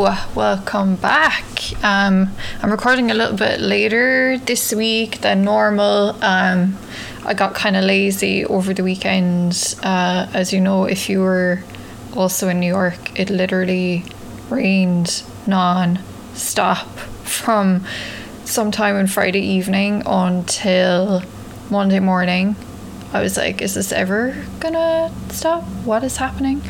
Welcome 0.00 0.96
back. 0.96 1.44
Um, 1.84 2.30
I'm 2.62 2.70
recording 2.70 3.10
a 3.10 3.14
little 3.14 3.36
bit 3.36 3.60
later 3.60 4.38
this 4.38 4.72
week 4.72 5.20
than 5.20 5.44
normal. 5.44 6.16
Um, 6.24 6.78
I 7.26 7.34
got 7.34 7.54
kind 7.54 7.76
of 7.76 7.84
lazy 7.84 8.46
over 8.46 8.72
the 8.72 8.82
weekend. 8.82 9.74
Uh, 9.82 10.26
as 10.32 10.54
you 10.54 10.60
know, 10.62 10.86
if 10.86 11.10
you 11.10 11.20
were 11.20 11.62
also 12.16 12.48
in 12.48 12.60
New 12.60 12.66
York, 12.66 13.20
it 13.20 13.28
literally 13.28 14.04
rained 14.48 15.22
non 15.46 15.98
stop 16.32 16.88
from 17.26 17.84
sometime 18.46 18.96
on 18.96 19.06
Friday 19.06 19.44
evening 19.44 20.02
until 20.06 21.22
Monday 21.70 22.00
morning. 22.00 22.56
I 23.12 23.20
was 23.22 23.36
like, 23.36 23.60
is 23.60 23.74
this 23.74 23.92
ever 23.92 24.36
gonna 24.60 25.12
stop? 25.30 25.64
What 25.84 26.04
is 26.04 26.16
happening? 26.16 26.62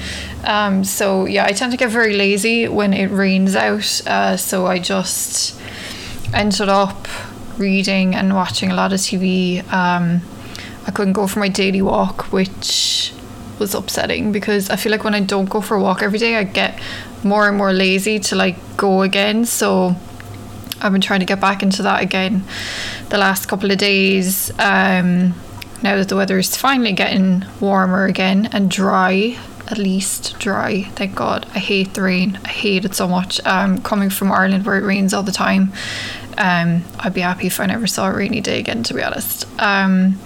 Um, 0.44 0.84
so 0.84 1.26
yeah, 1.26 1.44
I 1.44 1.52
tend 1.52 1.72
to 1.72 1.78
get 1.78 1.90
very 1.90 2.16
lazy 2.16 2.66
when 2.66 2.94
it 2.94 3.10
rains 3.10 3.54
out. 3.54 4.00
Uh, 4.06 4.36
so 4.36 4.66
I 4.66 4.78
just 4.78 5.60
ended 6.32 6.68
up 6.68 7.08
reading 7.58 8.14
and 8.14 8.34
watching 8.34 8.70
a 8.70 8.74
lot 8.74 8.92
of 8.92 9.00
TV. 9.00 9.60
Um, 9.70 10.22
I 10.86 10.90
couldn't 10.90 11.12
go 11.12 11.26
for 11.26 11.40
my 11.40 11.48
daily 11.48 11.82
walk, 11.82 12.32
which 12.32 13.12
was 13.58 13.74
upsetting 13.74 14.32
because 14.32 14.70
I 14.70 14.76
feel 14.76 14.90
like 14.90 15.04
when 15.04 15.14
I 15.14 15.20
don't 15.20 15.48
go 15.48 15.60
for 15.60 15.76
a 15.76 15.82
walk 15.82 16.02
every 16.02 16.18
day, 16.18 16.36
I 16.36 16.44
get 16.44 16.80
more 17.22 17.46
and 17.48 17.58
more 17.58 17.72
lazy 17.74 18.18
to 18.18 18.34
like 18.34 18.56
go 18.78 19.02
again. 19.02 19.44
So 19.44 19.94
I've 20.80 20.92
been 20.92 21.02
trying 21.02 21.20
to 21.20 21.26
get 21.26 21.40
back 21.40 21.62
into 21.62 21.82
that 21.82 22.02
again 22.02 22.44
the 23.10 23.18
last 23.18 23.46
couple 23.46 23.70
of 23.70 23.76
days. 23.76 24.50
Um, 24.58 25.34
now 25.82 25.96
that 25.96 26.08
the 26.08 26.16
weather 26.16 26.38
is 26.38 26.56
finally 26.56 26.92
getting 26.92 27.44
warmer 27.60 28.04
again 28.04 28.48
and 28.52 28.70
dry 28.70 29.36
at 29.68 29.78
least 29.78 30.38
dry 30.38 30.82
thank 30.94 31.14
god 31.14 31.46
i 31.54 31.58
hate 31.58 31.94
the 31.94 32.02
rain 32.02 32.38
i 32.44 32.48
hate 32.48 32.84
it 32.84 32.94
so 32.94 33.06
much 33.06 33.40
um, 33.46 33.80
coming 33.82 34.10
from 34.10 34.32
ireland 34.32 34.64
where 34.66 34.76
it 34.76 34.84
rains 34.84 35.14
all 35.14 35.22
the 35.22 35.32
time 35.32 35.72
um, 36.38 36.82
i'd 37.00 37.14
be 37.14 37.20
happy 37.20 37.46
if 37.46 37.60
i 37.60 37.66
never 37.66 37.86
saw 37.86 38.08
a 38.08 38.14
rainy 38.14 38.40
day 38.40 38.58
again 38.58 38.82
to 38.82 38.94
be 38.94 39.02
honest 39.02 39.46
um, 39.60 40.18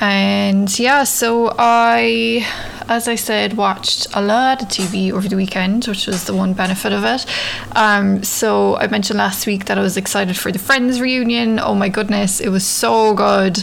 and 0.00 0.78
yeah 0.78 1.04
so 1.04 1.54
i 1.58 2.46
as 2.88 3.06
I 3.06 3.16
said, 3.16 3.56
watched 3.56 4.06
a 4.14 4.22
lot 4.22 4.62
of 4.62 4.68
TV 4.68 5.12
over 5.12 5.28
the 5.28 5.36
weekend, 5.36 5.86
which 5.86 6.06
was 6.06 6.24
the 6.24 6.34
one 6.34 6.54
benefit 6.54 6.92
of 6.92 7.04
it. 7.04 7.26
Um, 7.76 8.24
so 8.24 8.76
I 8.76 8.86
mentioned 8.86 9.18
last 9.18 9.46
week 9.46 9.66
that 9.66 9.78
I 9.78 9.82
was 9.82 9.96
excited 9.98 10.38
for 10.38 10.50
the 10.50 10.58
Friends 10.58 11.00
reunion. 11.00 11.58
Oh 11.58 11.74
my 11.74 11.90
goodness, 11.90 12.40
it 12.40 12.48
was 12.48 12.66
so 12.66 13.12
good. 13.14 13.62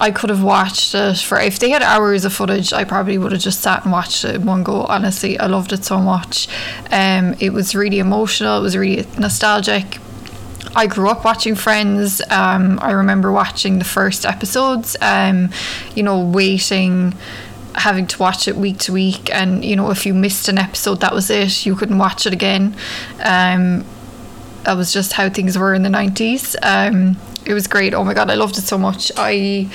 I 0.00 0.10
could 0.10 0.30
have 0.30 0.42
watched 0.42 0.94
it 0.94 1.18
for 1.18 1.38
if 1.40 1.58
they 1.58 1.70
had 1.70 1.82
hours 1.82 2.24
of 2.24 2.32
footage, 2.32 2.72
I 2.72 2.84
probably 2.84 3.18
would 3.18 3.32
have 3.32 3.40
just 3.40 3.60
sat 3.60 3.82
and 3.82 3.92
watched 3.92 4.24
it 4.24 4.36
in 4.36 4.46
one 4.46 4.62
go. 4.62 4.82
Honestly, 4.82 5.38
I 5.38 5.46
loved 5.46 5.72
it 5.72 5.84
so 5.84 5.98
much. 5.98 6.48
Um, 6.90 7.34
it 7.40 7.52
was 7.52 7.74
really 7.74 7.98
emotional. 7.98 8.58
It 8.58 8.62
was 8.62 8.76
really 8.76 9.06
nostalgic. 9.18 9.98
I 10.76 10.86
grew 10.86 11.08
up 11.08 11.24
watching 11.24 11.54
Friends. 11.54 12.20
Um, 12.30 12.78
I 12.80 12.92
remember 12.92 13.32
watching 13.32 13.78
the 13.78 13.84
first 13.84 14.24
episodes. 14.24 14.96
Um, 15.00 15.50
you 15.94 16.02
know, 16.02 16.20
waiting 16.24 17.14
having 17.74 18.06
to 18.06 18.18
watch 18.18 18.48
it 18.48 18.56
week 18.56 18.78
to 18.78 18.92
week 18.92 19.32
and 19.32 19.64
you 19.64 19.76
know 19.76 19.90
if 19.90 20.04
you 20.04 20.12
missed 20.12 20.48
an 20.48 20.58
episode 20.58 21.00
that 21.00 21.14
was 21.14 21.30
it 21.30 21.64
you 21.64 21.76
couldn't 21.76 21.98
watch 21.98 22.26
it 22.26 22.32
again 22.32 22.74
um, 23.20 23.84
that 24.64 24.74
was 24.76 24.92
just 24.92 25.12
how 25.12 25.28
things 25.28 25.56
were 25.56 25.74
in 25.74 25.82
the 25.82 25.88
90s 25.88 26.56
um, 26.62 27.16
it 27.48 27.54
was 27.54 27.66
great. 27.66 27.94
Oh 27.94 28.04
my 28.04 28.14
god, 28.14 28.30
I 28.30 28.34
loved 28.34 28.58
it 28.58 28.62
so 28.62 28.76
much. 28.76 29.10
I 29.16 29.70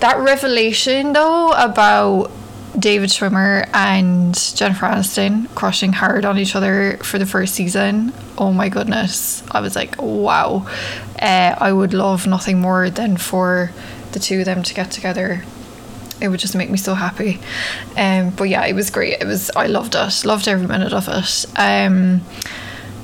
that 0.00 0.18
revelation 0.18 1.12
though 1.12 1.50
about 1.52 2.30
David 2.78 3.10
Schwimmer 3.10 3.68
and 3.72 4.34
Jennifer 4.54 4.86
Aniston 4.86 5.52
crushing 5.54 5.92
hard 5.92 6.24
on 6.24 6.38
each 6.38 6.54
other 6.54 6.98
for 6.98 7.18
the 7.18 7.26
first 7.26 7.54
season. 7.54 8.12
Oh 8.38 8.52
my 8.52 8.68
goodness. 8.68 9.42
I 9.50 9.60
was 9.60 9.74
like, 9.74 10.00
wow. 10.00 10.66
Uh, 11.20 11.54
I 11.58 11.72
would 11.72 11.94
love 11.94 12.26
nothing 12.26 12.60
more 12.60 12.90
than 12.90 13.16
for 13.16 13.72
the 14.12 14.20
two 14.20 14.40
of 14.40 14.44
them 14.44 14.62
to 14.62 14.74
get 14.74 14.90
together. 14.90 15.42
It 16.20 16.28
would 16.28 16.40
just 16.40 16.54
make 16.54 16.70
me 16.70 16.78
so 16.78 16.94
happy. 16.94 17.40
Um, 17.96 18.30
but 18.30 18.44
yeah, 18.44 18.64
it 18.66 18.74
was 18.74 18.90
great. 18.90 19.20
It 19.20 19.26
was 19.26 19.50
I 19.56 19.66
loved 19.66 19.94
it. 19.94 20.24
Loved 20.24 20.46
every 20.46 20.66
minute 20.66 20.92
of 20.92 21.08
it. 21.08 21.46
Um, 21.56 22.20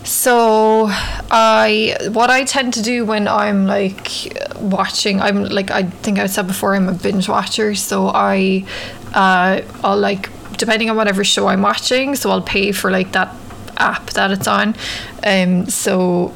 so 0.04 0.86
I 0.90 1.96
what 2.10 2.30
I 2.30 2.44
tend 2.44 2.74
to 2.74 2.82
do 2.82 3.04
when 3.04 3.28
I'm 3.28 3.66
like 3.66 4.36
watching 4.60 5.20
I'm 5.20 5.44
like 5.44 5.70
I 5.70 5.84
think 5.84 6.18
I 6.18 6.26
said 6.26 6.46
before 6.46 6.74
I'm 6.74 6.88
a 6.88 6.92
binge 6.92 7.28
watcher. 7.28 7.74
So 7.74 8.08
I 8.08 8.64
uh, 9.14 9.62
I'll 9.84 9.98
like 9.98 10.30
depending 10.56 10.90
on 10.90 10.96
whatever 10.96 11.24
show 11.24 11.46
I'm 11.46 11.62
watching 11.62 12.14
so 12.14 12.30
I'll 12.30 12.42
pay 12.42 12.72
for 12.72 12.90
like 12.90 13.12
that 13.12 13.34
app 13.76 14.10
that 14.10 14.30
it's 14.30 14.48
on. 14.48 14.74
Um 15.24 15.66
so 15.66 16.32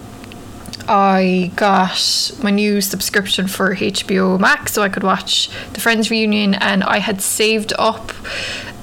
I 0.88 1.50
got 1.56 2.30
my 2.42 2.50
new 2.50 2.80
subscription 2.80 3.48
for 3.48 3.74
HBO 3.74 4.38
Max 4.38 4.72
so 4.72 4.82
I 4.82 4.88
could 4.88 5.02
watch 5.02 5.50
the 5.72 5.80
Friends 5.80 6.10
reunion 6.10 6.54
and 6.54 6.84
I 6.84 6.98
had 6.98 7.20
saved 7.20 7.72
up 7.78 8.12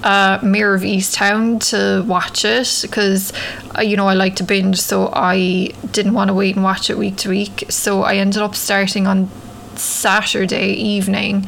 uh, 0.03 0.39
Mare 0.43 0.75
of 0.75 0.81
Easttown 0.81 1.59
to 1.69 2.05
watch 2.07 2.43
it 2.43 2.79
because 2.81 3.31
uh, 3.77 3.81
you 3.81 3.95
know 3.95 4.07
I 4.07 4.13
like 4.15 4.35
to 4.37 4.43
binge, 4.43 4.79
so 4.79 5.09
I 5.13 5.71
didn't 5.91 6.13
want 6.13 6.27
to 6.27 6.33
wait 6.33 6.55
and 6.55 6.63
watch 6.63 6.89
it 6.89 6.97
week 6.97 7.15
to 7.17 7.29
week. 7.29 7.65
So 7.69 8.03
I 8.03 8.15
ended 8.17 8.41
up 8.41 8.55
starting 8.55 9.07
on 9.07 9.29
Saturday 9.75 10.73
evening. 10.73 11.47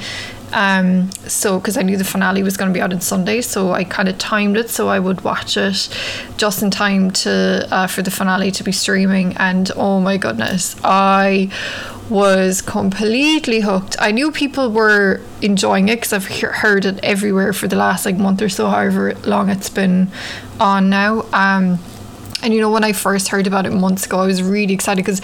Um, 0.55 1.11
so 1.27 1.59
because 1.59 1.77
I 1.77 1.81
knew 1.81 1.97
the 1.97 2.05
finale 2.05 2.41
was 2.41 2.55
going 2.55 2.71
to 2.71 2.73
be 2.73 2.81
out 2.81 2.93
on 2.93 3.01
Sunday, 3.01 3.41
so 3.41 3.73
I 3.73 3.83
kind 3.83 4.07
of 4.07 4.17
timed 4.17 4.55
it 4.55 4.69
so 4.69 4.87
I 4.87 4.99
would 4.99 5.21
watch 5.21 5.57
it 5.57 5.89
just 6.37 6.63
in 6.63 6.71
time 6.71 7.11
to 7.11 7.67
uh, 7.69 7.87
for 7.87 8.01
the 8.01 8.09
finale 8.09 8.51
to 8.51 8.63
be 8.63 8.71
streaming. 8.71 9.35
And 9.35 9.69
oh 9.75 9.99
my 9.99 10.15
goodness, 10.15 10.77
I 10.81 11.51
was 12.09 12.61
completely 12.61 13.59
hooked. 13.59 13.97
I 13.99 14.11
knew 14.11 14.31
people 14.31 14.71
were 14.71 15.19
enjoying 15.41 15.89
it 15.89 15.97
because 15.97 16.13
I've 16.13 16.27
he- 16.27 16.47
heard 16.47 16.85
it 16.85 16.99
everywhere 17.03 17.51
for 17.51 17.67
the 17.67 17.75
last 17.75 18.05
like 18.05 18.15
month 18.15 18.41
or 18.41 18.49
so, 18.49 18.69
however 18.69 19.13
long 19.25 19.49
it's 19.49 19.69
been 19.69 20.09
on 20.59 20.89
now. 20.89 21.25
Um, 21.33 21.79
and 22.45 22.53
you 22.53 22.61
know, 22.61 22.69
when 22.69 22.83
I 22.83 22.93
first 22.93 23.29
heard 23.29 23.47
about 23.47 23.65
it 23.65 23.71
months 23.71 24.05
ago, 24.05 24.19
I 24.19 24.27
was 24.27 24.43
really 24.43 24.71
excited 24.71 25.03
because 25.03 25.19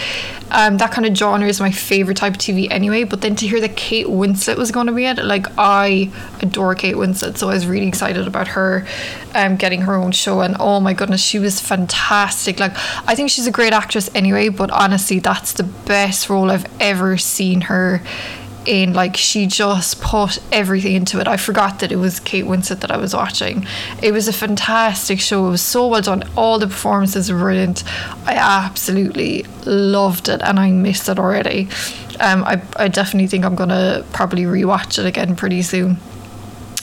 um, 0.49 0.77
that 0.77 0.91
kind 0.91 1.05
of 1.05 1.15
genre 1.15 1.47
is 1.47 1.61
my 1.61 1.71
favorite 1.71 2.17
type 2.17 2.33
of 2.33 2.39
TV 2.39 2.67
anyway. 2.71 3.03
But 3.03 3.21
then 3.21 3.35
to 3.35 3.47
hear 3.47 3.61
that 3.61 3.75
Kate 3.75 4.07
Winslet 4.07 4.57
was 4.57 4.71
going 4.71 4.87
to 4.87 4.91
be 4.91 5.05
in 5.05 5.19
it, 5.19 5.25
like 5.25 5.45
I 5.55 6.11
adore 6.41 6.73
Kate 6.73 6.95
Winslet, 6.95 7.37
so 7.37 7.49
I 7.49 7.53
was 7.53 7.67
really 7.67 7.87
excited 7.87 8.25
about 8.25 8.47
her 8.49 8.87
um, 9.35 9.55
getting 9.55 9.81
her 9.81 9.93
own 9.93 10.11
show. 10.13 10.41
And 10.41 10.55
oh 10.59 10.79
my 10.79 10.93
goodness, 10.93 11.21
she 11.21 11.37
was 11.37 11.59
fantastic. 11.59 12.59
Like 12.59 12.73
I 13.07 13.13
think 13.13 13.29
she's 13.29 13.45
a 13.45 13.51
great 13.51 13.71
actress 13.71 14.09
anyway, 14.15 14.49
but 14.49 14.71
honestly, 14.71 15.19
that's 15.19 15.53
the 15.53 15.63
best 15.63 16.27
role 16.27 16.49
I've 16.49 16.65
ever 16.81 17.17
seen 17.17 17.61
her 17.61 18.01
in 18.65 18.93
like 18.93 19.17
she 19.17 19.47
just 19.47 20.01
put 20.01 20.39
everything 20.51 20.95
into 20.95 21.19
it. 21.19 21.27
I 21.27 21.37
forgot 21.37 21.79
that 21.79 21.91
it 21.91 21.97
was 21.97 22.19
Kate 22.19 22.45
Winslet 22.45 22.81
that 22.81 22.91
I 22.91 22.97
was 22.97 23.13
watching. 23.13 23.65
It 24.01 24.11
was 24.11 24.27
a 24.27 24.33
fantastic 24.33 25.19
show. 25.19 25.47
It 25.47 25.51
was 25.51 25.61
so 25.61 25.87
well 25.87 26.01
done. 26.01 26.23
All 26.35 26.59
the 26.59 26.67
performances 26.67 27.31
were 27.31 27.39
brilliant. 27.39 27.83
I 28.25 28.35
absolutely 28.35 29.43
loved 29.65 30.29
it 30.29 30.41
and 30.41 30.59
I 30.59 30.71
missed 30.71 31.09
it 31.09 31.19
already. 31.19 31.69
Um, 32.19 32.43
I, 32.43 32.61
I 32.75 32.87
definitely 32.87 33.27
think 33.27 33.45
I'm 33.45 33.55
gonna 33.55 34.05
probably 34.13 34.43
rewatch 34.43 34.99
it 34.99 35.05
again 35.05 35.35
pretty 35.35 35.61
soon. 35.61 35.97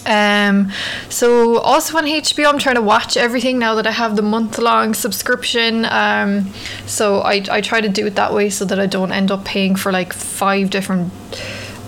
Um, 0.06 0.72
so 1.10 1.58
also 1.58 1.98
on 1.98 2.04
HBO, 2.04 2.48
I'm 2.48 2.58
trying 2.58 2.76
to 2.76 2.82
watch 2.82 3.16
everything 3.16 3.58
now 3.58 3.74
that 3.74 3.86
I 3.86 3.90
have 3.90 4.16
the 4.16 4.22
month 4.22 4.58
long 4.58 4.94
subscription. 4.94 5.84
Um, 5.84 6.52
so 6.86 7.20
I, 7.20 7.44
I 7.50 7.60
try 7.60 7.82
to 7.82 7.88
do 7.88 8.06
it 8.06 8.14
that 8.14 8.32
way 8.32 8.48
so 8.48 8.64
that 8.64 8.80
I 8.80 8.86
don't 8.86 9.12
end 9.12 9.30
up 9.30 9.44
paying 9.44 9.76
for 9.76 9.92
like 9.92 10.14
five 10.14 10.70
different 10.70 11.12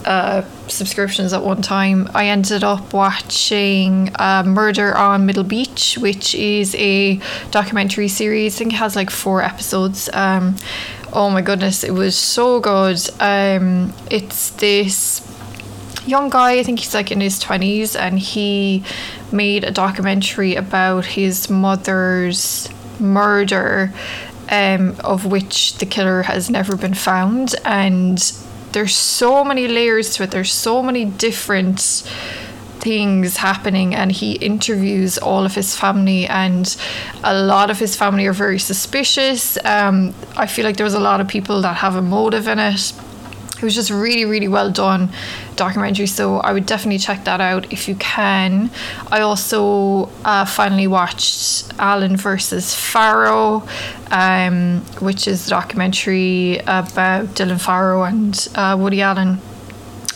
uh, 0.05 0.43
subscriptions 0.69 1.33
at 1.33 1.43
one 1.43 1.63
time. 1.63 2.09
I 2.15 2.29
ended 2.29 2.65
up 2.65 2.93
watching 2.93 4.11
uh, 4.19 4.45
Murder 4.47 4.97
on 4.97 5.27
Middle 5.27 5.45
Beach, 5.45 5.97
which 6.01 6.35
is 6.35 6.75
a 6.77 7.21
documentary 7.51 8.09
series. 8.09 8.57
I 8.57 8.59
think 8.59 8.73
it 8.73 8.77
has 8.77 8.97
like 8.97 9.11
four 9.11 9.43
episodes. 9.43 10.09
Um, 10.13 10.57
oh 11.13 11.31
my 11.31 11.43
goodness, 11.43 11.85
it 11.85 11.93
was 11.93 12.17
so 12.17 12.61
good. 12.61 13.01
Um, 13.21 13.93
it's 14.11 14.51
this 14.51 15.27
young 16.07 16.31
guy, 16.31 16.59
I 16.59 16.63
think 16.63 16.81
he's 16.81 16.95
like 16.95 17.11
in 17.11 17.21
his 17.21 17.43
20s, 17.43 17.99
and 17.99 18.19
he 18.19 18.85
made 19.33 19.65
a 19.65 19.71
documentary 19.71 20.55
about 20.55 21.05
his 21.05 21.51
mother's 21.51 22.69
murder. 22.99 23.93
Um, 24.53 24.97
of 25.05 25.27
which 25.27 25.79
the 25.79 25.87
killer 25.87 26.23
has 26.23 26.51
never 26.51 26.77
been 26.77 26.95
found, 26.95 27.55
and 27.65 28.21
there's 28.73 28.95
so 28.95 29.45
many 29.45 29.69
layers 29.69 30.15
to 30.15 30.23
it. 30.25 30.31
There's 30.31 30.53
so 30.53 30.83
many 30.83 31.05
different 31.05 31.81
things 32.81 33.37
happening 33.37 33.95
and 33.95 34.11
he 34.11 34.37
interviews 34.37 35.19
all 35.19 35.45
of 35.45 35.55
his 35.55 35.77
family 35.77 36.27
and 36.27 36.77
a 37.23 37.35
lot 37.35 37.71
of 37.71 37.79
his 37.79 37.95
family 37.95 38.27
are 38.27 38.33
very 38.33 38.59
suspicious 38.59 39.59
um, 39.67 40.15
i 40.35 40.47
feel 40.47 40.65
like 40.65 40.79
there 40.79 40.85
was 40.85 40.95
a 40.95 41.01
lot 41.01 41.21
of 41.21 41.29
people 41.29 41.61
that 41.61 41.77
have 41.77 41.95
a 41.95 42.01
motive 42.01 42.49
in 42.49 42.59
it 42.59 42.93
it 43.61 43.65
was 43.65 43.75
just 43.75 43.91
really 43.91 44.25
really 44.25 44.49
well 44.49 44.71
done 44.71 45.11
documentary 45.57 46.07
so 46.07 46.39
i 46.39 46.53
would 46.53 46.65
definitely 46.65 46.99
check 46.99 47.25
that 47.25 47.41
out 47.41 47.71
if 47.73 47.89
you 47.89 47.95
can. 47.97 48.71
I 49.13 49.21
also 49.21 50.09
uh, 50.25 50.45
finally 50.47 50.87
watched 50.87 51.71
allen 51.79 52.17
versus 52.17 52.75
farrow 52.75 53.63
um, 54.11 54.81
which 55.01 55.29
is 55.29 55.47
documentary 55.47 56.59
about 56.61 57.27
dylan 57.37 57.61
farrow 57.61 58.05
and 58.05 58.49
uh, 58.55 58.77
woody 58.79 59.03
allen 59.03 59.39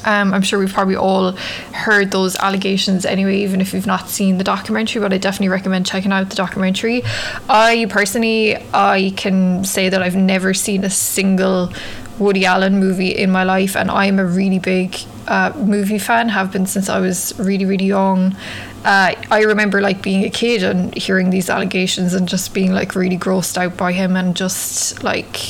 um, 0.04 0.34
I'm 0.34 0.42
sure 0.42 0.58
we've 0.58 0.72
probably 0.72 0.96
all 0.96 1.32
heard 1.72 2.10
those 2.10 2.36
allegations 2.36 3.04
anyway, 3.04 3.38
even 3.38 3.60
if 3.60 3.72
you've 3.72 3.86
not 3.86 4.08
seen 4.08 4.38
the 4.38 4.44
documentary. 4.44 5.00
But 5.00 5.12
I 5.12 5.18
definitely 5.18 5.48
recommend 5.48 5.86
checking 5.86 6.12
out 6.12 6.30
the 6.30 6.36
documentary. 6.36 7.02
I 7.48 7.86
personally, 7.88 8.56
I 8.72 9.12
can 9.16 9.64
say 9.64 9.88
that 9.88 10.02
I've 10.02 10.16
never 10.16 10.54
seen 10.54 10.84
a 10.84 10.90
single 10.90 11.72
Woody 12.18 12.44
Allen 12.44 12.78
movie 12.78 13.10
in 13.10 13.30
my 13.30 13.44
life, 13.44 13.76
and 13.76 13.90
I'm 13.90 14.18
a 14.18 14.24
really 14.24 14.58
big 14.58 14.96
uh, 15.26 15.52
movie 15.56 15.98
fan. 15.98 16.28
Have 16.28 16.52
been 16.52 16.66
since 16.66 16.88
I 16.88 17.00
was 17.00 17.34
really 17.38 17.64
really 17.64 17.86
young. 17.86 18.36
Uh, 18.84 19.14
I 19.30 19.42
remember 19.44 19.80
like 19.80 20.02
being 20.02 20.24
a 20.24 20.30
kid 20.30 20.62
and 20.62 20.94
hearing 20.94 21.30
these 21.30 21.48
allegations 21.48 22.12
and 22.12 22.28
just 22.28 22.52
being 22.52 22.72
like 22.72 22.94
really 22.94 23.16
grossed 23.16 23.56
out 23.56 23.78
by 23.78 23.92
him 23.92 24.14
and 24.14 24.36
just 24.36 25.02
like, 25.02 25.40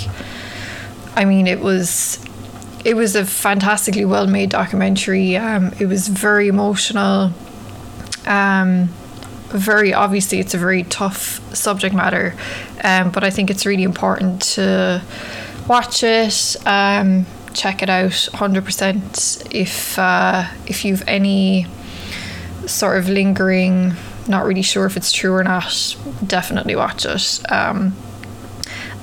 I 1.16 1.24
mean, 1.24 1.48
it 1.48 1.58
was 1.58 2.23
it 2.84 2.94
was 2.94 3.16
a 3.16 3.24
fantastically 3.24 4.04
well 4.04 4.26
made 4.26 4.50
documentary. 4.50 5.36
Um, 5.36 5.72
it 5.78 5.86
was 5.86 6.08
very 6.08 6.48
emotional. 6.48 7.32
Um, 8.26 8.88
very 9.48 9.94
obviously, 9.94 10.40
it's 10.40 10.54
a 10.54 10.58
very 10.58 10.82
tough 10.84 11.40
subject 11.54 11.94
matter, 11.94 12.34
um, 12.82 13.10
but 13.10 13.24
I 13.24 13.30
think 13.30 13.50
it's 13.50 13.64
really 13.64 13.84
important 13.84 14.42
to 14.54 15.02
watch 15.68 16.02
it, 16.02 16.56
um, 16.66 17.26
check 17.54 17.82
it 17.82 17.88
out 17.88 18.10
100% 18.10 19.54
if 19.54 19.98
uh, 19.98 20.44
if 20.66 20.84
you've 20.84 21.04
any 21.06 21.66
sort 22.66 22.98
of 22.98 23.08
lingering 23.08 23.92
not 24.26 24.44
really 24.44 24.62
sure 24.62 24.86
if 24.86 24.96
it's 24.96 25.12
true 25.12 25.34
or 25.34 25.44
not 25.44 25.96
definitely 26.26 26.74
watch 26.74 27.04
it 27.04 27.40
um, 27.50 27.94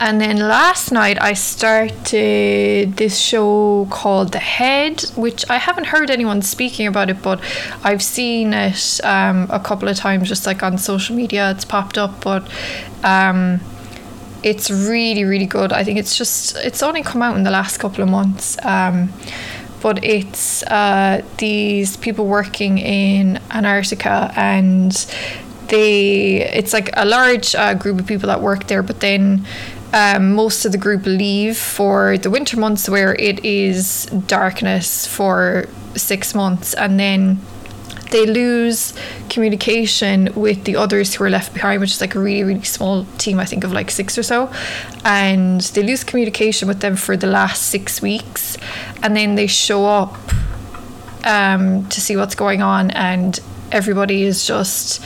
and 0.01 0.19
then 0.19 0.37
last 0.37 0.91
night 0.91 1.21
I 1.21 1.33
started 1.33 2.97
this 2.97 3.19
show 3.19 3.87
called 3.91 4.31
The 4.31 4.39
Head, 4.39 5.01
which 5.15 5.45
I 5.47 5.57
haven't 5.57 5.85
heard 5.85 6.09
anyone 6.09 6.41
speaking 6.41 6.87
about 6.87 7.11
it, 7.11 7.21
but 7.21 7.39
I've 7.83 8.01
seen 8.01 8.51
it 8.53 8.99
um, 9.03 9.47
a 9.51 9.59
couple 9.59 9.87
of 9.87 9.95
times 9.95 10.27
just 10.27 10.47
like 10.47 10.63
on 10.63 10.79
social 10.79 11.15
media. 11.15 11.51
It's 11.51 11.65
popped 11.65 11.99
up, 11.99 12.19
but 12.21 12.49
um, 13.03 13.61
it's 14.43 14.71
really 14.71 15.23
really 15.23 15.45
good 15.45 15.71
i 15.71 15.83
think 15.83 15.99
it's 15.99 16.17
just 16.17 16.55
it's 16.57 16.81
only 16.81 17.03
come 17.03 17.21
out 17.21 17.37
in 17.37 17.43
the 17.43 17.51
last 17.51 17.77
couple 17.77 18.03
of 18.03 18.09
months 18.09 18.57
um, 18.63 19.13
but 19.81 20.03
it's 20.03 20.63
uh, 20.63 21.21
these 21.37 21.97
people 21.97 22.25
working 22.25 22.77
in 22.77 23.39
antarctica 23.51 24.31
and 24.35 25.05
they 25.67 26.41
it's 26.53 26.73
like 26.73 26.89
a 26.93 27.05
large 27.05 27.55
uh, 27.55 27.73
group 27.73 27.99
of 27.99 28.07
people 28.07 28.27
that 28.27 28.41
work 28.41 28.67
there 28.67 28.83
but 28.83 28.99
then 28.99 29.45
um, 29.93 30.33
most 30.33 30.65
of 30.65 30.71
the 30.71 30.77
group 30.77 31.05
leave 31.05 31.57
for 31.57 32.17
the 32.17 32.29
winter 32.29 32.57
months 32.57 32.87
where 32.87 33.15
it 33.15 33.43
is 33.43 34.05
darkness 34.27 35.05
for 35.05 35.65
six 35.95 36.33
months 36.33 36.73
and 36.73 36.99
then 36.99 37.39
they 38.11 38.25
lose 38.25 38.93
communication 39.29 40.29
with 40.35 40.65
the 40.65 40.75
others 40.75 41.13
who 41.13 41.23
are 41.23 41.29
left 41.29 41.53
behind, 41.53 41.79
which 41.79 41.91
is 41.91 42.01
like 42.01 42.13
a 42.13 42.19
really, 42.19 42.43
really 42.43 42.63
small 42.63 43.05
team, 43.17 43.39
I 43.39 43.45
think 43.45 43.63
of 43.63 43.71
like 43.71 43.89
six 43.89 44.17
or 44.17 44.23
so. 44.23 44.51
And 45.05 45.61
they 45.61 45.81
lose 45.81 46.03
communication 46.03 46.67
with 46.67 46.81
them 46.81 46.97
for 46.97 47.15
the 47.15 47.27
last 47.27 47.67
six 47.67 48.01
weeks. 48.01 48.57
And 49.01 49.15
then 49.15 49.35
they 49.35 49.47
show 49.47 49.85
up 49.85 50.17
um, 51.23 51.87
to 51.87 52.01
see 52.01 52.17
what's 52.17 52.35
going 52.35 52.61
on, 52.61 52.91
and 52.91 53.39
everybody 53.71 54.23
is 54.23 54.45
just 54.45 55.03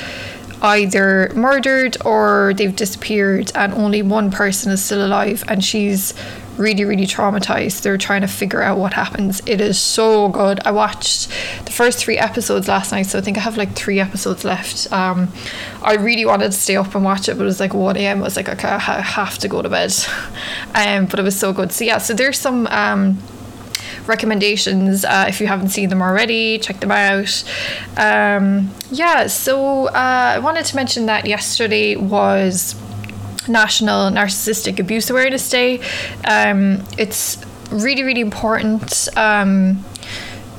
either 0.66 1.32
murdered 1.36 1.98
or 2.04 2.54
they've 2.56 2.76
disappeared, 2.76 3.52
and 3.56 3.74
only 3.74 4.02
one 4.02 4.32
person 4.32 4.72
is 4.72 4.84
still 4.84 5.06
alive, 5.06 5.44
and 5.48 5.64
she's 5.64 6.14
really, 6.58 6.86
really 6.86 7.06
traumatized. 7.06 7.82
They're 7.82 7.98
trying 7.98 8.22
to 8.22 8.28
figure 8.28 8.62
out 8.62 8.78
what 8.78 8.94
happens. 8.94 9.42
It 9.46 9.62
is 9.62 9.80
so 9.80 10.30
good. 10.30 10.60
I 10.66 10.72
watched 10.72 11.30
the 11.66 11.72
first 11.72 12.00
three 12.00 12.18
episodes 12.18 12.68
last 12.68 12.92
night, 12.92 13.04
so 13.04 13.18
I 13.20 13.22
think 13.22 13.38
I 13.38 13.42
have 13.42 13.58
like 13.58 13.74
three 13.74 14.00
episodes 14.00 14.44
left. 14.44 14.92
Um, 14.92 15.30
I 15.82 15.96
really 15.96 16.26
wanted 16.26 16.46
to 16.46 16.58
stay 16.58 16.76
up 16.76 16.96
and 16.96 17.04
watch 17.04 17.28
it, 17.30 17.38
but 17.38 17.44
it 17.44 17.46
was 17.46 17.60
like 17.60 17.74
1 17.74 17.98
a.m. 17.98 18.20
I 18.20 18.22
was 18.22 18.36
like, 18.36 18.50
okay, 18.50 18.70
I 18.70 18.80
have 18.80 19.38
to 19.40 19.48
go 19.48 19.62
to 19.62 19.70
bed. 19.70 19.94
um, 20.76 21.06
but 21.06 21.20
it 21.20 21.24
was 21.24 21.38
so 21.38 21.54
good. 21.54 21.72
So, 21.72 21.84
yeah, 21.84 21.98
so 21.98 22.14
there's 22.14 22.40
some. 22.40 22.68
Um, 22.68 23.18
recommendations 24.08 25.04
uh, 25.06 25.26
if 25.28 25.40
you 25.42 25.48
haven't 25.48 25.70
seen 25.70 25.90
them 25.90 26.02
already 26.02 26.58
check 26.60 26.80
them 26.80 26.92
out 26.92 27.44
um, 27.98 28.72
yeah 28.92 29.28
so 29.28 29.88
uh, 29.88 30.34
i 30.36 30.40
wanted 30.40 30.66
to 30.66 30.76
mention 30.76 31.06
that 31.06 31.26
yesterday 31.26 31.96
was 31.96 32.76
National 33.48 34.10
Narcissistic 34.10 34.80
Abuse 34.80 35.10
Awareness 35.10 35.50
Day. 35.50 35.80
Um, 36.28 36.84
it's 36.98 37.44
really, 37.72 38.04
really 38.04 38.22
important 38.22 39.08
um, 39.18 39.84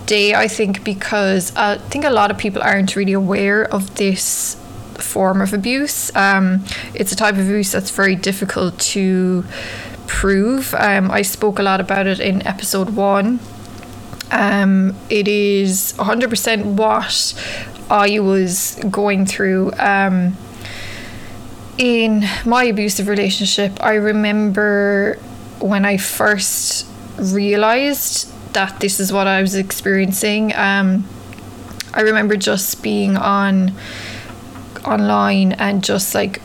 day, 0.06 0.34
I 0.34 0.48
think, 0.48 0.84
because 0.84 1.54
I 1.56 1.78
think 1.78 2.04
a 2.04 2.10
lot 2.10 2.30
of 2.30 2.38
people 2.38 2.62
aren't 2.62 2.96
really 2.96 3.12
aware 3.12 3.64
of 3.64 3.96
this 3.96 4.56
form 4.94 5.40
of 5.40 5.52
abuse. 5.52 6.14
Um, 6.16 6.64
it's 6.94 7.12
a 7.12 7.16
type 7.16 7.34
of 7.34 7.40
abuse 7.40 7.72
that's 7.72 7.90
very 7.90 8.16
difficult 8.16 8.78
to 8.78 9.44
prove. 10.06 10.74
Um, 10.74 11.10
I 11.10 11.22
spoke 11.22 11.58
a 11.58 11.62
lot 11.62 11.80
about 11.80 12.06
it 12.06 12.20
in 12.20 12.46
episode 12.46 12.90
one. 12.90 13.40
Um, 14.30 14.94
it 15.08 15.28
is 15.28 15.94
100% 15.98 16.64
what 16.76 17.34
I 17.90 18.18
was 18.20 18.80
going 18.90 19.26
through. 19.26 19.72
Um, 19.78 20.36
in 21.78 22.24
my 22.44 22.64
abusive 22.64 23.08
relationship, 23.08 23.82
I 23.82 23.94
remember 23.94 25.18
when 25.60 25.84
I 25.84 25.96
first 25.96 26.86
realized 27.18 28.32
that 28.54 28.80
this 28.80 28.98
is 29.00 29.12
what 29.12 29.26
I 29.26 29.42
was 29.42 29.54
experiencing. 29.54 30.54
Um, 30.54 31.06
I 31.92 32.00
remember 32.00 32.36
just 32.36 32.82
being 32.82 33.16
on 33.16 33.72
online 34.84 35.52
and 35.52 35.82
just 35.82 36.14
like 36.14 36.40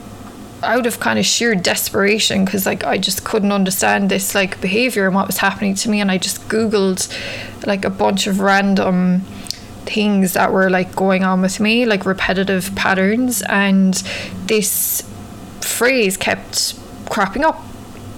out 0.63 0.85
of 0.85 0.99
kind 0.99 1.17
of 1.17 1.25
sheer 1.25 1.55
desperation 1.55 2.45
because 2.45 2.65
like 2.65 2.83
I 2.83 2.97
just 2.97 3.23
couldn't 3.23 3.51
understand 3.51 4.09
this 4.09 4.35
like 4.35 4.61
behavior 4.61 5.05
and 5.05 5.15
what 5.15 5.27
was 5.27 5.37
happening 5.37 5.75
to 5.75 5.89
me 5.89 6.01
and 6.01 6.11
I 6.11 6.17
just 6.17 6.47
googled 6.47 7.07
like 7.65 7.85
a 7.85 7.89
bunch 7.89 8.27
of 8.27 8.39
random 8.39 9.21
things 9.85 10.33
that 10.33 10.51
were 10.51 10.69
like 10.69 10.95
going 10.95 11.23
on 11.23 11.41
with 11.41 11.59
me 11.59 11.85
like 11.85 12.05
repetitive 12.05 12.73
patterns 12.75 13.41
and 13.43 13.95
this 14.45 15.03
phrase 15.61 16.17
kept 16.17 16.75
cropping 17.09 17.43
up 17.43 17.61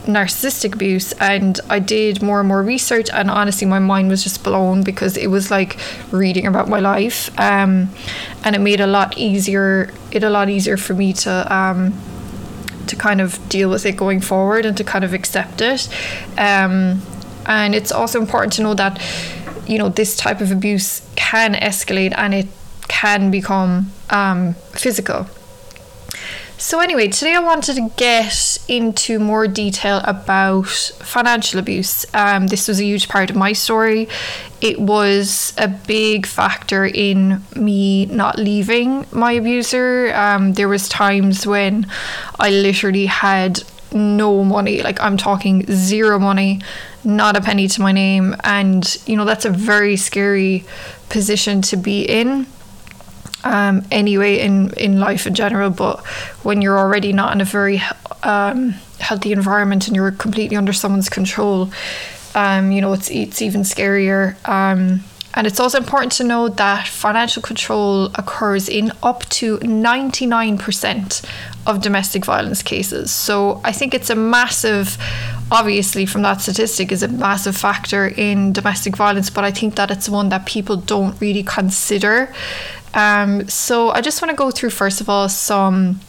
narcissistic 0.04 0.74
abuse 0.74 1.14
and 1.14 1.62
I 1.70 1.80
did 1.80 2.22
more 2.22 2.40
and 2.42 2.48
more 2.48 2.62
research 2.62 3.10
and 3.14 3.32
honestly 3.32 3.66
my 3.66 3.80
mind 3.80 4.10
was 4.10 4.22
just 4.22 4.44
blown 4.44 4.84
because 4.84 5.16
it 5.16 5.28
was 5.28 5.50
like 5.50 5.78
reading 6.12 6.46
about 6.46 6.68
my 6.68 6.80
life 6.80 7.30
um, 7.40 7.90
and 8.44 8.54
it 8.54 8.60
made 8.60 8.82
a 8.82 8.88
lot 8.88 9.18
easier 9.18 9.94
it 10.12 10.24
a 10.24 10.30
lot 10.30 10.50
easier 10.50 10.76
for 10.76 10.94
me 10.94 11.14
to 11.14 11.56
um, 11.56 11.94
to 12.88 12.96
kind 12.96 13.22
of 13.22 13.48
deal 13.50 13.70
with 13.70 13.86
it 13.86 13.98
going 13.98 14.22
forward 14.22 14.66
and 14.66 14.76
to 14.78 14.84
kind 14.84 15.04
of 15.04 15.14
accept 15.14 15.62
it. 15.62 15.88
Um, 16.38 17.02
and 17.46 17.76
it's 17.76 17.92
also 17.92 18.20
important 18.20 18.54
to 18.54 18.64
know 18.64 18.74
that 18.74 19.02
you 19.68 19.78
know 19.78 19.90
this 19.90 20.16
type 20.16 20.42
of 20.42 20.52
abuse 20.52 21.08
can 21.16 21.54
escalate 21.54 22.14
and 22.18 22.34
it 22.34 22.48
can 22.88 23.32
become 23.32 23.92
um, 24.10 24.54
physical 24.72 25.28
so, 26.58 26.80
anyway, 26.80 27.08
today 27.08 27.36
I 27.36 27.40
wanted 27.40 27.76
to 27.76 27.90
get 27.98 28.58
into 28.68 29.20
more 29.20 29.48
detail 29.48 30.02
about 30.04 30.68
financial 30.68 31.60
abuse. 31.60 32.06
Um, 32.14 32.48
this 32.48 32.68
was 32.68 32.80
a 32.80 32.86
huge 32.86 33.10
part 33.10 33.30
of 33.30 33.36
my 33.36 33.54
story. 33.54 34.08
It 34.62 34.80
was 34.80 35.54
a 35.58 35.68
big 35.68 36.26
factor 36.26 36.86
in 36.86 37.44
me 37.56 38.06
not 38.06 38.38
leaving 38.38 39.06
my 39.12 39.34
abuser. 39.34 40.14
Um, 40.16 40.54
there 40.54 40.70
was 40.70 40.88
times 40.88 41.46
when 41.46 41.88
I 42.40 42.50
literally 42.50 43.08
had 43.08 43.64
no 43.92 44.44
money, 44.44 44.82
like 44.82 45.00
I'm 45.02 45.18
talking 45.18 45.66
zero 45.68 46.20
money, 46.20 46.62
not 47.04 47.36
a 47.36 47.42
penny 47.42 47.68
to 47.68 47.82
my 47.82 47.92
name, 47.92 48.36
and 48.44 48.98
you 49.06 49.16
know 49.16 49.26
that's 49.26 49.46
a 49.46 49.50
very 49.50 49.98
scary 49.98 50.66
position 51.10 51.62
to 51.64 51.78
be 51.78 52.04
in 52.04 52.48
um, 53.44 53.86
anyway 53.92 54.40
in, 54.40 54.74
in 54.74 55.00
life 55.00 55.28
in 55.28 55.34
general. 55.34 55.70
But 55.70 56.06
when 56.44 56.62
you're 56.62 56.78
already 56.78 57.14
not 57.14 57.34
in 57.34 57.42
a 57.42 57.46
very 57.46 57.82
um, 58.24 58.72
healthy 59.00 59.32
environment 59.32 59.88
and 59.88 59.96
you're 59.96 60.12
completely 60.12 60.58
under 60.58 60.74
someone's 60.74 61.10
control, 61.10 61.72
um, 62.36 62.72
you 62.72 62.82
know, 62.82 62.94
it's, 62.94 63.10
it's 63.10 63.42
even 63.42 63.62
scarier. 63.62 64.36
Um, 64.48 65.04
and 65.36 65.48
it's 65.48 65.60
also 65.60 65.80
important 65.80 66.12
to 66.14 66.24
know 66.24 66.48
that 66.48 66.88
financial 66.88 67.42
control 67.42 68.06
occurs 68.16 68.70
in 68.70 68.92
up 69.02 69.28
to 69.30 69.58
99% 69.58 71.26
of 71.66 71.82
domestic 71.82 72.24
violence 72.24 72.62
cases. 72.62 73.12
So 73.12 73.60
I 73.64 73.72
think 73.72 73.96
it's 73.96 74.12
a 74.12 74.16
massive 74.16 74.98
obviously 75.52 76.06
from 76.06 76.24
that 76.24 76.42
statistic 76.42 76.92
is 76.92 77.04
a 77.04 77.08
massive 77.08 77.56
factor 77.56 78.08
in 78.08 78.54
domestic 78.54 78.96
violence, 78.96 79.30
but 79.30 79.44
I 79.44 79.52
think 79.52 79.76
that 79.76 79.92
it's 79.92 80.10
one 80.10 80.30
that 80.30 80.46
people 80.48 80.78
don't 80.78 81.20
really 81.22 81.44
consider. 81.44 82.34
Um, 82.94 83.48
so 83.48 83.90
I 83.90 84.02
just 84.02 84.22
want 84.22 84.30
to 84.30 84.36
go 84.36 84.52
through 84.52 84.70
first 84.70 85.02
of 85.02 85.10
all 85.10 85.30
some 85.30 86.00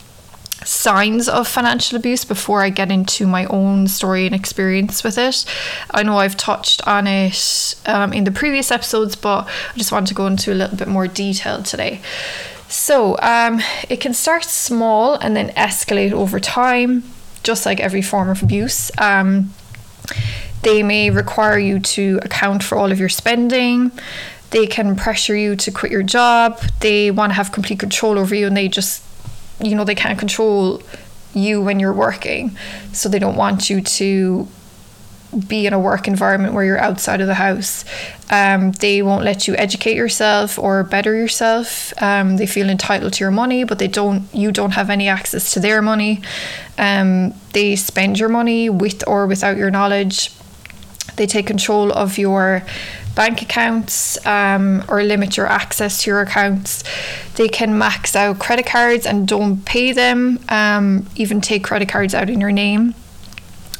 signs 0.64 1.29
of 1.29 1.47
financial 1.47 1.97
abuse 1.97 2.25
before 2.25 2.62
I 2.62 2.71
get 2.71 2.91
into 2.91 3.26
my 3.26 3.45
own 3.47 3.87
story 3.87 4.26
and 4.26 4.35
experience 4.35 5.05
with 5.05 5.19
it. 5.19 5.45
I 5.91 6.03
know 6.03 6.19
I've 6.19 6.37
touched 6.37 6.87
on 6.87 7.07
it 7.07 7.75
um, 7.87 8.12
in 8.12 8.25
the 8.25 8.31
previous 8.31 8.71
episodes, 8.71 9.17
but 9.17 9.47
I 9.47 9.76
just 9.76 9.93
want 9.93 10.09
to 10.09 10.14
go 10.14 10.26
into 10.26 10.53
a 10.53 10.55
little 10.55 10.76
bit 10.76 10.88
more 10.88 11.07
detail 11.07 11.62
today. 11.62 12.00
So, 12.69 13.17
um, 13.21 13.61
it 13.88 14.00
can 14.00 14.14
start 14.14 14.45
small 14.45 15.14
and 15.14 15.37
then 15.37 15.50
escalate 15.50 16.12
over 16.12 16.41
time, 16.41 17.05
just 17.43 17.67
like 17.67 17.79
every 17.79 18.03
form 18.03 18.29
of 18.31 18.43
abuse. 18.43 18.91
Um, 18.99 19.53
they 20.62 20.83
may 20.83 21.11
require 21.11 21.59
you 21.59 21.79
to 21.79 22.19
account 22.23 22.62
for 22.62 22.76
all 22.76 22.91
of 22.91 22.99
your 22.99 23.11
spending. 23.11 23.93
They 24.51 24.67
can 24.67 24.95
pressure 24.97 25.37
you 25.37 25.57
to 25.57 25.71
quit 25.71 25.91
your 25.91 26.03
job. 26.03 26.61
They 26.81 27.11
want 27.11 27.31
to 27.31 27.35
have 27.35 27.53
complete 27.53 27.81
control 27.81 28.19
over 28.19 28.35
you 28.35 28.47
and 28.47 28.57
they 28.57 28.69
just 28.69 29.03
you 29.61 29.75
know 29.75 29.85
they 29.85 29.95
can't 29.95 30.19
control 30.19 30.83
you 31.33 31.61
when 31.61 31.81
you're 31.81 31.93
working 31.93 32.57
so 32.93 33.09
they 33.09 33.19
don't 33.19 33.37
want 33.37 33.71
you 33.71 33.81
to 33.81 34.49
be 35.49 35.67
in 35.67 35.73
a 35.73 35.79
work 35.79 36.07
environment 36.07 36.55
where 36.55 36.65
you're 36.65 36.79
outside 36.79 37.21
of 37.21 37.27
the 37.27 37.35
house. 37.35 37.85
Um, 38.31 38.73
they 38.73 39.03
won't 39.03 39.25
let 39.25 39.49
you 39.49 39.57
educate 39.57 39.97
yourself 39.97 40.59
or 40.59 40.85
better 40.85 41.15
yourself. 41.15 41.93
Um, 42.01 42.37
they 42.37 42.47
feel 42.47 42.71
entitled 42.71 43.15
to 43.15 43.25
your 43.25 43.31
money, 43.31 43.65
but 43.65 43.79
they 43.79 43.89
don't. 43.89 44.33
You 44.33 44.53
don't 44.53 44.73
have 44.73 44.91
any 44.91 45.09
access 45.09 45.53
to 45.55 45.61
their 45.61 45.83
money. 45.83 46.23
Um, 46.79 47.35
they 47.53 47.77
spend 47.77 48.19
your 48.19 48.29
money 48.29 48.71
with 48.71 49.07
or 49.07 49.27
without 49.27 49.57
your 49.57 49.71
knowledge. 49.71 50.31
They 51.17 51.27
take 51.27 51.47
control 51.47 51.93
of 51.93 52.19
your 52.19 52.65
bank 53.14 53.42
accounts 53.42 54.25
um, 54.26 54.85
or 54.88 55.02
limit 55.02 55.37
your 55.37 55.47
access 55.47 56.02
to 56.02 56.11
your 56.11 56.21
accounts. 56.21 56.83
They 57.37 57.49
can 57.49 57.78
max 57.78 58.16
out 58.16 58.38
credit 58.38 58.66
cards 58.66 59.06
and 59.06 59.26
don't 59.26 59.64
pay 59.64 59.92
them, 59.92 60.38
um, 60.49 61.06
even 61.16 61.40
take 61.40 61.64
credit 61.64 61.88
cards 61.88 62.14
out 62.14 62.28
in 62.30 62.40
your 62.40 62.52
name. 62.52 62.94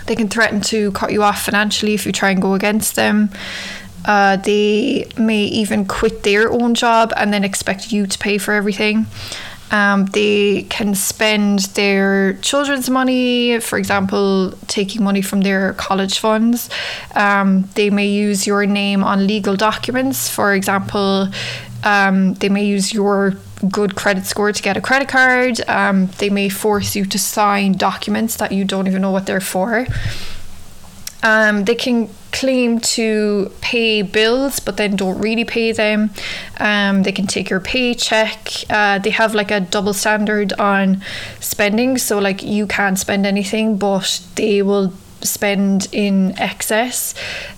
They 0.07 0.17
can 0.17 0.29
threaten 0.29 0.61
to 0.63 0.93
cut 0.93 1.13
you 1.13 1.23
off 1.23 1.45
financially 1.45 1.95
if 1.95 2.05
you 2.05 2.13
try 2.13 2.31
and 2.31 2.43
go 2.43 2.55
against 2.55 2.95
them. 2.95 3.31
Uh, 4.05 4.37
they 4.37 5.09
may 5.17 5.45
even 5.45 5.87
quit 5.87 6.25
their 6.25 6.53
own 6.53 6.75
job 6.75 7.13
and 7.17 7.33
then 7.33 7.43
expect 7.43 7.91
you 7.91 8.07
to 8.07 8.19
pay 8.19 8.37
for 8.37 8.53
everything. 8.53 9.07
Um, 9.71 10.07
they 10.07 10.65
can 10.65 10.95
spend 10.95 11.61
their 11.75 12.35
children's 12.35 12.89
money, 12.89 13.59
for 13.61 13.79
example, 13.79 14.53
taking 14.69 15.03
money 15.03 15.23
from 15.23 15.41
their 15.41 15.73
college 15.73 16.19
funds. 16.19 16.71
Um, 17.15 17.69
they 17.75 17.91
may 17.91 18.07
use 18.07 18.47
your 18.47 18.67
name 18.67 19.03
on 19.03 19.27
legal 19.27 19.57
documents. 19.57 20.29
For 20.29 20.55
example, 20.55 21.29
um, 21.83 22.35
they 22.35 22.49
may 22.49 22.65
use 22.65 22.93
your 22.93 23.35
good 23.71 23.95
credit 23.95 24.27
score 24.27 24.53
to 24.53 24.63
get 24.63 24.77
a 24.77 24.81
credit 24.81 25.09
card. 25.09 25.61
Um, 25.69 26.09
they 26.19 26.31
may 26.31 26.49
force 26.49 26.95
you 26.95 27.05
to 27.07 27.19
sign 27.19 27.73
documents 27.73 28.37
that 28.37 28.53
you 28.53 28.65
don't 28.65 28.87
even 28.87 29.03
know 29.03 29.11
what 29.11 29.27
they're 29.27 29.41
for. 29.41 29.87
Um, 31.23 31.65
they 31.65 31.75
can 31.75 32.11
claim 32.35 32.81
to 32.81 33.51
pay 33.61 34.03
bills, 34.03 34.59
but 34.59 34.77
then 34.77 34.97
don't 34.97 35.19
really 35.21 35.45
pay 35.45 35.71
them. 35.73 36.11
Um, 36.59 37.05
they 37.05 37.13
can 37.13 37.27
take 37.27 37.49
your 37.49 37.61
paycheck. 37.61 38.51
Uh, 38.69 38.99
they 38.99 39.11
have 39.11 39.35
like 39.35 39.53
a 39.53 39.61
double 39.61 39.95
standard 39.95 40.53
on 40.55 41.01
spending, 41.41 41.97
so 41.97 42.19
like 42.19 42.43
you 42.43 42.67
can't 42.67 42.99
spend 42.99 43.25
anything, 43.25 43.79
but 43.79 44.21
they 44.35 44.63
will 44.63 44.93
spend 45.23 45.89
in 45.93 46.37
excess. 46.39 47.15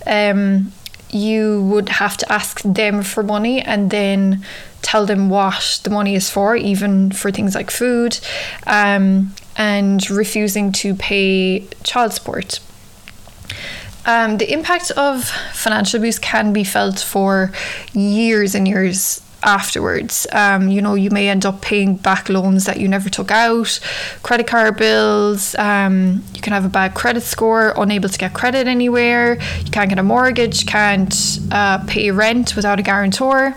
Um, 0.06 0.72
you 1.10 1.62
would 1.62 1.88
have 1.88 2.16
to 2.18 2.30
ask 2.30 2.60
them 2.62 3.02
for 3.02 3.22
money 3.22 3.62
and 3.62 3.90
then 3.90 4.44
tell 4.82 5.06
them 5.06 5.30
what 5.30 5.80
the 5.84 5.90
money 5.90 6.14
is 6.14 6.28
for, 6.28 6.54
even 6.54 7.10
for 7.12 7.30
things 7.32 7.54
like 7.54 7.70
food, 7.70 8.20
um, 8.66 9.32
and 9.56 10.08
refusing 10.10 10.70
to 10.70 10.94
pay 10.94 11.66
child 11.82 12.12
support. 12.12 12.60
Um, 14.06 14.38
the 14.38 14.50
impact 14.52 14.92
of 14.92 15.24
financial 15.52 15.98
abuse 15.98 16.18
can 16.18 16.52
be 16.52 16.64
felt 16.64 17.00
for 17.00 17.52
years 17.92 18.54
and 18.54 18.66
years 18.66 19.20
afterwards. 19.42 20.26
Um, 20.32 20.68
you 20.68 20.80
know, 20.80 20.94
you 20.94 21.10
may 21.10 21.28
end 21.28 21.44
up 21.44 21.60
paying 21.60 21.96
back 21.96 22.28
loans 22.28 22.64
that 22.64 22.78
you 22.80 22.88
never 22.88 23.10
took 23.10 23.30
out, 23.30 23.78
credit 24.22 24.46
card 24.46 24.76
bills. 24.76 25.54
Um, 25.56 26.24
you 26.34 26.40
can 26.40 26.52
have 26.52 26.64
a 26.64 26.68
bad 26.68 26.94
credit 26.94 27.22
score, 27.22 27.72
unable 27.76 28.08
to 28.08 28.18
get 28.18 28.32
credit 28.32 28.66
anywhere. 28.66 29.34
You 29.64 29.70
can't 29.70 29.88
get 29.88 29.98
a 29.98 30.02
mortgage, 30.02 30.66
can't 30.66 31.38
uh, 31.50 31.84
pay 31.86 32.10
rent 32.10 32.56
without 32.56 32.78
a 32.78 32.82
guarantor. 32.82 33.54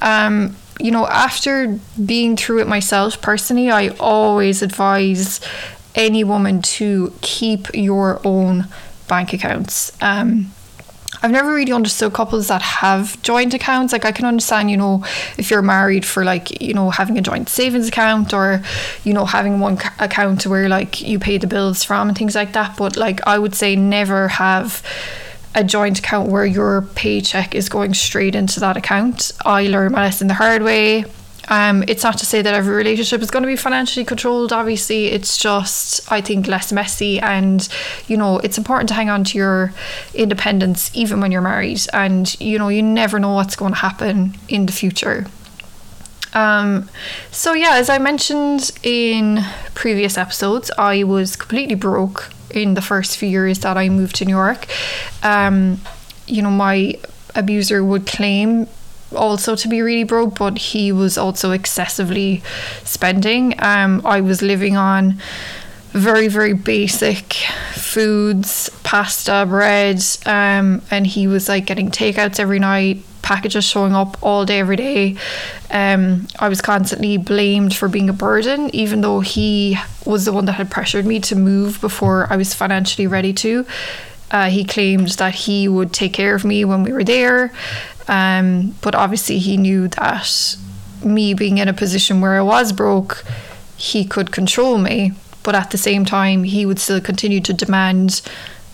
Um, 0.00 0.56
you 0.80 0.90
know, 0.92 1.06
after 1.06 1.78
being 2.04 2.36
through 2.36 2.60
it 2.60 2.68
myself 2.68 3.20
personally, 3.20 3.70
I 3.70 3.88
always 3.98 4.62
advise 4.62 5.40
any 5.94 6.22
woman 6.22 6.62
to 6.62 7.12
keep 7.20 7.66
your 7.74 8.20
own 8.24 8.66
bank 9.08 9.32
accounts. 9.32 9.92
Um, 10.00 10.52
I've 11.22 11.30
never 11.30 11.52
really 11.52 11.72
understood 11.72 12.12
couples 12.12 12.48
that 12.48 12.62
have 12.62 13.20
joint 13.22 13.52
accounts. 13.54 13.92
Like 13.92 14.04
I 14.04 14.12
can 14.12 14.24
understand, 14.24 14.70
you 14.70 14.76
know, 14.76 15.04
if 15.36 15.50
you're 15.50 15.62
married 15.62 16.04
for 16.04 16.24
like, 16.24 16.60
you 16.60 16.74
know, 16.74 16.90
having 16.90 17.18
a 17.18 17.20
joint 17.20 17.48
savings 17.48 17.88
account 17.88 18.32
or, 18.32 18.62
you 19.04 19.12
know, 19.12 19.24
having 19.24 19.58
one 19.58 19.78
account 19.98 20.46
where 20.46 20.68
like 20.68 21.00
you 21.00 21.18
pay 21.18 21.38
the 21.38 21.46
bills 21.46 21.82
from 21.82 22.08
and 22.08 22.16
things 22.16 22.34
like 22.34 22.52
that. 22.52 22.76
But 22.76 22.96
like 22.96 23.26
I 23.26 23.38
would 23.38 23.54
say 23.54 23.74
never 23.74 24.28
have 24.28 24.82
a 25.54 25.64
joint 25.64 25.98
account 25.98 26.30
where 26.30 26.46
your 26.46 26.82
paycheck 26.94 27.54
is 27.54 27.68
going 27.68 27.94
straight 27.94 28.34
into 28.34 28.60
that 28.60 28.76
account. 28.76 29.32
I 29.44 29.66
learned 29.66 29.92
my 29.92 30.04
lesson 30.04 30.28
the 30.28 30.34
hard 30.34 30.62
way. 30.62 31.04
Um, 31.48 31.82
it's 31.88 32.04
not 32.04 32.18
to 32.18 32.26
say 32.26 32.42
that 32.42 32.54
every 32.54 32.74
relationship 32.74 33.22
is 33.22 33.30
going 33.30 33.42
to 33.42 33.46
be 33.46 33.56
financially 33.56 34.04
controlled. 34.04 34.52
Obviously, 34.52 35.06
it's 35.06 35.36
just 35.38 36.10
I 36.12 36.20
think 36.20 36.46
less 36.46 36.72
messy, 36.72 37.18
and 37.20 37.66
you 38.06 38.16
know 38.16 38.38
it's 38.38 38.58
important 38.58 38.88
to 38.90 38.94
hang 38.94 39.10
on 39.10 39.24
to 39.24 39.38
your 39.38 39.72
independence 40.14 40.90
even 40.94 41.20
when 41.20 41.32
you're 41.32 41.42
married, 41.42 41.80
and 41.92 42.38
you 42.40 42.58
know 42.58 42.68
you 42.68 42.82
never 42.82 43.18
know 43.18 43.34
what's 43.34 43.56
going 43.56 43.72
to 43.72 43.78
happen 43.78 44.34
in 44.48 44.66
the 44.66 44.72
future. 44.72 45.26
Um, 46.34 46.88
so 47.30 47.54
yeah, 47.54 47.76
as 47.76 47.88
I 47.88 47.98
mentioned 47.98 48.70
in 48.82 49.44
previous 49.74 50.18
episodes, 50.18 50.70
I 50.76 51.04
was 51.04 51.36
completely 51.36 51.74
broke 51.74 52.30
in 52.50 52.74
the 52.74 52.82
first 52.82 53.16
few 53.16 53.28
years 53.28 53.60
that 53.60 53.76
I 53.76 53.88
moved 53.88 54.16
to 54.16 54.24
New 54.24 54.36
York. 54.36 54.66
Um, 55.22 55.80
you 56.26 56.42
know, 56.42 56.50
my 56.50 56.98
abuser 57.34 57.84
would 57.84 58.06
claim 58.06 58.66
also 59.14 59.56
to 59.56 59.68
be 59.68 59.82
really 59.82 60.04
broke, 60.04 60.38
but 60.38 60.58
he 60.58 60.92
was 60.92 61.16
also 61.16 61.52
excessively 61.52 62.42
spending. 62.84 63.54
Um, 63.58 64.02
I 64.04 64.20
was 64.20 64.42
living 64.42 64.76
on 64.76 65.20
very 65.92 66.28
very 66.28 66.52
basic 66.52 67.32
foods, 67.72 68.68
pasta, 68.84 69.46
bread, 69.48 70.00
um, 70.26 70.82
and 70.90 71.06
he 71.06 71.26
was 71.26 71.48
like 71.48 71.66
getting 71.66 71.90
takeouts 71.90 72.38
every 72.38 72.58
night, 72.58 73.02
packages 73.22 73.64
showing 73.64 73.94
up 73.94 74.16
all 74.22 74.44
day 74.44 74.60
every 74.60 74.76
day. 74.76 75.16
Um, 75.70 76.28
I 76.38 76.48
was 76.48 76.60
constantly 76.60 77.16
blamed 77.16 77.74
for 77.74 77.88
being 77.88 78.08
a 78.08 78.12
burden, 78.12 78.74
even 78.74 79.00
though 79.00 79.20
he 79.20 79.78
was 80.04 80.24
the 80.24 80.32
one 80.32 80.44
that 80.44 80.52
had 80.52 80.70
pressured 80.70 81.06
me 81.06 81.20
to 81.20 81.36
move 81.36 81.80
before 81.80 82.26
I 82.30 82.36
was 82.36 82.54
financially 82.54 83.06
ready 83.06 83.32
to. 83.34 83.66
Uh, 84.30 84.50
he 84.50 84.64
claimed 84.64 85.08
that 85.08 85.34
he 85.34 85.68
would 85.68 85.92
take 85.92 86.12
care 86.12 86.34
of 86.34 86.44
me 86.44 86.64
when 86.64 86.82
we 86.82 86.92
were 86.92 87.04
there. 87.04 87.50
Um, 88.08 88.74
but 88.80 88.94
obviously, 88.94 89.38
he 89.38 89.56
knew 89.56 89.88
that 89.88 90.56
me 91.04 91.34
being 91.34 91.58
in 91.58 91.68
a 91.68 91.72
position 91.72 92.20
where 92.20 92.38
I 92.38 92.42
was 92.42 92.72
broke, 92.72 93.24
he 93.76 94.04
could 94.04 94.32
control 94.32 94.78
me. 94.78 95.12
But 95.42 95.54
at 95.54 95.70
the 95.70 95.78
same 95.78 96.04
time, 96.04 96.44
he 96.44 96.66
would 96.66 96.78
still 96.78 97.00
continue 97.00 97.40
to 97.40 97.52
demand 97.52 98.22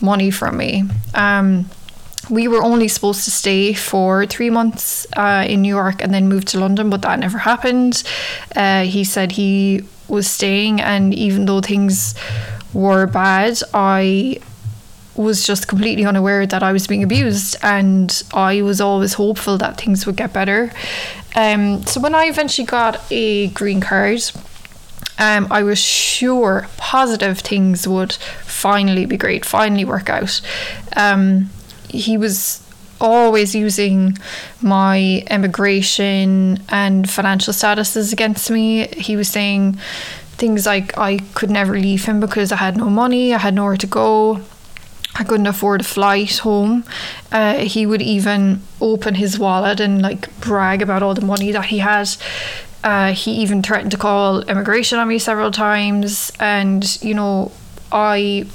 money 0.01 0.31
from 0.31 0.57
me. 0.57 0.83
Um, 1.13 1.69
we 2.29 2.47
were 2.47 2.63
only 2.63 2.87
supposed 2.87 3.23
to 3.25 3.31
stay 3.31 3.73
for 3.73 4.25
three 4.25 4.49
months 4.49 5.05
uh, 5.15 5.45
in 5.47 5.61
New 5.61 5.69
York 5.69 6.01
and 6.01 6.13
then 6.13 6.27
move 6.27 6.45
to 6.45 6.59
London, 6.59 6.89
but 6.89 7.01
that 7.03 7.19
never 7.19 7.37
happened. 7.37 8.03
Uh, 8.55 8.83
he 8.83 9.03
said 9.03 9.33
he 9.33 9.83
was 10.07 10.27
staying, 10.29 10.81
and 10.81 11.13
even 11.13 11.45
though 11.45 11.61
things 11.61 12.15
were 12.73 13.05
bad, 13.05 13.61
I 13.73 14.39
was 15.15 15.45
just 15.45 15.67
completely 15.67 16.05
unaware 16.05 16.45
that 16.45 16.63
I 16.63 16.71
was 16.71 16.87
being 16.87 17.03
abused, 17.03 17.55
and 17.61 18.23
I 18.33 18.61
was 18.61 18.81
always 18.81 19.13
hopeful 19.13 19.57
that 19.57 19.79
things 19.79 20.05
would 20.05 20.15
get 20.15 20.33
better. 20.33 20.71
Um, 21.35 21.83
so 21.83 21.99
when 21.99 22.15
I 22.15 22.25
eventually 22.25 22.65
got 22.65 23.01
a 23.11 23.47
green 23.47 23.81
card, 23.81 24.21
um, 25.17 25.47
I 25.49 25.63
was 25.63 25.79
sure, 25.79 26.67
positive 26.77 27.39
things 27.39 27.87
would 27.87 28.13
finally 28.13 29.05
be 29.05 29.17
great, 29.17 29.45
finally 29.45 29.85
work 29.85 30.09
out. 30.09 30.41
Um, 30.95 31.49
he 31.89 32.17
was 32.17 32.61
always 32.99 33.55
using 33.55 34.17
my 34.61 35.23
immigration 35.29 36.61
and 36.69 37.09
financial 37.09 37.53
statuses 37.53 38.11
against 38.11 38.49
me. 38.49 38.87
He 38.87 39.15
was 39.15 39.29
saying 39.29 39.73
things 40.37 40.65
like 40.65 40.97
I 40.97 41.19
could 41.33 41.49
never 41.49 41.77
leave 41.77 42.05
him 42.05 42.19
because 42.19 42.51
I 42.51 42.57
had 42.57 42.75
no 42.77 42.89
money, 42.89 43.33
I 43.33 43.37
had 43.37 43.53
nowhere 43.53 43.77
to 43.77 43.87
go 43.87 44.41
I 45.15 45.23
couldn't 45.23 45.47
afford 45.47 45.81
a 45.81 45.85
flight 45.85 46.37
home. 46.39 46.83
Uh, 47.31 47.59
he 47.59 47.85
would 47.85 48.01
even 48.01 48.61
open 48.81 49.15
his 49.15 49.39
wallet 49.39 49.79
and 49.79 50.01
like 50.01 50.37
brag 50.41 50.81
about 50.81 51.01
all 51.01 51.13
the 51.13 51.25
money 51.25 51.51
that 51.51 51.65
he 51.65 51.79
had. 51.79 52.09
Uh, 52.83 53.13
he 53.13 53.31
even 53.31 53.63
threatened 53.63 53.91
to 53.91 53.97
call 53.97 54.41
immigration 54.41 54.99
on 54.99 55.07
me 55.07 55.17
several 55.17 55.51
times, 55.51 56.31
and 56.39 57.01
you 57.01 57.15
know, 57.15 57.51
I 57.91 58.45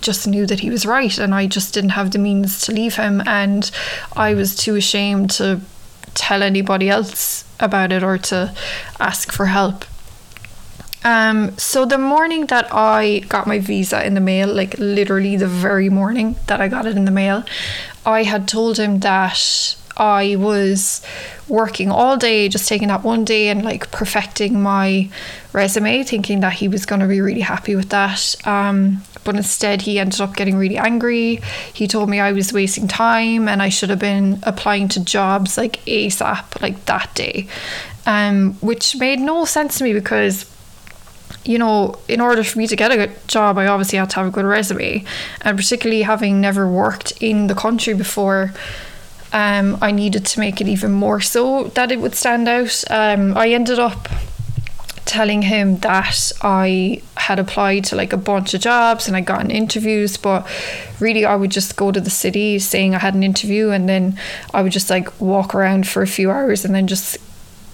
just 0.00 0.26
knew 0.26 0.44
that 0.46 0.60
he 0.60 0.68
was 0.68 0.84
right, 0.84 1.16
and 1.16 1.34
I 1.34 1.46
just 1.46 1.72
didn't 1.72 1.90
have 1.90 2.10
the 2.10 2.18
means 2.18 2.60
to 2.62 2.72
leave 2.72 2.96
him, 2.96 3.22
and 3.26 3.70
I 4.14 4.34
was 4.34 4.54
too 4.54 4.76
ashamed 4.76 5.30
to 5.32 5.60
tell 6.14 6.42
anybody 6.42 6.90
else 6.90 7.44
about 7.60 7.92
it 7.92 8.02
or 8.02 8.18
to 8.18 8.54
ask 9.00 9.32
for 9.32 9.46
help. 9.46 9.84
Um, 11.04 11.56
so 11.56 11.84
the 11.84 11.98
morning 11.98 12.46
that 12.46 12.68
I 12.72 13.20
got 13.28 13.46
my 13.46 13.58
visa 13.58 14.04
in 14.04 14.14
the 14.14 14.20
mail, 14.20 14.52
like 14.52 14.78
literally 14.78 15.36
the 15.36 15.46
very 15.46 15.88
morning 15.88 16.36
that 16.46 16.60
I 16.60 16.68
got 16.68 16.86
it 16.86 16.96
in 16.96 17.04
the 17.04 17.10
mail, 17.10 17.44
I 18.04 18.24
had 18.24 18.48
told 18.48 18.78
him 18.78 19.00
that 19.00 19.76
I 19.96 20.36
was 20.36 21.02
working 21.48 21.90
all 21.90 22.16
day, 22.16 22.48
just 22.48 22.68
taking 22.68 22.88
that 22.88 23.02
one 23.02 23.24
day 23.24 23.48
and 23.48 23.64
like 23.64 23.90
perfecting 23.90 24.60
my 24.60 25.10
resume, 25.52 26.04
thinking 26.04 26.40
that 26.40 26.54
he 26.54 26.68
was 26.68 26.86
going 26.86 27.00
to 27.00 27.08
be 27.08 27.20
really 27.20 27.40
happy 27.40 27.74
with 27.74 27.90
that. 27.90 28.34
Um, 28.46 29.02
but 29.24 29.36
instead, 29.36 29.82
he 29.82 29.98
ended 29.98 30.20
up 30.20 30.36
getting 30.36 30.56
really 30.56 30.78
angry. 30.78 31.40
He 31.72 31.88
told 31.88 32.08
me 32.08 32.20
I 32.20 32.32
was 32.32 32.52
wasting 32.52 32.86
time 32.88 33.48
and 33.48 33.60
I 33.60 33.68
should 33.68 33.90
have 33.90 33.98
been 33.98 34.38
applying 34.44 34.88
to 34.88 35.04
jobs 35.04 35.58
like 35.58 35.84
ASAP, 35.84 36.62
like 36.62 36.84
that 36.86 37.14
day, 37.14 37.48
um, 38.06 38.54
which 38.60 38.96
made 38.96 39.18
no 39.18 39.44
sense 39.44 39.78
to 39.78 39.84
me 39.84 39.92
because 39.92 40.44
you 41.48 41.58
know, 41.58 41.98
in 42.08 42.20
order 42.20 42.44
for 42.44 42.58
me 42.58 42.66
to 42.66 42.76
get 42.76 42.92
a 42.92 42.96
good 42.96 43.26
job, 43.26 43.56
I 43.56 43.66
obviously 43.66 43.98
had 43.98 44.10
to 44.10 44.16
have 44.16 44.26
a 44.26 44.30
good 44.30 44.44
resume. 44.44 45.02
And 45.40 45.56
particularly 45.56 46.02
having 46.02 46.42
never 46.42 46.68
worked 46.68 47.12
in 47.22 47.46
the 47.46 47.54
country 47.54 47.94
before, 47.94 48.52
um, 49.32 49.78
I 49.80 49.90
needed 49.90 50.26
to 50.26 50.40
make 50.40 50.60
it 50.60 50.68
even 50.68 50.92
more 50.92 51.20
so 51.22 51.64
that 51.68 51.90
it 51.90 52.00
would 52.00 52.14
stand 52.14 52.48
out. 52.48 52.84
Um, 52.90 53.34
I 53.36 53.48
ended 53.48 53.78
up 53.78 54.08
telling 55.06 55.40
him 55.40 55.78
that 55.78 56.32
I 56.42 57.00
had 57.16 57.38
applied 57.38 57.84
to 57.86 57.96
like 57.96 58.12
a 58.12 58.18
bunch 58.18 58.52
of 58.52 58.60
jobs 58.60 59.08
and 59.08 59.16
I 59.16 59.22
got 59.22 59.42
in 59.42 59.50
interviews, 59.50 60.18
but 60.18 60.46
really 61.00 61.24
I 61.24 61.34
would 61.34 61.50
just 61.50 61.76
go 61.76 61.90
to 61.90 62.00
the 62.00 62.10
city 62.10 62.58
saying 62.58 62.94
I 62.94 62.98
had 62.98 63.14
an 63.14 63.22
interview 63.22 63.70
and 63.70 63.88
then 63.88 64.18
I 64.52 64.60
would 64.60 64.72
just 64.72 64.90
like 64.90 65.18
walk 65.18 65.54
around 65.54 65.88
for 65.88 66.02
a 66.02 66.06
few 66.06 66.30
hours 66.30 66.66
and 66.66 66.74
then 66.74 66.86
just 66.86 67.16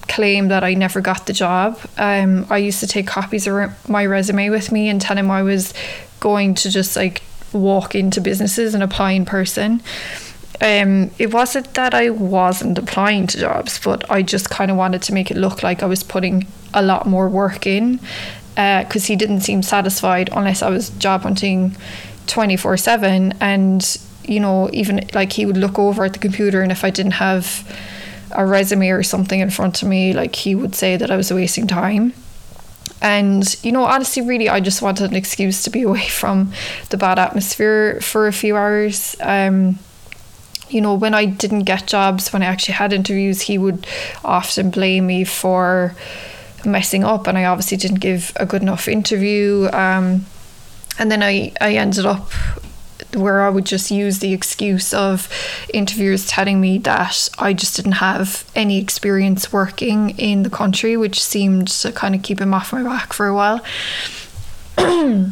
claim 0.09 0.49
that 0.49 0.65
I 0.65 0.75
never 0.75 1.01
got 1.01 1.27
the 1.27 1.33
job. 1.33 1.79
Um, 1.97 2.47
I 2.51 2.59
used 2.59 2.81
to 2.81 2.87
take 2.87 3.07
copies 3.07 3.47
of 3.47 3.89
my 3.89 4.07
resume 4.07 4.51
with 4.51 4.73
me 4.73 4.89
and 4.89 5.01
tell 5.01 5.17
him 5.17 5.31
I 5.31 5.43
was 5.43 5.75
going 6.21 6.55
to 6.55 6.71
just 6.71 6.97
like 6.97 7.23
walk 7.53 7.95
into 7.95 8.21
businesses 8.21 8.75
and 8.75 8.83
apply 8.83 9.13
in 9.13 9.25
person. 9.25 9.83
Um, 10.61 11.11
it 11.19 11.33
wasn't 11.33 11.75
that 11.75 11.95
I 11.95 12.11
wasn't 12.11 12.79
applying 12.79 13.27
to 13.29 13.39
jobs, 13.39 13.79
but 13.79 14.09
I 14.11 14.23
just 14.23 14.51
kind 14.51 14.71
of 14.71 14.77
wanted 14.77 15.03
to 15.03 15.15
make 15.15 15.31
it 15.31 15.37
look 15.37 15.63
like 15.63 15.83
I 15.83 15.87
was 15.87 16.03
putting 16.03 16.47
a 16.73 16.83
lot 16.83 17.07
more 17.07 17.29
work 17.29 17.67
in 17.67 18.01
because 18.55 19.05
uh, 19.05 19.07
he 19.07 19.17
didn't 19.17 19.41
seem 19.41 19.63
satisfied 19.63 20.31
unless 20.33 20.63
I 20.63 20.71
was 20.71 20.91
job 20.91 21.23
hunting 21.23 21.77
24 22.29 22.77
7. 22.77 23.35
And, 23.41 23.99
you 24.25 24.41
know, 24.41 24.71
even 24.73 25.09
like 25.13 25.33
he 25.33 25.45
would 25.45 25.57
look 25.57 25.79
over 25.79 26.05
at 26.05 26.13
the 26.13 26.19
computer, 26.19 26.63
and 26.63 26.71
if 26.71 26.85
I 26.85 26.91
didn't 26.91 27.13
have 27.13 27.67
a 28.35 28.45
resume 28.45 28.89
or 28.91 29.03
something 29.03 29.41
in 29.41 29.51
front 29.51 29.83
of 29.83 29.89
me, 29.89 30.13
like 30.13 30.35
he 30.35 30.55
would 30.55 30.75
say 30.75 30.97
that 30.97 31.11
I 31.11 31.17
was 31.17 31.33
wasting 31.33 31.67
time. 31.67 32.13
And, 33.01 33.63
you 33.63 33.71
know, 33.73 33.85
honestly, 33.85 34.23
really, 34.23 34.49
I 34.49 34.61
just 34.61 34.81
wanted 34.81 35.11
an 35.11 35.17
excuse 35.17 35.63
to 35.65 35.71
be 35.71 35.83
away 35.89 36.09
from 36.09 36.53
the 36.91 36.97
bad 36.97 37.19
atmosphere 37.19 38.01
for 38.01 38.27
a 38.27 38.33
few 38.33 38.57
hours. 38.57 39.17
Um, 39.21 39.79
you 40.69 40.81
know, 40.81 40.95
when 40.95 41.15
I 41.15 41.27
didn't 41.27 41.65
get 41.65 41.87
jobs, 41.87 42.33
when 42.33 42.43
I 42.43 42.47
actually 42.47 42.75
had 42.75 42.93
interviews, 42.93 43.43
he 43.43 43.59
would 43.59 43.87
often 44.25 44.71
blame 44.71 45.07
me 45.07 45.25
for 45.25 45.95
messing 46.65 47.05
up, 47.05 47.27
and 47.27 47.37
I 47.37 47.45
obviously 47.45 47.77
didn't 47.77 48.01
give 48.01 48.33
a 48.37 48.47
good 48.47 48.63
enough 48.63 48.89
interview. 48.89 49.69
Um, 49.73 50.25
and 50.99 51.11
then 51.11 51.23
I, 51.23 51.53
I 51.61 51.75
ended 51.75 52.07
up 52.07 52.31
where 53.15 53.43
I 53.43 53.49
would 53.49 53.65
just 53.67 53.91
use 53.91 54.19
the 54.19 54.33
excuse 54.33 54.93
of 54.95 55.29
interviewers 55.73 56.27
telling 56.27 56.61
me 56.61 56.79
that 56.79 57.29
I 57.39 57.53
just 57.53 57.77
didn't 57.77 57.93
have 57.93 58.45
any 58.55 58.79
experience 58.79 59.53
working 59.53 60.11
in 60.19 60.43
the 60.43 60.51
country, 60.51 60.97
which 60.97 61.23
seemed 61.23 61.69
to 61.69 61.93
kind 61.93 62.15
of 62.15 62.23
keep 62.23 62.41
him 62.41 62.55
off 62.55 62.73
my 62.73 62.83
back 62.83 63.13
for 63.13 63.27
a 63.27 63.35
while. 63.35 63.61
uh, 64.79 65.31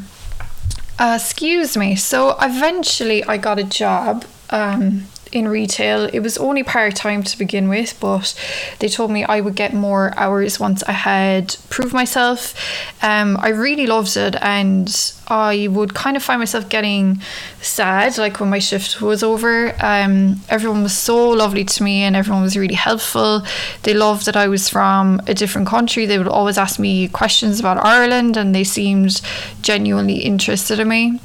excuse 1.21 1.77
me. 1.77 1.97
So 1.97 2.37
eventually 2.41 3.25
I 3.25 3.37
got 3.37 3.59
a 3.59 3.65
job. 3.65 4.25
Um, 4.51 5.07
in 5.33 5.49
retail. 5.49 6.05
It 6.13 6.21
was 6.21 6.39
only 6.39 6.63
part 6.63 6.95
time 6.95 7.23
to 7.23 7.39
begin 7.39 7.69
with, 7.69 7.99
but 7.99 8.35
they 8.79 8.89
told 8.89 9.11
me 9.11 9.25
I 9.25 9.41
would 9.41 9.57
get 9.57 9.73
more 9.73 10.13
hours 10.17 10.61
once 10.61 10.83
I 10.85 10.93
had 10.93 11.57
proved 11.71 11.95
myself. 11.95 12.55
Um, 13.03 13.37
I 13.41 13.49
really 13.49 13.87
loved 13.87 14.17
it, 14.17 14.37
and 14.41 15.13
I 15.29 15.69
would 15.71 15.95
kind 15.95 16.17
of 16.17 16.23
find 16.23 16.39
myself 16.39 16.69
getting 16.69 17.21
sad, 17.61 18.19
like 18.19 18.39
when 18.39 18.51
my 18.51 18.59
shift 18.59 19.01
was 19.01 19.23
over. 19.23 19.75
Um, 19.83 20.41
everyone 20.49 20.83
was 20.83 20.97
so 20.97 21.31
lovely 21.31 21.65
to 21.65 21.83
me, 21.83 22.03
and 22.03 22.15
everyone 22.15 22.43
was 22.43 22.57
really 22.57 22.75
helpful. 22.75 23.43
They 23.83 23.95
loved 23.95 24.27
that 24.27 24.37
I 24.37 24.49
was 24.49 24.69
from 24.69 25.21
a 25.27 25.35
different 25.35 25.67
country. 25.67 26.07
They 26.07 26.19
would 26.19 26.29
always 26.29 26.59
ask 26.59 26.79
me 26.79 27.09
questions 27.09 27.59
about 27.59 27.85
Ireland, 27.85 28.37
and 28.37 28.55
they 28.55 28.65
seemed 28.65 29.21
genuinely 29.63 30.19
interested 30.19 30.79
in 30.79 30.89
me 30.89 31.21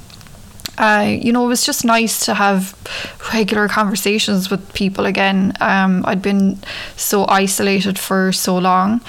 uh, 0.77 1.05
you 1.07 1.31
know, 1.31 1.45
it 1.45 1.47
was 1.47 1.65
just 1.65 1.83
nice 1.83 2.25
to 2.25 2.33
have 2.33 2.75
regular 3.33 3.67
conversations 3.67 4.49
with 4.51 4.73
people 4.73 5.05
again. 5.05 5.53
Um, 5.59 6.03
I'd 6.05 6.21
been 6.21 6.59
so 6.95 7.25
isolated 7.27 7.97
for 7.97 8.31
so 8.31 8.57
long, 8.57 9.01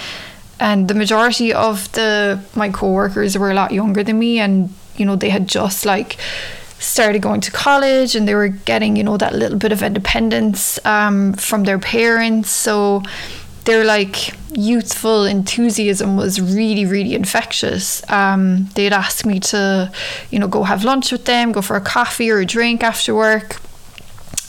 and 0.59 0.89
the 0.89 0.95
majority 0.95 1.53
of 1.53 1.91
the 1.93 2.41
my 2.55 2.71
coworkers 2.71 3.37
were 3.37 3.51
a 3.51 3.55
lot 3.55 3.73
younger 3.73 4.03
than 4.03 4.19
me, 4.19 4.39
and 4.39 4.73
you 4.97 5.05
know, 5.05 5.17
they 5.17 5.31
had 5.31 5.47
just 5.49 5.85
like 5.85 6.17
started 6.79 7.21
going 7.21 7.41
to 7.41 7.51
college 7.51 8.15
and 8.15 8.29
they 8.29 8.35
were 8.35 8.49
getting 8.49 8.97
you 8.97 9.03
know 9.03 9.17
that 9.17 9.35
little 9.35 9.59
bit 9.59 9.73
of 9.73 9.83
independence 9.83 10.79
um, 10.87 11.33
from 11.33 11.65
their 11.65 11.79
parents 11.79 12.51
so 12.51 13.03
their 13.69 13.85
like 13.85 14.35
youthful 14.57 15.27
enthusiasm 15.27 16.17
was 16.17 16.41
really 16.41 16.87
really 16.87 17.15
infectious 17.15 18.03
um, 18.11 18.67
they'd 18.75 18.95
ask 18.95 19.27
me 19.27 19.39
to 19.39 19.93
you 20.31 20.39
know 20.39 20.49
go 20.49 20.63
have 20.63 20.85
lunch 20.85 21.13
with 21.13 21.27
them 21.27 21.53
go 21.53 21.61
for 21.61 21.77
a 21.77 21.81
coffee 21.81 22.31
or 22.31 22.39
a 22.39 22.47
drink 22.47 22.83
after 22.83 23.15
work 23.15 23.61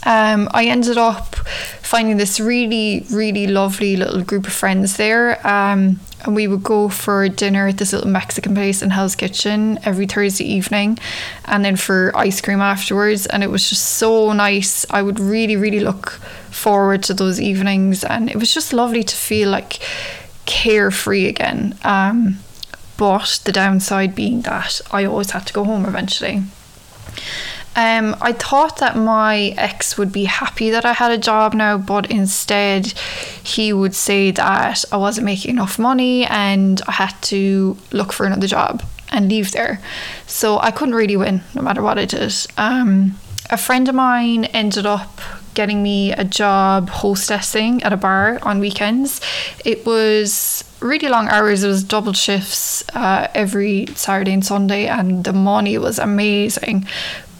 um, 0.05 0.47
I 0.53 0.65
ended 0.65 0.97
up 0.97 1.36
finding 1.82 2.15
this 2.15 2.39
really, 2.39 3.05
really 3.12 3.47
lovely 3.47 3.97
little 3.97 4.23
group 4.23 4.47
of 4.47 4.53
friends 4.53 4.95
there. 4.95 5.45
Um, 5.45 5.99
and 6.25 6.36
we 6.36 6.47
would 6.47 6.63
go 6.63 6.89
for 6.89 7.29
dinner 7.29 7.67
at 7.67 7.77
this 7.77 7.93
little 7.93 8.10
Mexican 8.10 8.53
place 8.53 8.82
in 8.82 8.89
Hell's 8.89 9.15
Kitchen 9.15 9.79
every 9.84 10.05
Thursday 10.05 10.45
evening, 10.45 10.99
and 11.45 11.63
then 11.63 11.75
for 11.75 12.12
ice 12.15 12.41
cream 12.41 12.62
afterwards. 12.62 13.25
And 13.25 13.43
it 13.43 13.49
was 13.49 13.69
just 13.69 13.97
so 13.97 14.34
nice. 14.34 14.86
I 14.89 15.01
would 15.01 15.19
really, 15.19 15.55
really 15.55 15.79
look 15.79 16.12
forward 16.51 17.03
to 17.03 17.13
those 17.13 17.39
evenings, 17.39 18.03
and 18.03 18.29
it 18.29 18.36
was 18.36 18.53
just 18.53 18.73
lovely 18.73 19.03
to 19.03 19.15
feel 19.15 19.49
like 19.49 19.79
carefree 20.45 21.27
again. 21.27 21.77
Um, 21.84 22.39
but 22.97 23.41
the 23.45 23.51
downside 23.51 24.13
being 24.13 24.41
that 24.41 24.82
I 24.91 25.05
always 25.05 25.32
had 25.32 25.47
to 25.47 25.53
go 25.53 25.63
home 25.63 25.86
eventually. 25.86 26.43
Um, 27.75 28.15
I 28.21 28.34
thought 28.34 28.77
that 28.77 28.97
my 28.97 29.53
ex 29.58 29.97
would 29.97 30.12
be 30.12 30.25
happy 30.25 30.69
that 30.71 30.86
I 30.86 30.93
had 30.93 31.12
a 31.12 31.17
job 31.17 31.53
now, 31.53 31.77
but 31.77 32.10
instead 32.12 32.88
he 33.43 33.71
would 33.71 33.95
say 33.95 34.32
that 34.32 34.86
I 34.91 34.97
wasn't 34.97 35.25
making 35.25 35.51
enough 35.51 35.79
money 35.79 36.25
and 36.25 36.82
I 36.88 36.91
had 36.93 37.15
to 37.23 37.77
look 37.91 38.12
for 38.12 38.25
another 38.25 38.47
job 38.47 38.84
and 39.12 39.29
leave 39.29 39.51
there. 39.51 39.82
So 40.27 40.60
I 40.60 40.71
couldn't 40.71 40.95
really 40.95 41.17
win 41.17 41.41
no 41.55 41.62
matter 41.62 41.82
what 41.82 41.97
I 41.97 42.05
did. 42.05 42.34
Um, 42.58 43.15
a 43.49 43.58
friend 43.58 43.88
of 43.88 43.95
mine 43.95 44.45
ended 44.45 44.86
up 44.86 45.21
getting 45.55 45.82
me 45.82 46.12
a 46.13 46.23
job 46.23 46.89
hostessing 46.89 47.84
at 47.84 47.91
a 47.91 47.97
bar 47.97 48.39
on 48.43 48.60
weekends. 48.60 49.19
It 49.65 49.86
was 49.86 50.63
really 50.79 51.10
long 51.10 51.27
hours, 51.27 51.63
it 51.63 51.67
was 51.67 51.84
double 51.84 52.13
shifts 52.13 52.84
uh, 52.93 53.27
every 53.34 53.88
Saturday 53.95 54.32
and 54.32 54.45
Sunday, 54.45 54.88
and 54.88 55.23
the 55.23 55.34
money 55.34 55.77
was 55.77 55.99
amazing. 55.99 56.88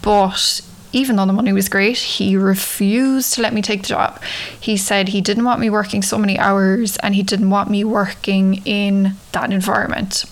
But 0.02 0.60
even 0.92 1.16
though 1.16 1.26
the 1.26 1.32
money 1.32 1.52
was 1.52 1.68
great, 1.68 1.98
he 1.98 2.36
refused 2.36 3.34
to 3.34 3.42
let 3.42 3.52
me 3.52 3.62
take 3.62 3.82
the 3.82 3.88
job. 3.88 4.20
He 4.60 4.76
said 4.76 5.08
he 5.08 5.20
didn't 5.20 5.44
want 5.44 5.60
me 5.60 5.70
working 5.70 6.02
so 6.02 6.18
many 6.18 6.38
hours 6.38 6.96
and 6.98 7.14
he 7.14 7.22
didn't 7.22 7.50
want 7.50 7.70
me 7.70 7.84
working 7.84 8.62
in 8.64 9.14
that 9.32 9.52
environment. 9.52 10.24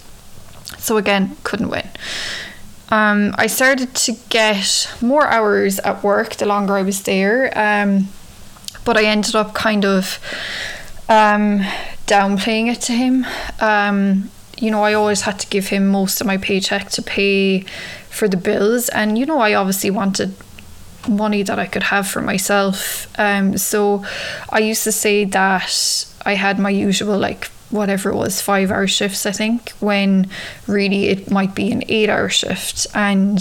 So, 0.78 0.96
again, 0.96 1.36
couldn't 1.44 1.70
win. 1.70 1.88
Um, 2.90 3.34
I 3.36 3.46
started 3.46 3.94
to 3.94 4.12
get 4.30 4.90
more 5.00 5.26
hours 5.28 5.78
at 5.80 6.02
work 6.02 6.36
the 6.36 6.46
longer 6.46 6.76
I 6.76 6.82
was 6.82 7.02
there, 7.02 7.52
um, 7.56 8.08
but 8.84 8.96
I 8.96 9.04
ended 9.04 9.34
up 9.34 9.54
kind 9.54 9.84
of 9.84 10.18
um, 11.08 11.60
downplaying 12.06 12.72
it 12.72 12.80
to 12.82 12.92
him. 12.92 13.26
Um, 13.60 14.30
you 14.56 14.70
know, 14.70 14.82
I 14.82 14.94
always 14.94 15.22
had 15.22 15.38
to 15.40 15.46
give 15.48 15.68
him 15.68 15.88
most 15.88 16.20
of 16.20 16.26
my 16.26 16.38
paycheck 16.38 16.88
to 16.90 17.02
pay 17.02 17.64
for 18.18 18.28
the 18.28 18.36
bills. 18.36 18.88
And, 18.88 19.16
you 19.16 19.24
know, 19.24 19.38
I 19.38 19.54
obviously 19.54 19.90
wanted 19.90 20.34
money 21.08 21.42
that 21.44 21.58
I 21.58 21.66
could 21.66 21.84
have 21.84 22.06
for 22.08 22.20
myself. 22.20 23.06
Um, 23.18 23.56
so 23.56 24.04
I 24.50 24.58
used 24.58 24.84
to 24.84 24.92
say 24.92 25.24
that 25.24 26.06
I 26.26 26.34
had 26.34 26.58
my 26.58 26.70
usual 26.70 27.16
like 27.18 27.46
whatever 27.70 28.10
it 28.10 28.16
was 28.16 28.40
five 28.40 28.70
hour 28.70 28.86
shifts 28.86 29.26
I 29.26 29.32
think 29.32 29.70
when 29.72 30.26
really 30.66 31.08
it 31.08 31.30
might 31.30 31.54
be 31.54 31.70
an 31.70 31.82
eight 31.88 32.08
hour 32.08 32.30
shift 32.30 32.86
and 32.94 33.38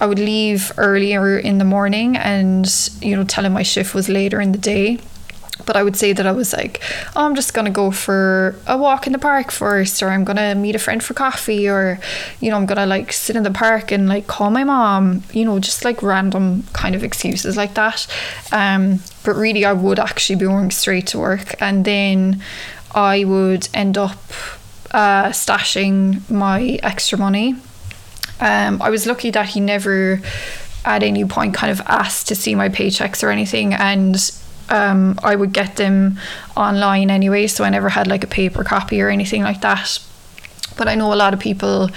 I 0.00 0.06
would 0.06 0.20
leave 0.20 0.72
earlier 0.76 1.36
in 1.36 1.58
the 1.58 1.64
morning 1.64 2.16
and 2.16 2.66
you 3.02 3.16
know 3.16 3.24
tell 3.24 3.44
him 3.44 3.52
my 3.52 3.64
shift 3.64 3.92
was 3.92 4.08
later 4.08 4.40
in 4.40 4.52
the 4.52 4.58
day 4.58 5.00
but 5.70 5.76
I 5.76 5.84
would 5.84 5.94
say 5.94 6.12
that 6.12 6.26
I 6.26 6.32
was 6.32 6.52
like, 6.52 6.82
oh, 7.14 7.24
I'm 7.24 7.36
just 7.36 7.54
gonna 7.54 7.70
go 7.70 7.92
for 7.92 8.56
a 8.66 8.76
walk 8.76 9.06
in 9.06 9.12
the 9.12 9.20
park 9.20 9.52
first, 9.52 10.02
or 10.02 10.08
I'm 10.08 10.24
gonna 10.24 10.56
meet 10.56 10.74
a 10.74 10.80
friend 10.80 11.00
for 11.00 11.14
coffee, 11.14 11.68
or 11.68 12.00
you 12.40 12.50
know, 12.50 12.56
I'm 12.56 12.66
gonna 12.66 12.86
like 12.86 13.12
sit 13.12 13.36
in 13.36 13.44
the 13.44 13.52
park 13.52 13.92
and 13.92 14.08
like 14.08 14.26
call 14.26 14.50
my 14.50 14.64
mom, 14.64 15.22
you 15.32 15.44
know, 15.44 15.60
just 15.60 15.84
like 15.84 16.02
random 16.02 16.64
kind 16.72 16.96
of 16.96 17.04
excuses 17.04 17.56
like 17.56 17.74
that. 17.74 18.08
Um, 18.50 18.98
but 19.24 19.36
really, 19.36 19.64
I 19.64 19.72
would 19.72 20.00
actually 20.00 20.40
be 20.40 20.46
going 20.46 20.72
straight 20.72 21.06
to 21.12 21.20
work, 21.20 21.54
and 21.62 21.84
then 21.84 22.42
I 22.92 23.22
would 23.22 23.68
end 23.72 23.96
up 23.96 24.18
uh, 24.90 25.28
stashing 25.28 26.28
my 26.28 26.80
extra 26.82 27.16
money. 27.16 27.54
Um, 28.40 28.82
I 28.82 28.90
was 28.90 29.06
lucky 29.06 29.30
that 29.30 29.50
he 29.50 29.60
never 29.60 30.20
at 30.84 31.04
any 31.04 31.24
point 31.24 31.54
kind 31.54 31.70
of 31.70 31.80
asked 31.82 32.26
to 32.26 32.34
see 32.34 32.56
my 32.56 32.68
paychecks 32.68 33.22
or 33.22 33.30
anything 33.30 33.72
and 33.72 34.16
um, 34.70 35.18
I 35.22 35.34
would 35.34 35.52
get 35.52 35.76
them 35.76 36.18
online 36.56 37.10
anyway 37.10 37.46
so 37.46 37.64
I 37.64 37.70
never 37.70 37.88
had 37.88 38.06
like 38.06 38.24
a 38.24 38.28
paper 38.28 38.64
copy 38.64 39.00
or 39.00 39.08
anything 39.08 39.42
like 39.42 39.60
that. 39.62 39.98
But 40.76 40.88
I 40.88 40.94
know 40.94 41.12
a 41.12 41.16
lot 41.16 41.34
of 41.34 41.40
people 41.40 41.90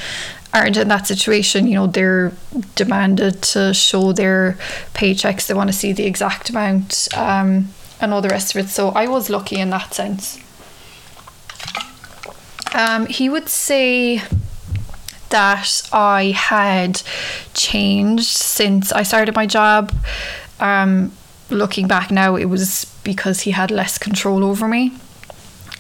aren't 0.53 0.77
in 0.77 0.88
that 0.88 1.07
situation 1.07 1.65
you 1.65 1.73
know 1.73 1.88
they're 1.88 2.31
demanded 2.75 3.41
to 3.41 3.73
show 3.73 4.13
their 4.13 4.55
paychecks 4.93 5.47
they 5.47 5.53
want 5.55 5.67
to 5.67 5.73
see 5.73 5.91
the 5.93 6.05
exact 6.05 6.51
amount 6.51 7.07
um, 7.17 7.69
and 8.03 8.13
all 8.13 8.21
the 8.21 8.29
rest 8.29 8.53
of 8.53 8.65
it. 8.65 8.69
So 8.69 8.89
I 8.89 9.07
was 9.07 9.29
lucky 9.29 9.57
in 9.57 9.69
that 9.69 9.93
sense. 9.93 10.38
Um, 12.73 13.05
he 13.05 13.29
would 13.29 13.47
say 13.49 14.21
that 15.29 15.81
I 15.91 16.31
had 16.36 17.01
changed 17.53 18.25
since 18.25 18.91
I 18.91 19.03
started 19.03 19.36
my 19.36 19.45
job. 19.45 19.93
Um, 20.59 21.13
looking 21.53 21.87
back 21.87 22.11
now, 22.11 22.35
it 22.35 22.45
was 22.45 22.85
because 23.03 23.41
he 23.41 23.51
had 23.51 23.71
less 23.71 23.97
control 23.97 24.43
over 24.43 24.67
me. 24.67 24.93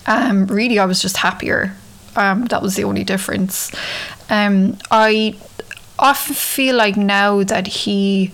Um, 0.05 0.47
really, 0.47 0.79
I 0.79 0.85
was 0.85 1.01
just 1.01 1.17
happier. 1.17 1.75
Um, 2.15 2.45
that 2.45 2.61
was 2.61 2.75
the 2.75 2.83
only 2.83 3.03
difference. 3.03 3.71
Um, 4.29 4.77
I 4.91 5.35
often 5.97 6.35
feel 6.35 6.75
like 6.75 6.97
now 6.97 7.43
that 7.43 7.67
he 7.67 8.31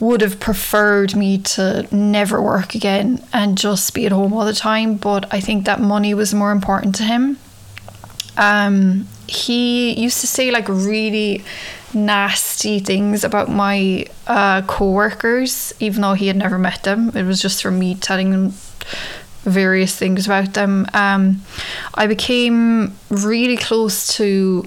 would 0.00 0.20
have 0.20 0.40
preferred 0.40 1.14
me 1.14 1.38
to 1.38 1.86
never 1.94 2.42
work 2.42 2.74
again 2.74 3.24
and 3.32 3.56
just 3.56 3.94
be 3.94 4.04
at 4.04 4.12
home 4.12 4.32
all 4.32 4.44
the 4.44 4.52
time, 4.52 4.96
but 4.96 5.32
I 5.32 5.38
think 5.38 5.64
that 5.66 5.80
money 5.80 6.12
was 6.12 6.34
more 6.34 6.50
important 6.50 6.96
to 6.96 7.04
him. 7.04 7.38
Um, 8.36 9.06
he 9.28 9.92
used 9.92 10.20
to 10.20 10.26
say 10.26 10.50
like 10.50 10.68
really 10.68 11.44
nasty 11.94 12.78
things 12.78 13.24
about 13.24 13.48
my 13.48 14.06
uh, 14.26 14.62
co-workers 14.62 15.72
even 15.80 16.02
though 16.02 16.14
he 16.14 16.26
had 16.26 16.36
never 16.36 16.58
met 16.58 16.82
them. 16.82 17.16
It 17.16 17.24
was 17.24 17.40
just 17.40 17.62
from 17.62 17.78
me 17.78 17.94
telling 17.94 18.30
them 18.30 18.54
various 19.44 19.96
things 19.96 20.26
about 20.26 20.54
them. 20.54 20.86
Um, 20.94 21.42
i 21.94 22.06
became 22.06 22.96
really 23.10 23.56
close 23.56 24.16
to 24.16 24.64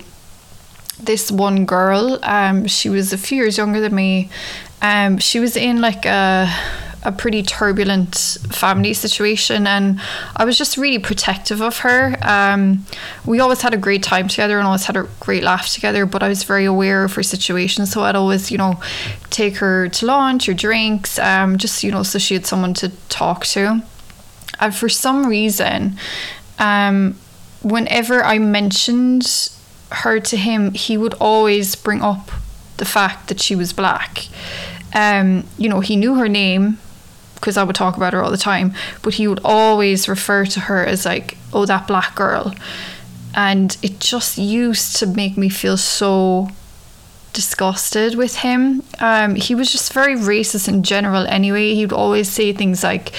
this 1.00 1.32
one 1.32 1.66
girl. 1.66 2.20
Um, 2.24 2.68
she 2.68 2.90
was 2.90 3.14
a 3.14 3.18
few 3.18 3.38
years 3.38 3.58
younger 3.58 3.82
than 3.82 3.96
me. 3.96 4.30
Um, 4.82 5.18
she 5.18 5.40
was 5.40 5.56
in 5.56 5.82
like 5.82 6.06
a 6.06 6.50
a 7.06 7.12
pretty 7.12 7.44
turbulent 7.44 8.16
family 8.52 8.94
situation, 8.94 9.68
and 9.68 10.02
I 10.36 10.44
was 10.44 10.58
just 10.58 10.78
really 10.78 11.00
protective 11.00 11.62
of 11.62 11.80
her. 11.80 12.18
Um, 12.22 12.86
we 13.26 13.40
always 13.40 13.62
had 13.62 13.74
a 13.74 13.78
great 13.78 14.04
time 14.04 14.28
together 14.28 14.58
and 14.58 14.66
always 14.66 14.86
had 14.86 14.98
a 14.98 15.08
great 15.20 15.44
laugh 15.44 15.70
together, 15.70 16.06
but 16.06 16.24
I 16.24 16.28
was 16.28 16.44
very 16.44 16.66
aware 16.66 17.04
of 17.04 17.14
her 17.14 17.24
situation, 17.24 17.86
so 17.86 18.02
I'd 18.02 18.16
always, 18.16 18.52
you 18.52 18.58
know, 18.58 18.82
take 19.30 19.58
her 19.58 19.88
to 19.88 20.06
lunch 20.06 20.50
or 20.50 20.54
drinks, 20.54 21.20
um, 21.20 21.58
just 21.58 21.84
you 21.84 21.92
know, 21.92 22.04
so 22.04 22.20
she 22.20 22.34
had 22.34 22.46
someone 22.46 22.74
to 22.76 22.90
talk 23.08 23.46
to. 23.48 23.82
And 24.60 24.76
for 24.76 24.90
some 24.90 25.28
reason, 25.28 25.98
um, 26.60 27.18
whenever 27.62 28.24
I 28.24 28.40
mentioned 28.40 29.52
her 29.92 30.20
to 30.20 30.38
him, 30.38 30.74
he 30.74 30.98
would 30.98 31.14
always 31.16 31.76
bring 31.76 32.02
up 32.02 32.32
the 32.78 32.86
fact 32.86 33.28
that 33.28 33.40
she 33.40 33.56
was 33.56 33.74
black. 33.74 34.28
Um, 34.94 35.44
you 35.58 35.68
know, 35.68 35.82
he 35.82 35.96
knew 35.96 36.16
her 36.16 36.30
name, 36.30 36.78
because 37.36 37.58
I 37.58 37.64
would 37.64 37.76
talk 37.76 37.98
about 37.98 38.14
her 38.14 38.24
all 38.24 38.32
the 38.32 38.38
time, 38.38 38.74
but 39.02 39.16
he 39.16 39.28
would 39.28 39.40
always 39.44 40.10
refer 40.10 40.46
to 40.46 40.60
her 40.62 40.86
as 40.86 41.06
like, 41.06 41.38
oh, 41.54 41.66
that 41.66 41.88
black 41.88 42.16
girl. 42.16 42.54
And 43.36 43.78
it 43.82 44.00
just 44.00 44.38
used 44.38 44.96
to 44.98 45.06
make 45.06 45.38
me 45.38 45.50
feel 45.50 45.78
so 45.78 46.50
disgusted 47.34 48.16
with 48.16 48.38
him. 48.38 48.82
Um, 49.00 49.36
he 49.36 49.54
was 49.54 49.72
just 49.72 49.92
very 49.94 50.16
racist 50.16 50.70
in 50.70 50.84
general 50.84 51.28
anyway. 51.28 51.76
He 51.76 51.86
would 51.86 51.94
always 51.94 52.30
say 52.30 52.54
things 52.54 52.82
like, 52.82 53.12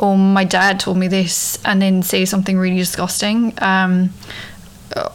oh, 0.00 0.16
my 0.16 0.44
dad 0.44 0.80
told 0.80 0.96
me 0.96 1.06
this, 1.06 1.58
and 1.64 1.80
then 1.82 2.02
say 2.02 2.24
something 2.24 2.58
really 2.58 2.78
disgusting. 2.78 3.52
Um, 3.58 4.14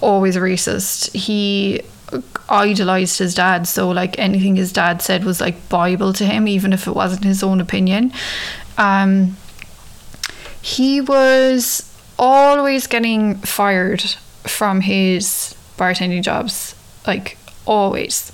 always 0.02 0.38
racist. 0.38 1.12
He 1.14 1.82
idolized 2.50 3.20
his 3.20 3.34
dad 3.36 3.68
so 3.68 3.90
like 3.90 4.18
anything 4.20 4.56
his 4.56 4.72
dad 4.72 5.02
said 5.02 5.24
was 5.24 5.40
like 5.40 5.70
bible 5.70 6.14
to 6.14 6.26
him 6.26 6.48
even 6.48 6.74
if 6.74 6.88
it 6.88 6.96
wasn't 6.96 7.24
his 7.24 7.44
own 7.44 7.62
opinion. 7.62 8.12
Um 8.78 9.38
he 10.62 11.02
was 11.02 11.90
always 12.18 12.88
getting 12.88 13.36
fired 13.36 14.02
from 14.44 14.82
his 14.82 15.56
bartending 15.78 16.24
jobs 16.24 16.76
like 17.06 17.38
always. 17.66 18.32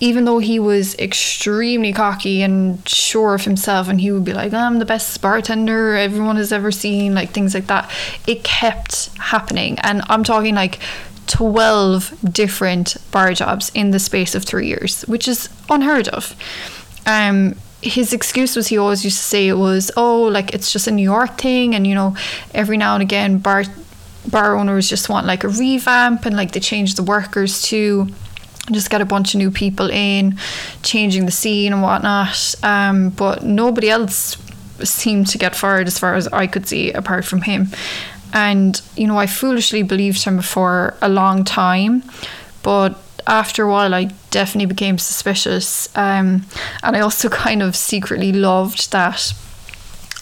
Even 0.00 0.24
though 0.24 0.38
he 0.38 0.58
was 0.58 0.94
extremely 0.96 1.92
cocky 1.92 2.42
and 2.42 2.86
sure 2.88 3.34
of 3.34 3.44
himself 3.44 3.88
and 3.88 4.00
he 4.00 4.10
would 4.10 4.24
be 4.24 4.32
like 4.32 4.52
i'm 4.52 4.78
the 4.78 4.84
best 4.84 5.20
bartender 5.22 5.94
everyone 5.94 6.36
has 6.36 6.52
ever 6.52 6.70
seen 6.72 7.14
like 7.14 7.30
things 7.30 7.54
like 7.54 7.66
that 7.68 7.90
it 8.26 8.42
kept 8.44 9.10
happening. 9.18 9.78
And 9.80 10.02
i'm 10.08 10.24
talking 10.24 10.54
like 10.54 10.78
12 11.26 12.32
different 12.32 12.96
bar 13.10 13.32
jobs 13.34 13.70
in 13.74 13.90
the 13.90 13.98
space 13.98 14.34
of 14.34 14.44
three 14.44 14.66
years, 14.66 15.02
which 15.02 15.28
is 15.28 15.48
unheard 15.68 16.08
of. 16.08 16.34
Um, 17.06 17.56
his 17.82 18.12
excuse 18.12 18.56
was 18.56 18.68
he 18.68 18.78
always 18.78 19.04
used 19.04 19.18
to 19.18 19.22
say 19.22 19.48
it 19.48 19.58
was, 19.58 19.90
oh, 19.96 20.22
like 20.22 20.54
it's 20.54 20.72
just 20.72 20.86
a 20.86 20.90
New 20.90 21.02
York 21.02 21.38
thing, 21.38 21.74
and 21.74 21.86
you 21.86 21.94
know, 21.94 22.16
every 22.52 22.76
now 22.76 22.94
and 22.94 23.02
again, 23.02 23.38
bar 23.38 23.64
bar 24.30 24.56
owners 24.56 24.88
just 24.88 25.10
want 25.10 25.26
like 25.26 25.44
a 25.44 25.48
revamp 25.48 26.24
and 26.24 26.34
like 26.34 26.52
they 26.52 26.60
change 26.60 26.94
the 26.94 27.02
workers 27.02 27.60
too 27.60 28.08
just 28.72 28.90
get 28.90 29.00
a 29.00 29.04
bunch 29.04 29.34
of 29.34 29.38
new 29.38 29.50
people 29.50 29.90
in, 29.90 30.38
changing 30.82 31.26
the 31.26 31.32
scene 31.32 31.72
and 31.72 31.82
whatnot. 31.82 32.54
Um, 32.62 33.10
but 33.10 33.44
nobody 33.44 33.90
else 33.90 34.36
seemed 34.82 35.26
to 35.28 35.38
get 35.38 35.54
fired 35.54 35.86
as 35.86 35.98
far 35.98 36.14
as 36.14 36.26
I 36.28 36.46
could 36.46 36.66
see, 36.66 36.90
apart 36.92 37.24
from 37.24 37.42
him. 37.42 37.68
And, 38.34 38.82
you 38.96 39.06
know, 39.06 39.16
I 39.16 39.26
foolishly 39.26 39.82
believed 39.82 40.24
him 40.24 40.42
for 40.42 40.94
a 41.00 41.08
long 41.08 41.44
time. 41.44 42.02
But 42.62 43.00
after 43.26 43.62
a 43.62 43.70
while, 43.70 43.94
I 43.94 44.10
definitely 44.30 44.66
became 44.66 44.98
suspicious. 44.98 45.88
Um, 45.96 46.44
and 46.82 46.96
I 46.96 47.00
also 47.00 47.28
kind 47.46 47.62
of 47.62 47.76
secretly 47.76 48.32
loved 48.32 48.92
that 48.92 49.32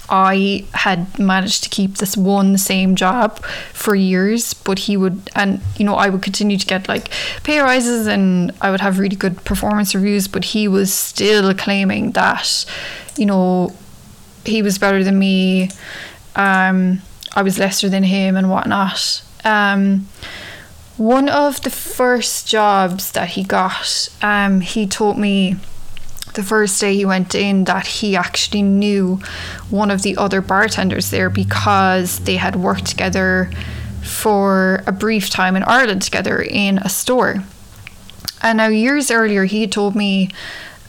I 0.08 0.66
had 0.74 1.18
managed 1.18 1.62
to 1.64 1.70
keep 1.70 1.96
this 1.96 2.16
one 2.18 2.58
same 2.58 2.96
job 2.96 3.42
for 3.72 3.94
years, 3.94 4.52
but 4.52 4.80
he 4.80 4.96
would, 4.96 5.30
and 5.34 5.62
you 5.78 5.86
know, 5.86 5.94
I 5.94 6.10
would 6.10 6.22
continue 6.22 6.58
to 6.58 6.66
get 6.66 6.86
like 6.86 7.08
pay 7.44 7.60
rises 7.60 8.06
and 8.06 8.52
I 8.60 8.70
would 8.70 8.82
have 8.82 8.98
really 8.98 9.16
good 9.16 9.42
performance 9.44 9.94
reviews, 9.94 10.28
but 10.28 10.44
he 10.44 10.68
was 10.68 10.92
still 10.92 11.54
claiming 11.54 12.12
that, 12.12 12.66
you 13.16 13.24
know, 13.24 13.72
he 14.44 14.60
was 14.60 14.76
better 14.76 15.02
than 15.02 15.18
me. 15.18 15.70
Um, 16.36 17.00
I 17.34 17.42
was 17.42 17.58
lesser 17.58 17.88
than 17.88 18.02
him 18.04 18.36
and 18.36 18.50
whatnot. 18.50 19.22
Um, 19.44 20.08
one 20.96 21.28
of 21.28 21.62
the 21.62 21.70
first 21.70 22.46
jobs 22.46 23.12
that 23.12 23.30
he 23.30 23.42
got, 23.42 24.08
um, 24.20 24.60
he 24.60 24.86
told 24.86 25.18
me 25.18 25.56
the 26.34 26.42
first 26.42 26.80
day 26.80 26.94
he 26.94 27.04
went 27.04 27.34
in 27.34 27.64
that 27.64 27.86
he 27.86 28.16
actually 28.16 28.62
knew 28.62 29.20
one 29.70 29.90
of 29.90 30.02
the 30.02 30.16
other 30.16 30.40
bartenders 30.40 31.10
there 31.10 31.30
because 31.30 32.20
they 32.20 32.36
had 32.36 32.56
worked 32.56 32.86
together 32.86 33.50
for 34.02 34.82
a 34.86 34.92
brief 34.92 35.30
time 35.30 35.56
in 35.56 35.62
Ireland 35.64 36.02
together 36.02 36.40
in 36.40 36.78
a 36.78 36.88
store. 36.88 37.44
And 38.42 38.58
now, 38.58 38.68
years 38.68 39.10
earlier, 39.10 39.44
he 39.44 39.66
told 39.66 39.94
me 39.94 40.30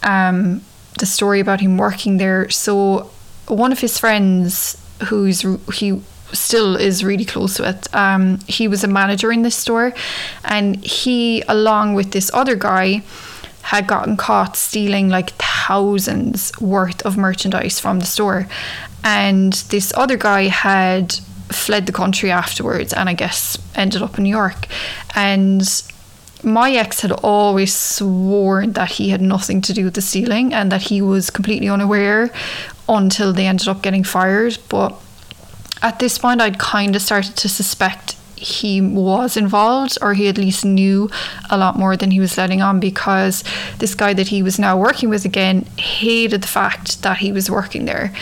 um, 0.01 0.61
the 0.99 1.05
story 1.05 1.39
about 1.39 1.61
him 1.61 1.77
working 1.77 2.17
there. 2.17 2.49
So, 2.49 3.11
one 3.47 3.71
of 3.71 3.79
his 3.79 3.99
friends, 3.99 4.81
who's 5.07 5.45
he 5.73 6.01
still 6.33 6.75
is 6.75 7.03
really 7.03 7.25
close 7.25 7.59
with. 7.59 7.93
Um, 7.95 8.39
he 8.47 8.67
was 8.67 8.83
a 8.83 8.87
manager 8.87 9.31
in 9.31 9.43
this 9.43 9.55
store, 9.55 9.93
and 10.43 10.83
he, 10.83 11.43
along 11.47 11.93
with 11.93 12.11
this 12.11 12.31
other 12.33 12.55
guy, 12.55 13.03
had 13.63 13.87
gotten 13.87 14.17
caught 14.17 14.57
stealing 14.57 15.09
like 15.09 15.31
thousands 15.31 16.51
worth 16.59 17.01
of 17.05 17.17
merchandise 17.17 17.79
from 17.79 17.99
the 17.99 18.05
store. 18.05 18.47
And 19.03 19.53
this 19.69 19.93
other 19.95 20.17
guy 20.17 20.43
had 20.47 21.13
fled 21.49 21.85
the 21.85 21.91
country 21.91 22.31
afterwards 22.31 22.93
and 22.93 23.07
I 23.09 23.13
guess 23.13 23.57
ended 23.75 24.01
up 24.01 24.17
in 24.17 24.25
New 24.25 24.29
York. 24.29 24.67
And 25.15 25.63
my 26.43 26.71
ex 26.71 27.01
had 27.01 27.11
always 27.11 27.73
sworn 27.73 28.73
that 28.73 28.91
he 28.91 29.09
had 29.09 29.21
nothing 29.21 29.61
to 29.61 29.73
do 29.73 29.85
with 29.85 29.93
the 29.93 30.01
stealing 30.01 30.53
and 30.53 30.71
that 30.71 30.83
he 30.83 31.01
was 31.01 31.29
completely 31.29 31.69
unaware 31.69 32.31
until 32.89 33.31
they 33.31 33.47
ended 33.47 33.69
up 33.69 33.81
getting 33.81 34.03
fired. 34.03 34.57
But 34.67 34.99
at 35.83 35.99
this 35.99 36.17
point, 36.17 36.41
I'd 36.41 36.57
kind 36.57 36.95
of 36.95 37.01
started 37.01 37.35
to 37.35 37.49
suspect 37.49 38.15
he 38.43 38.81
was 38.81 39.37
involved 39.37 39.97
or 40.01 40.13
he 40.13 40.27
at 40.27 40.37
least 40.37 40.65
knew 40.65 41.09
a 41.49 41.57
lot 41.57 41.77
more 41.77 41.95
than 41.95 42.11
he 42.11 42.19
was 42.19 42.37
letting 42.37 42.61
on 42.61 42.79
because 42.79 43.43
this 43.79 43.95
guy 43.95 44.13
that 44.13 44.27
he 44.27 44.43
was 44.43 44.59
now 44.59 44.77
working 44.77 45.09
with 45.09 45.23
again 45.23 45.61
hated 45.77 46.41
the 46.41 46.47
fact 46.47 47.03
that 47.03 47.17
he 47.17 47.31
was 47.31 47.49
working 47.49 47.85
there 47.85 48.13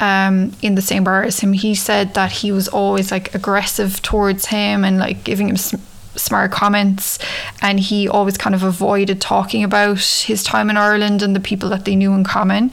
um, 0.00 0.52
in 0.62 0.76
the 0.76 0.82
same 0.82 1.04
bar 1.04 1.24
as 1.24 1.40
him. 1.40 1.52
He 1.52 1.74
said 1.74 2.14
that 2.14 2.32
he 2.32 2.52
was 2.52 2.68
always 2.68 3.10
like 3.10 3.34
aggressive 3.34 4.00
towards 4.02 4.46
him 4.46 4.84
and 4.84 4.98
like 4.98 5.24
giving 5.24 5.48
him 5.48 5.56
smart 5.56 6.50
comments 6.50 7.18
and 7.60 7.78
he 7.78 8.08
always 8.08 8.38
kind 8.38 8.54
of 8.54 8.62
avoided 8.62 9.20
talking 9.20 9.62
about 9.62 9.98
his 9.98 10.42
time 10.42 10.70
in 10.70 10.76
Ireland 10.78 11.20
and 11.22 11.36
the 11.36 11.40
people 11.40 11.68
that 11.68 11.84
they 11.84 11.96
knew 11.96 12.14
in 12.14 12.24
common 12.24 12.72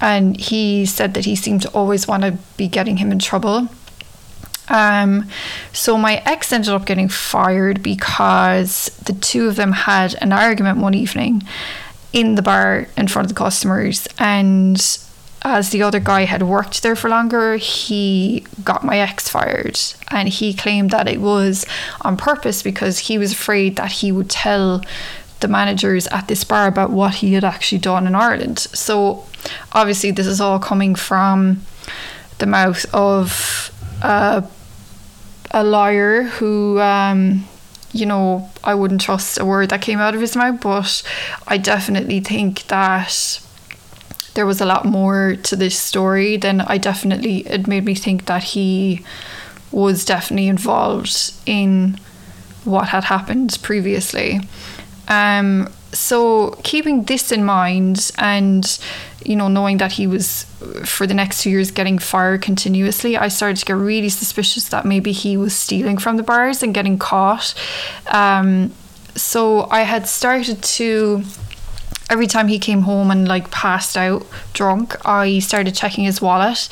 and 0.00 0.38
he 0.38 0.84
said 0.86 1.14
that 1.14 1.24
he 1.24 1.36
seemed 1.36 1.62
to 1.62 1.70
always 1.70 2.06
want 2.06 2.22
to 2.22 2.32
be 2.56 2.68
getting 2.68 2.98
him 2.98 3.12
in 3.12 3.18
trouble 3.18 3.68
um, 4.68 5.28
so 5.72 5.96
my 5.96 6.22
ex 6.24 6.52
ended 6.52 6.70
up 6.70 6.86
getting 6.86 7.08
fired 7.08 7.82
because 7.82 8.86
the 9.04 9.12
two 9.12 9.46
of 9.46 9.56
them 9.56 9.72
had 9.72 10.14
an 10.20 10.32
argument 10.32 10.78
one 10.78 10.94
evening 10.94 11.42
in 12.12 12.34
the 12.34 12.42
bar 12.42 12.88
in 12.96 13.06
front 13.06 13.26
of 13.26 13.28
the 13.34 13.38
customers 13.38 14.08
and 14.18 14.98
as 15.46 15.70
the 15.70 15.80
other 15.80 16.00
guy 16.00 16.24
had 16.24 16.42
worked 16.42 16.82
there 16.82 16.96
for 16.96 17.08
longer, 17.08 17.56
he 17.56 18.44
got 18.64 18.84
my 18.84 18.98
ex 18.98 19.28
fired. 19.28 19.78
And 20.08 20.28
he 20.28 20.52
claimed 20.52 20.90
that 20.90 21.08
it 21.08 21.20
was 21.20 21.64
on 22.00 22.16
purpose 22.16 22.64
because 22.64 22.98
he 22.98 23.16
was 23.16 23.30
afraid 23.32 23.76
that 23.76 23.92
he 23.92 24.10
would 24.10 24.28
tell 24.28 24.82
the 25.40 25.48
managers 25.48 26.06
at 26.08 26.28
this 26.28 26.44
bar 26.44 26.66
about 26.66 26.90
what 26.90 27.16
he 27.16 27.34
had 27.34 27.44
actually 27.44 27.78
done 27.78 28.06
in 28.06 28.14
Ireland. 28.14 28.58
So 28.58 29.24
obviously, 29.72 30.10
this 30.10 30.26
is 30.26 30.40
all 30.40 30.58
coming 30.58 30.94
from 30.94 31.62
the 32.38 32.46
mouth 32.46 32.86
of 32.94 33.70
uh, 34.02 34.42
a 35.50 35.64
lawyer 35.64 36.24
who. 36.24 36.80
Um, 36.80 37.46
you 37.92 38.04
know, 38.04 38.50
I 38.62 38.74
wouldn't 38.74 39.00
trust 39.00 39.38
a 39.38 39.44
word 39.46 39.70
that 39.70 39.80
came 39.80 40.00
out 40.00 40.14
of 40.14 40.20
his 40.20 40.36
mouth, 40.36 40.60
but 40.60 41.02
I 41.48 41.56
definitely 41.56 42.20
think 42.20 42.64
that 42.64 43.40
there 44.34 44.44
was 44.44 44.60
a 44.60 44.66
lot 44.66 44.84
more 44.84 45.36
to 45.44 45.56
this 45.56 45.78
story, 45.78 46.36
than 46.36 46.60
I 46.60 46.76
definitely 46.76 47.38
it 47.46 47.66
made 47.66 47.86
me 47.86 47.94
think 47.94 48.26
that 48.26 48.42
he 48.42 49.02
was 49.72 50.04
definitely 50.04 50.48
involved 50.48 51.32
in 51.46 51.98
what 52.64 52.88
had 52.88 53.04
happened 53.04 53.58
previously. 53.62 54.40
Um, 55.08 55.72
so 55.92 56.50
keeping 56.62 57.04
this 57.04 57.32
in 57.32 57.44
mind 57.44 58.10
and 58.18 58.78
you 59.24 59.34
know 59.34 59.48
knowing 59.48 59.78
that 59.78 59.92
he 59.92 60.06
was 60.06 60.44
for 60.84 61.06
the 61.06 61.14
next 61.14 61.42
two 61.42 61.50
years 61.50 61.70
getting 61.70 61.98
fired 61.98 62.42
continuously 62.42 63.16
i 63.16 63.28
started 63.28 63.56
to 63.56 63.64
get 63.64 63.72
really 63.72 64.10
suspicious 64.10 64.68
that 64.68 64.84
maybe 64.84 65.10
he 65.10 65.36
was 65.38 65.56
stealing 65.56 65.96
from 65.96 66.18
the 66.18 66.22
bars 66.22 66.62
and 66.62 66.74
getting 66.74 66.98
caught 66.98 67.54
um, 68.08 68.70
so 69.14 69.68
i 69.70 69.82
had 69.82 70.06
started 70.06 70.62
to 70.62 71.22
every 72.10 72.26
time 72.26 72.48
he 72.48 72.58
came 72.58 72.82
home 72.82 73.10
and 73.10 73.26
like 73.26 73.50
passed 73.50 73.96
out 73.96 74.26
drunk, 74.52 74.94
I 75.04 75.38
started 75.40 75.74
checking 75.74 76.04
his 76.04 76.22
wallet. 76.22 76.68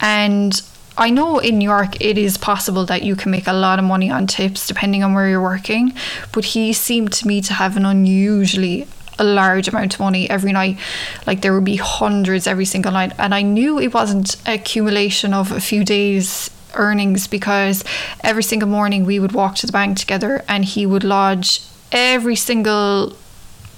And 0.00 0.60
I 0.98 1.10
know 1.10 1.38
in 1.38 1.58
New 1.58 1.68
York 1.68 2.00
it 2.00 2.16
is 2.16 2.38
possible 2.38 2.86
that 2.86 3.02
you 3.02 3.16
can 3.16 3.30
make 3.30 3.46
a 3.46 3.52
lot 3.52 3.78
of 3.78 3.84
money 3.84 4.10
on 4.10 4.26
tips 4.26 4.66
depending 4.66 5.04
on 5.04 5.12
where 5.12 5.28
you're 5.28 5.42
working, 5.42 5.92
but 6.32 6.44
he 6.46 6.72
seemed 6.72 7.12
to 7.14 7.26
me 7.26 7.40
to 7.42 7.52
have 7.52 7.76
an 7.76 7.84
unusually 7.84 8.86
a 9.18 9.24
large 9.24 9.68
amount 9.68 9.94
of 9.94 10.00
money 10.00 10.28
every 10.28 10.52
night. 10.52 10.78
Like 11.26 11.40
there 11.40 11.54
would 11.54 11.64
be 11.64 11.76
hundreds 11.76 12.46
every 12.46 12.64
single 12.64 12.92
night. 12.92 13.12
And 13.18 13.34
I 13.34 13.42
knew 13.42 13.78
it 13.78 13.94
wasn't 13.94 14.36
accumulation 14.46 15.32
of 15.32 15.52
a 15.52 15.60
few 15.60 15.84
days 15.84 16.50
earnings 16.74 17.26
because 17.26 17.84
every 18.22 18.42
single 18.42 18.68
morning 18.68 19.04
we 19.04 19.18
would 19.18 19.32
walk 19.32 19.56
to 19.56 19.66
the 19.66 19.72
bank 19.72 19.98
together 19.98 20.44
and 20.48 20.64
he 20.64 20.84
would 20.84 21.04
lodge 21.04 21.62
every 21.92 22.36
single 22.36 23.16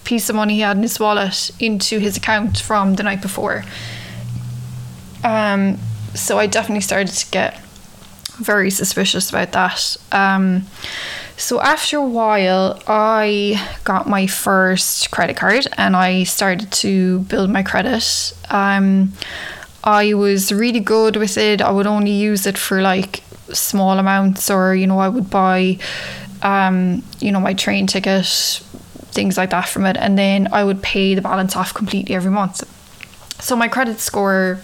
piece 0.04 0.28
of 0.28 0.36
money 0.36 0.54
he 0.54 0.60
had 0.60 0.76
in 0.76 0.82
his 0.82 0.98
wallet 0.98 1.50
into 1.60 1.98
his 1.98 2.16
account 2.16 2.58
from 2.58 2.94
the 2.94 3.02
night 3.02 3.22
before. 3.22 3.64
Um, 5.22 5.78
so 6.14 6.38
I 6.38 6.46
definitely 6.46 6.82
started 6.82 7.08
to 7.08 7.30
get 7.30 7.58
very 8.38 8.70
suspicious 8.70 9.30
about 9.30 9.52
that. 9.52 9.96
Um, 10.12 10.66
so 11.36 11.60
after 11.60 11.98
a 11.98 12.04
while, 12.04 12.80
I 12.86 13.64
got 13.84 14.08
my 14.08 14.26
first 14.26 15.10
credit 15.10 15.36
card 15.36 15.66
and 15.76 15.94
I 15.94 16.24
started 16.24 16.72
to 16.72 17.20
build 17.20 17.50
my 17.50 17.62
credit. 17.62 18.32
Um, 18.50 19.12
I 19.84 20.14
was 20.14 20.52
really 20.52 20.80
good 20.80 21.16
with 21.16 21.38
it. 21.38 21.60
I 21.62 21.70
would 21.70 21.86
only 21.86 22.10
use 22.10 22.46
it 22.46 22.58
for 22.58 22.82
like 22.82 23.22
small 23.52 23.98
amounts, 23.98 24.50
or 24.50 24.74
you 24.74 24.86
know, 24.86 24.98
I 24.98 25.08
would 25.08 25.30
buy, 25.30 25.78
um, 26.42 27.02
you 27.20 27.32
know, 27.32 27.40
my 27.40 27.54
train 27.54 27.86
ticket 27.86 28.26
things 29.10 29.36
like 29.36 29.50
that 29.50 29.68
from 29.68 29.86
it. 29.86 29.96
And 29.96 30.18
then 30.18 30.48
I 30.52 30.64
would 30.64 30.82
pay 30.82 31.14
the 31.14 31.22
balance 31.22 31.56
off 31.56 31.72
completely 31.72 32.14
every 32.14 32.30
month. 32.30 32.62
So 33.40 33.56
my 33.56 33.68
credit 33.68 34.00
score 34.00 34.60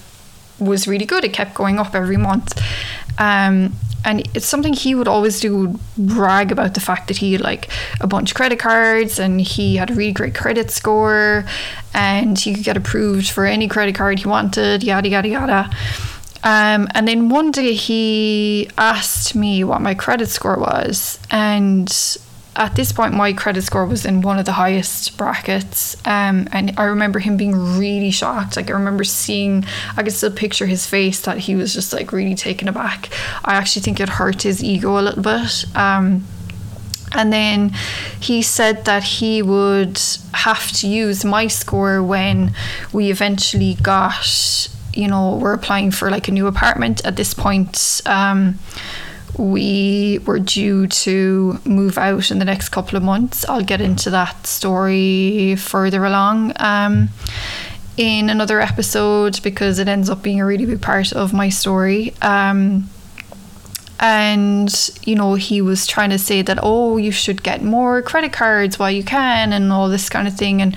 was 0.58 0.86
really 0.86 1.06
good. 1.06 1.24
It 1.24 1.32
kept 1.32 1.54
going 1.54 1.78
up 1.78 1.94
every 1.94 2.16
month. 2.16 2.60
Um, 3.18 3.74
and 4.04 4.28
it's 4.34 4.46
something 4.46 4.74
he 4.74 4.94
would 4.94 5.08
always 5.08 5.40
do 5.40 5.78
brag 5.96 6.52
about 6.52 6.74
the 6.74 6.80
fact 6.80 7.08
that 7.08 7.16
he 7.16 7.32
had 7.32 7.40
like 7.40 7.68
a 8.00 8.06
bunch 8.06 8.32
of 8.32 8.36
credit 8.36 8.58
cards 8.58 9.18
and 9.18 9.40
he 9.40 9.76
had 9.76 9.90
a 9.90 9.94
really 9.94 10.12
great 10.12 10.34
credit 10.34 10.70
score 10.70 11.44
and 11.94 12.38
he 12.38 12.54
could 12.54 12.64
get 12.64 12.76
approved 12.76 13.30
for 13.30 13.46
any 13.46 13.66
credit 13.66 13.94
card 13.94 14.18
he 14.18 14.28
wanted 14.28 14.82
yada 14.82 15.08
yada 15.08 15.28
yada 15.28 15.70
um, 16.42 16.86
and 16.94 17.08
then 17.08 17.30
one 17.30 17.50
day 17.50 17.72
he 17.72 18.68
asked 18.76 19.34
me 19.34 19.64
what 19.64 19.80
my 19.80 19.94
credit 19.94 20.28
score 20.28 20.58
was 20.58 21.18
and 21.30 22.18
at 22.56 22.76
this 22.76 22.92
point, 22.92 23.14
my 23.14 23.32
credit 23.32 23.62
score 23.62 23.84
was 23.84 24.04
in 24.04 24.20
one 24.20 24.38
of 24.38 24.44
the 24.44 24.52
highest 24.52 25.16
brackets. 25.16 25.96
Um, 26.06 26.48
and 26.52 26.72
I 26.76 26.84
remember 26.84 27.18
him 27.18 27.36
being 27.36 27.78
really 27.78 28.10
shocked. 28.10 28.56
Like, 28.56 28.70
I 28.70 28.74
remember 28.74 29.04
seeing, 29.04 29.64
I 29.96 30.02
could 30.02 30.12
still 30.12 30.30
picture 30.30 30.66
his 30.66 30.86
face 30.86 31.20
that 31.22 31.38
he 31.38 31.56
was 31.56 31.74
just 31.74 31.92
like 31.92 32.12
really 32.12 32.34
taken 32.34 32.68
aback. 32.68 33.10
I 33.44 33.54
actually 33.54 33.82
think 33.82 34.00
it 34.00 34.08
hurt 34.08 34.42
his 34.42 34.62
ego 34.62 34.98
a 34.98 35.02
little 35.02 35.22
bit. 35.22 35.64
Um, 35.74 36.24
and 37.12 37.32
then 37.32 37.70
he 38.20 38.42
said 38.42 38.84
that 38.86 39.04
he 39.04 39.42
would 39.42 40.00
have 40.32 40.70
to 40.72 40.88
use 40.88 41.24
my 41.24 41.46
score 41.46 42.02
when 42.02 42.54
we 42.92 43.10
eventually 43.10 43.74
got, 43.74 44.68
you 44.92 45.08
know, 45.08 45.36
we're 45.36 45.52
applying 45.54 45.90
for 45.90 46.10
like 46.10 46.28
a 46.28 46.32
new 46.32 46.46
apartment 46.46 47.04
at 47.04 47.16
this 47.16 47.32
point. 47.32 48.02
Um, 48.06 48.58
we 49.38 50.20
were 50.26 50.38
due 50.38 50.86
to 50.86 51.58
move 51.64 51.98
out 51.98 52.30
in 52.30 52.38
the 52.38 52.44
next 52.44 52.70
couple 52.70 52.96
of 52.96 53.02
months. 53.02 53.44
I'll 53.48 53.64
get 53.64 53.80
into 53.80 54.10
that 54.10 54.46
story 54.46 55.56
further 55.56 56.04
along 56.04 56.52
um, 56.56 57.08
in 57.96 58.30
another 58.30 58.60
episode 58.60 59.42
because 59.42 59.78
it 59.78 59.88
ends 59.88 60.08
up 60.08 60.22
being 60.22 60.40
a 60.40 60.46
really 60.46 60.66
big 60.66 60.82
part 60.82 61.12
of 61.12 61.32
my 61.32 61.48
story. 61.48 62.14
Um, 62.22 62.88
and 64.00 64.90
you 65.04 65.14
know 65.14 65.34
he 65.34 65.60
was 65.60 65.86
trying 65.86 66.10
to 66.10 66.18
say 66.18 66.42
that 66.42 66.58
oh 66.62 66.96
you 66.96 67.12
should 67.12 67.42
get 67.42 67.62
more 67.62 68.02
credit 68.02 68.32
cards 68.32 68.78
while 68.78 68.90
you 68.90 69.04
can 69.04 69.52
and 69.52 69.72
all 69.72 69.88
this 69.88 70.08
kind 70.08 70.26
of 70.26 70.34
thing 70.34 70.60
and 70.60 70.76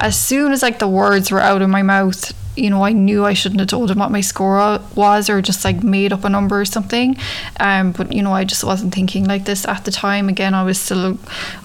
as 0.00 0.18
soon 0.18 0.50
as 0.50 0.62
like 0.62 0.78
the 0.78 0.88
words 0.88 1.30
were 1.30 1.40
out 1.40 1.60
of 1.60 1.68
my 1.68 1.82
mouth 1.82 2.32
you 2.56 2.70
know, 2.70 2.84
I 2.84 2.92
knew 2.92 3.24
I 3.24 3.32
shouldn't 3.32 3.60
have 3.60 3.68
told 3.68 3.90
him 3.90 3.98
what 3.98 4.10
my 4.10 4.20
score 4.20 4.80
was 4.94 5.28
or 5.28 5.42
just 5.42 5.64
like 5.64 5.82
made 5.82 6.12
up 6.12 6.24
a 6.24 6.28
number 6.28 6.60
or 6.60 6.64
something. 6.64 7.16
Um, 7.58 7.92
but, 7.92 8.12
you 8.12 8.22
know, 8.22 8.32
I 8.32 8.44
just 8.44 8.64
wasn't 8.64 8.94
thinking 8.94 9.24
like 9.24 9.44
this 9.44 9.66
at 9.66 9.84
the 9.84 9.90
time. 9.90 10.28
Again, 10.28 10.54
I 10.54 10.62
was 10.62 10.80
still 10.80 11.18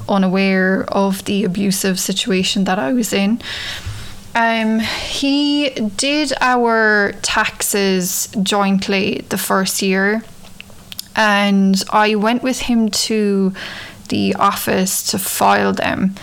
unaware 0.07 0.85
of 0.87 1.25
the 1.25 1.43
abusive 1.43 1.99
situation 1.99 2.63
that 2.63 2.79
I 2.79 2.93
was 2.93 3.13
in. 3.13 3.41
Um, 4.35 4.79
he 4.79 5.69
did 5.69 6.33
our 6.39 7.13
taxes 7.21 8.27
jointly 8.41 9.25
the 9.29 9.37
first 9.37 9.81
year, 9.81 10.23
and 11.15 11.83
I 11.89 12.15
went 12.15 12.43
with 12.43 12.61
him 12.61 12.89
to 12.89 13.53
the 14.09 14.35
office 14.35 15.11
to 15.11 15.19
file 15.19 15.73
them. 15.73 16.15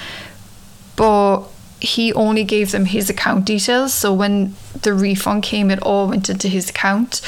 But 0.94 1.42
he 1.80 2.12
only 2.14 2.44
gave 2.44 2.70
them 2.70 2.86
his 2.86 3.10
account 3.10 3.44
details. 3.44 3.92
So 3.92 4.12
when 4.12 4.54
the 4.82 4.94
refund 4.94 5.42
came, 5.42 5.70
it 5.70 5.80
all 5.82 6.08
went 6.08 6.28
into 6.28 6.48
his 6.48 6.70
account. 6.70 7.20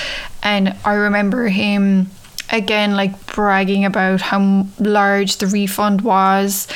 And 0.42 0.74
I 0.84 0.94
remember 0.94 1.48
him 1.48 2.11
again, 2.50 2.96
like 2.96 3.26
bragging 3.26 3.84
about 3.84 4.20
how 4.22 4.66
large 4.78 5.37
the 5.37 5.46
refund 5.46 6.00
was. 6.00 6.66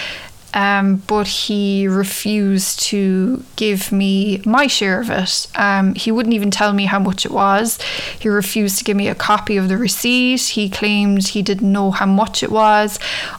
um, 0.54 0.96
but 1.06 1.26
he 1.26 1.88
refused 1.88 2.80
to 2.80 3.42
give 3.56 3.90
me 3.90 4.42
my 4.44 4.66
share 4.66 5.00
of 5.00 5.11
it. 5.11 5.46
Um, 5.54 5.94
he 5.94 6.12
wouldn't 6.12 6.35
even 6.35 6.50
tell 6.50 6.72
me 6.72 6.85
how 6.85 6.98
much 6.98 7.24
it 7.24 7.32
was. 7.32 7.78
He 8.18 8.28
refused 8.28 8.78
to 8.78 8.85
give 8.85 8.96
me 8.96 9.08
a 9.08 9.14
copy 9.14 9.56
of 9.56 9.68
the 9.68 9.78
receipt. 9.78 10.42
He 10.42 10.68
claimed 10.68 11.28
he 11.28 11.42
didn't 11.42 11.70
know 11.70 11.90
how 11.90 12.06
much 12.06 12.42
it 12.42 12.50
was, 12.52 12.98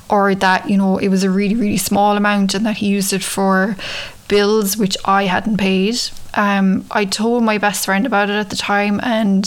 or 0.10 0.34
that, 0.36 0.70
you 0.70 0.78
know, 0.78 0.98
it 0.98 1.10
was 1.10 1.24
a 1.24 1.30
really, 1.30 1.56
really 1.56 1.78
small 1.78 2.18
amount 2.18 2.56
and 2.56 2.66
that 2.66 2.78
he 2.78 2.88
used 2.88 3.14
it 3.14 3.24
for 3.24 3.76
bills 4.34 4.76
which 4.76 4.98
I 5.06 5.26
hadn't 5.26 5.58
paid. 5.58 5.96
Um, 6.34 6.86
I 6.90 7.06
told 7.06 7.44
my 7.44 7.60
best 7.60 7.86
friend 7.86 8.04
about 8.08 8.32
it 8.32 8.34
at 8.34 8.50
the 8.50 8.56
time, 8.56 9.00
and 9.04 9.46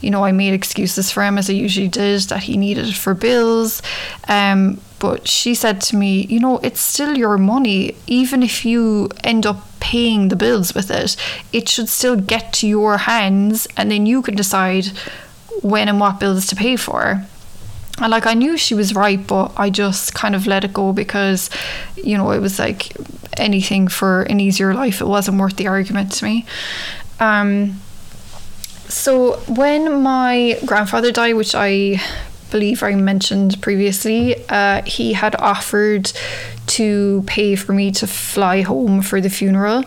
you 0.00 0.10
know, 0.12 0.24
I 0.24 0.30
made 0.30 0.54
excuses 0.54 1.10
for 1.10 1.24
him 1.24 1.38
as 1.38 1.50
I 1.50 1.54
usually 1.54 1.88
did 1.88 2.20
that 2.30 2.44
he 2.44 2.56
needed 2.56 2.86
it 2.86 2.94
for 2.94 3.14
bills. 3.14 3.82
Um, 4.28 4.80
but 5.00 5.26
she 5.26 5.56
said 5.56 5.80
to 5.88 5.96
me, 5.96 6.24
you 6.26 6.38
know, 6.38 6.58
it's 6.58 6.80
still 6.80 7.18
your 7.18 7.36
money. 7.36 7.96
Even 8.06 8.44
if 8.44 8.64
you 8.64 9.10
end 9.24 9.44
up 9.44 9.60
paying 9.80 10.28
the 10.28 10.36
bills 10.36 10.72
with 10.72 10.88
it, 10.88 11.16
it 11.52 11.68
should 11.68 11.88
still 11.88 12.14
get 12.14 12.52
to 12.58 12.68
your 12.68 12.96
hands, 12.98 13.66
and 13.76 13.90
then 13.90 14.06
you 14.06 14.22
can 14.22 14.36
decide 14.36 14.86
when 15.62 15.88
and 15.88 15.98
what 15.98 16.20
bills 16.20 16.46
to 16.46 16.54
pay 16.54 16.76
for. 16.76 17.26
And 18.00 18.10
like 18.10 18.26
I 18.26 18.34
knew 18.34 18.56
she 18.56 18.74
was 18.74 18.94
right, 18.94 19.24
but 19.26 19.52
I 19.56 19.70
just 19.70 20.14
kind 20.14 20.34
of 20.34 20.46
let 20.46 20.64
it 20.64 20.72
go 20.72 20.92
because, 20.92 21.50
you 21.96 22.16
know, 22.16 22.30
it 22.30 22.40
was 22.40 22.58
like 22.58 22.92
anything 23.36 23.88
for 23.88 24.22
an 24.22 24.40
easier 24.40 24.74
life. 24.74 25.00
It 25.00 25.06
wasn't 25.06 25.38
worth 25.38 25.56
the 25.56 25.66
argument 25.66 26.12
to 26.12 26.24
me. 26.24 26.46
Um, 27.20 27.80
so 28.88 29.38
when 29.48 30.02
my 30.02 30.58
grandfather 30.64 31.12
died, 31.12 31.34
which 31.34 31.54
I 31.54 32.00
believe 32.50 32.82
I 32.82 32.94
mentioned 32.94 33.60
previously, 33.60 34.36
uh, 34.48 34.82
he 34.82 35.12
had 35.12 35.34
offered 35.36 36.12
to 36.68 37.22
pay 37.26 37.54
for 37.56 37.72
me 37.72 37.90
to 37.92 38.06
fly 38.06 38.62
home 38.62 39.02
for 39.02 39.20
the 39.20 39.28
funeral. 39.28 39.84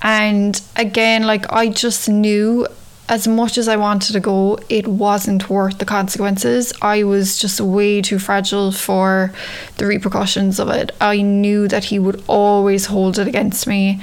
And 0.00 0.60
again, 0.76 1.24
like 1.24 1.52
I 1.52 1.68
just 1.68 2.08
knew 2.08 2.66
as 3.08 3.26
much 3.26 3.58
as 3.58 3.68
I 3.68 3.76
wanted 3.76 4.12
to 4.12 4.20
go, 4.20 4.58
it 4.68 4.86
wasn't 4.86 5.50
worth 5.50 5.78
the 5.78 5.84
consequences. 5.84 6.72
I 6.80 7.02
was 7.02 7.36
just 7.36 7.60
way 7.60 8.00
too 8.00 8.18
fragile 8.18 8.72
for 8.72 9.32
the 9.76 9.86
repercussions 9.86 10.60
of 10.60 10.68
it. 10.68 10.92
I 11.00 11.20
knew 11.20 11.68
that 11.68 11.84
he 11.84 11.98
would 11.98 12.22
always 12.26 12.86
hold 12.86 13.18
it 13.18 13.26
against 13.26 13.66
me. 13.66 14.00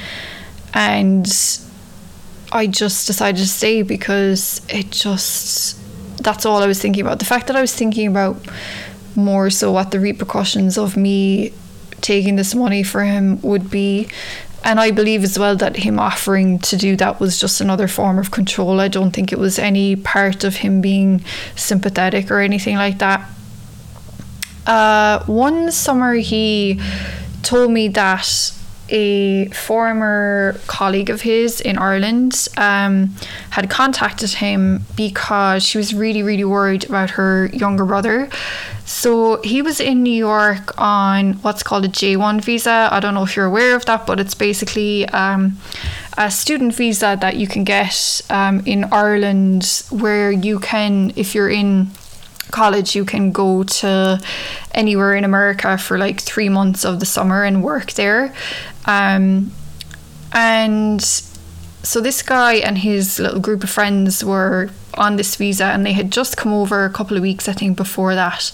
And 0.74 1.28
I 2.52 2.68
just 2.68 3.08
decided 3.08 3.40
to 3.40 3.48
stay 3.48 3.82
because 3.82 4.62
it 4.70 4.92
just, 4.92 5.78
that's 6.22 6.46
all 6.46 6.62
I 6.62 6.68
was 6.68 6.82
thinking 6.82 7.02
about. 7.02 7.20
The 7.20 7.26
fact 7.26 7.48
that 7.48 7.56
I 7.56 7.62
was 7.62 7.74
thinking 7.74 8.08
about 8.08 8.38
more 9.16 9.50
so 9.50 9.72
what 9.72 9.92
the 9.92 10.00
repercussions 10.00 10.78
of 10.78 10.96
me 10.96 11.54
taking 12.02 12.36
this 12.36 12.54
money 12.56 12.84
for 12.84 13.04
him 13.04 13.42
would 13.42 13.70
be 13.70 14.08
and 14.64 14.80
I 14.80 14.92
believe 14.92 15.24
as 15.24 15.40
well 15.40 15.56
that 15.58 15.78
him 15.78 16.00
offering 16.00 16.60
to 16.60 16.78
do 16.78 16.96
that 16.98 17.20
was 17.20 17.40
just 17.40 17.62
another 17.62 17.88
form 17.88 18.20
of 18.20 18.32
control. 18.32 18.80
I 18.80 18.88
don't 18.88 19.12
think 19.12 19.32
it 19.32 19.40
was 19.40 19.58
any 19.58 19.96
part 19.96 20.44
of 20.44 20.58
him 20.58 20.82
being 20.82 21.24
sympathetic 21.56 22.30
or 22.30 22.40
anything 22.40 22.76
like 22.76 23.00
that. 23.00 23.28
Uh, 24.68 25.24
one 25.26 25.72
summer, 25.72 26.14
he 26.16 26.80
told 27.42 27.72
me 27.72 27.88
that 27.88 28.54
a 28.90 29.48
former 29.50 30.60
colleague 30.68 31.10
of 31.10 31.22
his 31.22 31.62
in 31.62 31.78
Ireland 31.78 32.48
um, 32.58 33.16
had 33.52 33.70
contacted 33.70 34.32
him 34.32 34.86
because 34.96 35.64
she 35.64 35.78
was 35.78 35.94
really, 35.94 36.24
really 36.24 36.44
worried 36.44 36.86
about 36.86 37.12
her 37.12 37.48
younger 37.48 37.86
brother. 37.86 38.30
So 38.86 39.40
he 39.44 39.62
was 39.62 39.80
in 39.80 40.02
New 40.02 40.14
York 40.14 40.74
on 40.80 41.34
what's 41.44 41.62
called 41.62 41.86
a 41.86 41.90
J1 41.90 42.44
visa. 42.44 42.90
I 42.92 43.00
don't 43.00 43.14
know 43.14 43.24
if 43.24 43.36
you're 43.36 43.46
aware 43.46 43.76
of 43.76 43.86
that, 43.86 44.08
but 44.08 44.20
it's 44.20 44.34
basically 44.34 45.08
um, 45.10 45.58
a 46.18 46.32
student 46.32 46.74
visa 46.74 47.18
that 47.22 47.38
you 47.38 47.48
can 47.48 47.64
get 47.64 48.22
um, 48.32 48.62
in 48.66 48.86
Ireland 48.86 49.84
where 49.92 50.32
you 50.32 50.60
can, 50.60 51.14
if 51.16 51.36
you're 51.36 51.50
in 51.50 51.92
college, 52.52 52.96
you 52.96 53.06
can 53.06 53.32
go 53.32 53.64
to 53.64 54.22
anywhere 54.74 55.16
in 55.16 55.24
America 55.24 55.78
for 55.78 55.98
like 55.98 56.22
three 56.22 56.50
months 56.50 56.86
of 56.86 57.00
the 57.00 57.06
summer 57.06 57.44
and 57.44 57.64
work 57.64 57.94
there. 57.94 58.34
Um, 58.86 59.52
and 60.34 61.02
so 61.02 62.02
this 62.02 62.22
guy 62.22 62.56
and 62.56 62.78
his 62.78 63.20
little 63.20 63.40
group 63.40 63.64
of 63.64 63.70
friends 63.70 64.24
were 64.24 64.70
on 64.96 65.16
this 65.16 65.36
visa 65.36 65.66
and 65.66 65.86
they 65.86 65.94
had 65.94 66.12
just 66.12 66.38
come 66.38 66.54
over 66.54 66.86
a 66.86 66.90
couple 66.90 67.16
of 67.16 67.24
weeks, 67.24 67.48
I 67.48 67.54
think, 67.54 67.78
before 67.78 68.16
that. 68.16 68.52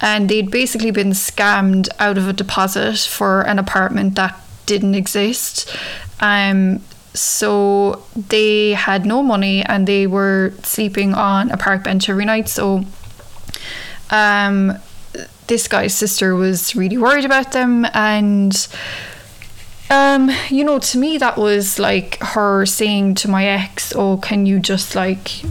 And 0.00 0.28
they'd 0.28 0.50
basically 0.50 0.90
been 0.90 1.10
scammed 1.10 1.88
out 1.98 2.16
of 2.16 2.28
a 2.28 2.32
deposit 2.32 2.98
for 2.98 3.42
an 3.42 3.58
apartment 3.58 4.14
that 4.14 4.40
didn't 4.66 4.94
exist. 4.94 5.76
Um, 6.20 6.80
so 7.12 8.02
they 8.16 8.72
had 8.72 9.04
no 9.04 9.22
money 9.22 9.62
and 9.62 9.86
they 9.86 10.06
were 10.06 10.52
sleeping 10.62 11.12
on 11.12 11.50
a 11.50 11.56
park 11.56 11.84
bench 11.84 12.08
every 12.08 12.24
night. 12.24 12.48
So 12.48 12.84
um, 14.10 14.78
this 15.46 15.68
guy's 15.68 15.94
sister 15.94 16.34
was 16.34 16.76
really 16.76 16.98
worried 16.98 17.24
about 17.24 17.52
them 17.52 17.86
and 17.94 18.68
um, 19.90 20.30
you 20.48 20.62
know, 20.62 20.78
to 20.78 20.98
me 20.98 21.18
that 21.18 21.36
was 21.36 21.80
like 21.80 22.18
her 22.20 22.64
saying 22.64 23.16
to 23.16 23.28
my 23.28 23.44
ex, 23.44 23.92
"Oh, 23.94 24.18
can 24.18 24.46
you 24.46 24.60
just 24.60 24.94
like 24.94 25.42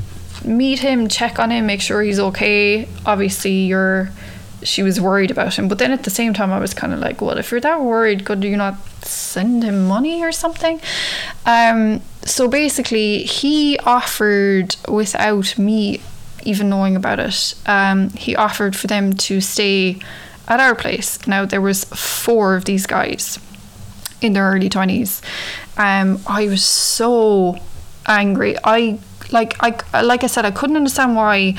meet 0.46 0.80
him, 0.80 1.08
check 1.08 1.40
on 1.40 1.52
him, 1.52 1.66
make 1.66 1.82
sure 1.82 2.02
he's 2.02 2.20
okay. 2.20 2.88
Obviously, 3.06 3.66
you're. 3.66 4.12
She 4.62 4.84
was 4.84 5.00
worried 5.00 5.32
about 5.32 5.58
him, 5.58 5.70
but 5.70 5.78
then 5.78 5.92
at 5.92 6.04
the 6.04 6.10
same 6.10 6.34
time, 6.34 6.52
I 6.52 6.60
was 6.60 6.74
kind 6.74 6.92
of 6.92 7.00
like, 7.00 7.22
well, 7.22 7.38
if 7.38 7.50
you're 7.50 7.62
that 7.62 7.82
worried, 7.82 8.26
could 8.26 8.44
you 8.44 8.58
not 8.58 8.76
send 9.06 9.64
him 9.64 9.88
money 9.88 10.22
or 10.22 10.34
something? 10.34 10.82
Um, 11.46 12.02
so 12.26 12.50
basically, 12.50 13.24
he 13.24 13.78
offered 13.80 14.76
without 14.88 15.58
me 15.58 16.02
even 16.44 16.70
knowing 16.70 16.96
about 16.96 17.20
it. 17.20 17.56
Um, 17.66 18.10
he 18.12 18.36
offered 18.36 18.76
for 18.76 18.88
them 18.88 19.14
to 19.14 19.42
stay 19.42 20.00
at 20.48 20.60
our 20.60 20.76
place. 20.76 21.26
Now 21.28 21.46
there 21.46 21.62
was 21.62 21.84
four 21.86 22.56
of 22.56 22.66
these 22.66 22.86
guys 22.86 23.40
in 24.22 24.34
their 24.34 24.52
early 24.52 24.70
twenties. 24.70 25.22
Um, 25.78 26.20
I 26.28 26.48
was 26.48 26.64
so 26.64 27.58
angry. 28.08 28.56
I 28.64 29.00
like 29.32 29.56
I 29.64 30.02
like 30.02 30.24
I 30.24 30.28
said 30.28 30.46
I 30.46 30.52
couldn't 30.52 30.76
understand 30.76 31.16
why 31.16 31.56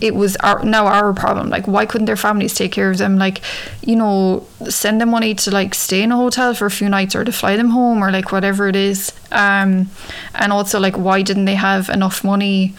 it 0.00 0.14
was 0.14 0.36
our 0.36 0.62
now 0.64 0.86
our 0.86 1.12
problem 1.14 1.48
like 1.48 1.66
why 1.66 1.86
couldn't 1.86 2.04
their 2.06 2.16
families 2.16 2.54
take 2.54 2.72
care 2.72 2.90
of 2.90 2.98
them 2.98 3.16
like 3.16 3.40
you 3.82 3.96
know 3.96 4.46
send 4.68 5.00
them 5.00 5.10
money 5.10 5.34
to 5.34 5.50
like 5.50 5.74
stay 5.74 6.02
in 6.02 6.12
a 6.12 6.16
hotel 6.16 6.54
for 6.54 6.66
a 6.66 6.70
few 6.70 6.88
nights 6.88 7.14
or 7.14 7.24
to 7.24 7.32
fly 7.32 7.56
them 7.56 7.70
home 7.70 8.02
or 8.02 8.10
like 8.10 8.32
whatever 8.32 8.68
it 8.68 8.76
is 8.76 9.12
um 9.32 9.88
and 10.34 10.52
also 10.52 10.78
like 10.78 10.96
why 10.96 11.22
didn't 11.22 11.46
they 11.46 11.54
have 11.54 11.88
enough 11.88 12.22
money 12.22 12.74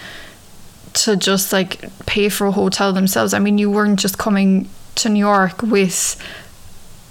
to 0.97 1.15
just 1.15 1.53
like 1.53 1.85
pay 2.05 2.29
for 2.29 2.47
a 2.47 2.51
hotel 2.51 2.91
themselves 2.91 3.33
i 3.33 3.39
mean 3.39 3.57
you 3.57 3.69
weren't 3.69 3.99
just 3.99 4.17
coming 4.17 4.67
to 4.95 5.09
new 5.09 5.19
york 5.19 5.61
with 5.61 6.17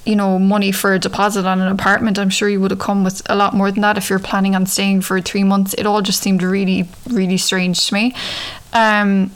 you 0.06 0.14
know, 0.14 0.38
money 0.38 0.70
for 0.70 0.94
a 0.94 0.98
deposit 1.00 1.44
on 1.44 1.60
an 1.60 1.66
apartment, 1.66 2.16
I'm 2.16 2.30
sure 2.30 2.48
you 2.48 2.60
would 2.60 2.70
have 2.70 2.80
come 2.80 3.02
with 3.02 3.20
a 3.26 3.34
lot 3.34 3.54
more 3.54 3.72
than 3.72 3.82
that 3.82 3.98
if 3.98 4.08
you're 4.08 4.20
planning 4.20 4.54
on 4.54 4.64
staying 4.64 5.00
for 5.00 5.20
three 5.20 5.42
months. 5.42 5.74
It 5.74 5.84
all 5.84 6.00
just 6.00 6.22
seemed 6.22 6.44
really, 6.44 6.88
really 7.10 7.36
strange 7.36 7.88
to 7.88 7.94
me. 7.94 8.14
Um, 8.72 9.32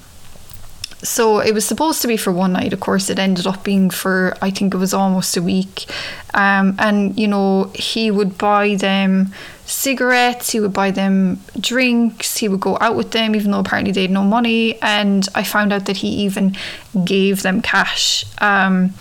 so 1.02 1.40
it 1.40 1.52
was 1.52 1.66
supposed 1.66 2.02
to 2.02 2.08
be 2.08 2.16
for 2.16 2.32
one 2.32 2.52
night. 2.52 2.72
Of 2.72 2.78
course, 2.78 3.10
it 3.10 3.18
ended 3.18 3.48
up 3.48 3.64
being 3.64 3.90
for 3.90 4.36
I 4.40 4.50
think 4.50 4.72
it 4.72 4.76
was 4.76 4.94
almost 4.94 5.36
a 5.36 5.42
week. 5.42 5.86
Um, 6.34 6.76
and 6.78 7.18
you 7.18 7.26
know, 7.26 7.72
he 7.74 8.10
would 8.12 8.38
buy 8.38 8.76
them 8.76 9.32
cigarettes, 9.70 10.50
he 10.50 10.61
would 10.61 10.72
buy 10.72 10.90
them 10.90 11.40
drinks, 11.59 12.38
he 12.38 12.48
would 12.48 12.61
go 12.61 12.76
out 12.80 12.96
with 12.96 13.12
them, 13.12 13.35
even 13.35 13.50
though 13.50 13.61
apparently 13.61 13.92
they 13.92 14.02
had 14.02 14.11
no 14.11 14.22
money. 14.22 14.80
And 14.83 15.28
I 15.35 15.44
found 15.44 15.72
out 15.72 15.87
that 15.87 15.98
he 15.98 16.09
even 16.24 16.56
gave 17.04 17.42
them 17.42 17.62
cash. 17.62 18.24
Um, 18.38 18.94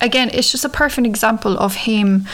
again, 0.00 0.30
it's 0.32 0.50
just 0.50 0.64
a 0.64 0.68
perfect 0.68 1.06
example 1.06 1.58
of 1.58 1.74
him 1.74 2.26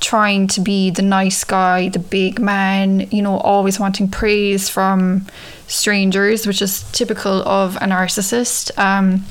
trying 0.00 0.46
to 0.46 0.60
be 0.60 0.90
the 0.90 1.02
nice 1.02 1.42
guy, 1.44 1.88
the 1.88 1.98
big 1.98 2.38
man, 2.38 3.00
you 3.10 3.22
know, 3.22 3.38
always 3.38 3.80
wanting 3.80 4.08
praise 4.08 4.68
from 4.68 5.26
strangers, 5.68 6.46
which 6.46 6.60
is 6.60 6.82
typical 6.92 7.42
of 7.48 7.76
a 7.76 7.80
narcissist. 7.80 8.76
Um, 8.78 9.24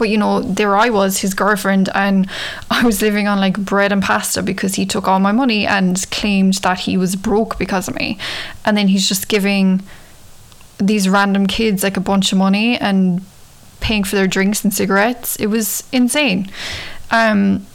but 0.00 0.08
you 0.08 0.16
know, 0.16 0.40
there 0.40 0.78
I 0.78 0.88
was, 0.88 1.18
his 1.18 1.34
girlfriend, 1.34 1.90
and 1.94 2.26
I 2.70 2.82
was 2.84 3.02
living 3.02 3.28
on 3.28 3.38
like 3.38 3.58
bread 3.58 3.92
and 3.92 4.02
pasta 4.02 4.42
because 4.42 4.76
he 4.76 4.86
took 4.86 5.06
all 5.06 5.20
my 5.20 5.30
money 5.30 5.66
and 5.66 6.10
claimed 6.10 6.54
that 6.54 6.80
he 6.80 6.96
was 6.96 7.16
broke 7.16 7.58
because 7.58 7.86
of 7.86 7.94
me. 7.94 8.18
And 8.64 8.78
then 8.78 8.88
he's 8.88 9.06
just 9.06 9.28
giving 9.28 9.82
these 10.78 11.06
random 11.06 11.46
kids 11.46 11.82
like 11.82 11.98
a 11.98 12.00
bunch 12.00 12.32
of 12.32 12.38
money 12.38 12.78
and 12.78 13.20
paying 13.80 14.02
for 14.02 14.16
their 14.16 14.26
drinks 14.26 14.64
and 14.64 14.72
cigarettes. 14.72 15.36
It 15.36 15.48
was 15.48 15.86
insane. 15.92 16.50
Um, 17.10 17.66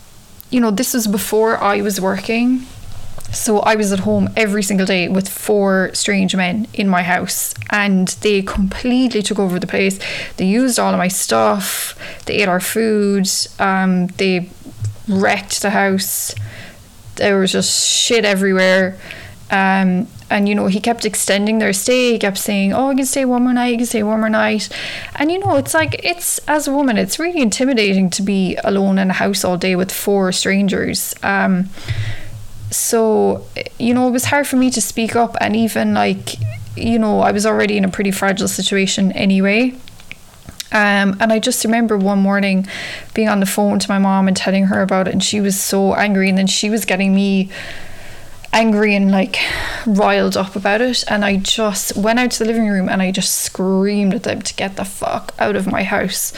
you 0.49 0.59
know, 0.59 0.71
this 0.71 0.95
was 0.95 1.05
before 1.05 1.59
I 1.59 1.81
was 1.81 2.01
working. 2.01 2.65
So 3.35 3.59
I 3.59 3.75
was 3.75 3.91
at 3.91 3.99
home 3.99 4.29
every 4.37 4.63
single 4.63 4.85
day 4.85 5.09
with 5.09 5.27
four 5.27 5.91
strange 5.93 6.35
men 6.35 6.67
in 6.73 6.87
my 6.87 7.03
house 7.03 7.53
and 7.69 8.07
they 8.21 8.41
completely 8.41 9.21
took 9.21 9.39
over 9.39 9.59
the 9.59 9.67
place. 9.67 9.99
They 10.37 10.45
used 10.45 10.79
all 10.79 10.93
of 10.93 10.97
my 10.97 11.09
stuff, 11.09 11.99
they 12.25 12.35
ate 12.35 12.47
our 12.47 12.61
food, 12.61 13.27
um, 13.59 14.07
they 14.07 14.49
wrecked 15.07 15.61
the 15.61 15.71
house. 15.71 16.33
There 17.15 17.37
was 17.37 17.51
just 17.51 17.87
shit 17.87 18.23
everywhere. 18.23 18.97
Um, 19.51 20.07
and 20.29 20.49
you 20.49 20.55
know, 20.55 20.67
he 20.67 20.79
kept 20.79 21.05
extending 21.05 21.59
their 21.59 21.73
stay. 21.73 22.13
He 22.13 22.19
kept 22.19 22.37
saying, 22.37 22.73
"Oh, 22.73 22.89
you 22.89 22.97
can 22.97 23.05
stay 23.05 23.25
one 23.25 23.43
more 23.43 23.53
night. 23.53 23.67
You 23.67 23.77
can 23.77 23.85
stay 23.85 24.01
one 24.01 24.19
more 24.19 24.29
night." 24.29 24.69
And 25.17 25.31
you 25.31 25.37
know, 25.37 25.55
it's 25.55 25.73
like 25.75 26.03
it's 26.03 26.39
as 26.47 26.67
a 26.67 26.73
woman, 26.73 26.97
it's 26.97 27.19
really 27.19 27.41
intimidating 27.41 28.09
to 28.09 28.23
be 28.23 28.57
alone 28.63 28.97
in 28.97 29.11
a 29.11 29.13
house 29.13 29.43
all 29.45 29.55
day 29.55 29.75
with 29.75 29.91
four 29.91 30.31
strangers. 30.31 31.13
Um, 31.21 31.69
so 32.75 33.45
you 33.79 33.93
know, 33.93 34.07
it 34.07 34.11
was 34.11 34.25
hard 34.25 34.47
for 34.47 34.57
me 34.57 34.69
to 34.71 34.81
speak 34.81 35.15
up, 35.15 35.35
and 35.41 35.55
even 35.55 35.93
like, 35.93 36.35
you 36.75 36.99
know, 36.99 37.21
I 37.21 37.31
was 37.31 37.45
already 37.45 37.77
in 37.77 37.85
a 37.85 37.89
pretty 37.89 38.11
fragile 38.11 38.47
situation 38.47 39.11
anyway. 39.11 39.75
Um, 40.71 41.15
and 41.21 41.31
I 41.31 41.39
just 41.39 41.63
remember 41.63 41.97
one 41.97 42.19
morning 42.19 42.67
being 43.13 43.29
on 43.29 43.39
the 43.39 43.45
phone 43.45 43.79
to 43.79 43.89
my 43.89 43.99
mom 43.99 44.27
and 44.27 44.35
telling 44.35 44.65
her 44.65 44.81
about 44.81 45.07
it, 45.07 45.13
and 45.13 45.23
she 45.23 45.39
was 45.39 45.59
so 45.59 45.93
angry, 45.93 46.29
and 46.29 46.37
then 46.37 46.47
she 46.47 46.69
was 46.69 46.85
getting 46.85 47.15
me 47.15 47.49
angry 48.55 48.95
and 48.95 49.11
like 49.11 49.37
riled 49.85 50.37
up 50.37 50.55
about 50.55 50.81
it. 50.81 51.03
And 51.09 51.25
I 51.25 51.35
just 51.35 51.95
went 51.95 52.19
out 52.19 52.31
to 52.31 52.39
the 52.39 52.45
living 52.45 52.67
room 52.69 52.87
and 52.87 53.01
I 53.01 53.11
just 53.11 53.35
screamed 53.35 54.13
at 54.13 54.23
them 54.23 54.41
to 54.41 54.53
get 54.55 54.77
the 54.77 54.85
fuck 54.85 55.35
out 55.37 55.57
of 55.57 55.67
my 55.67 55.83
house. 55.83 56.31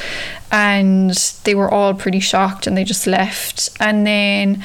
And 0.51 1.11
they 1.43 1.53
were 1.53 1.69
all 1.69 1.93
pretty 1.93 2.19
shocked 2.19 2.65
and 2.65 2.75
they 2.75 2.83
just 2.83 3.05
left. 3.05 3.69
And 3.79 4.05
then 4.05 4.63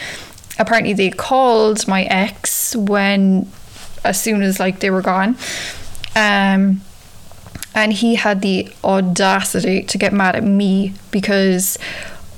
apparently 0.59 0.93
they 0.93 1.11
called 1.11 1.87
my 1.89 2.05
ex 2.05 2.77
when 2.77 3.51
as 4.05 4.21
soon 4.21 4.43
as 4.43 4.59
like 4.61 4.81
they 4.81 4.91
were 4.91 5.03
gone. 5.03 5.37
Um 6.17 6.83
and 7.75 7.93
he 7.93 8.17
had 8.17 8.43
the 8.43 8.71
audacity 8.85 9.83
to 9.85 9.99
get 9.99 10.13
mad 10.13 10.37
at 10.37 10.45
me 10.45 10.93
because 11.11 11.79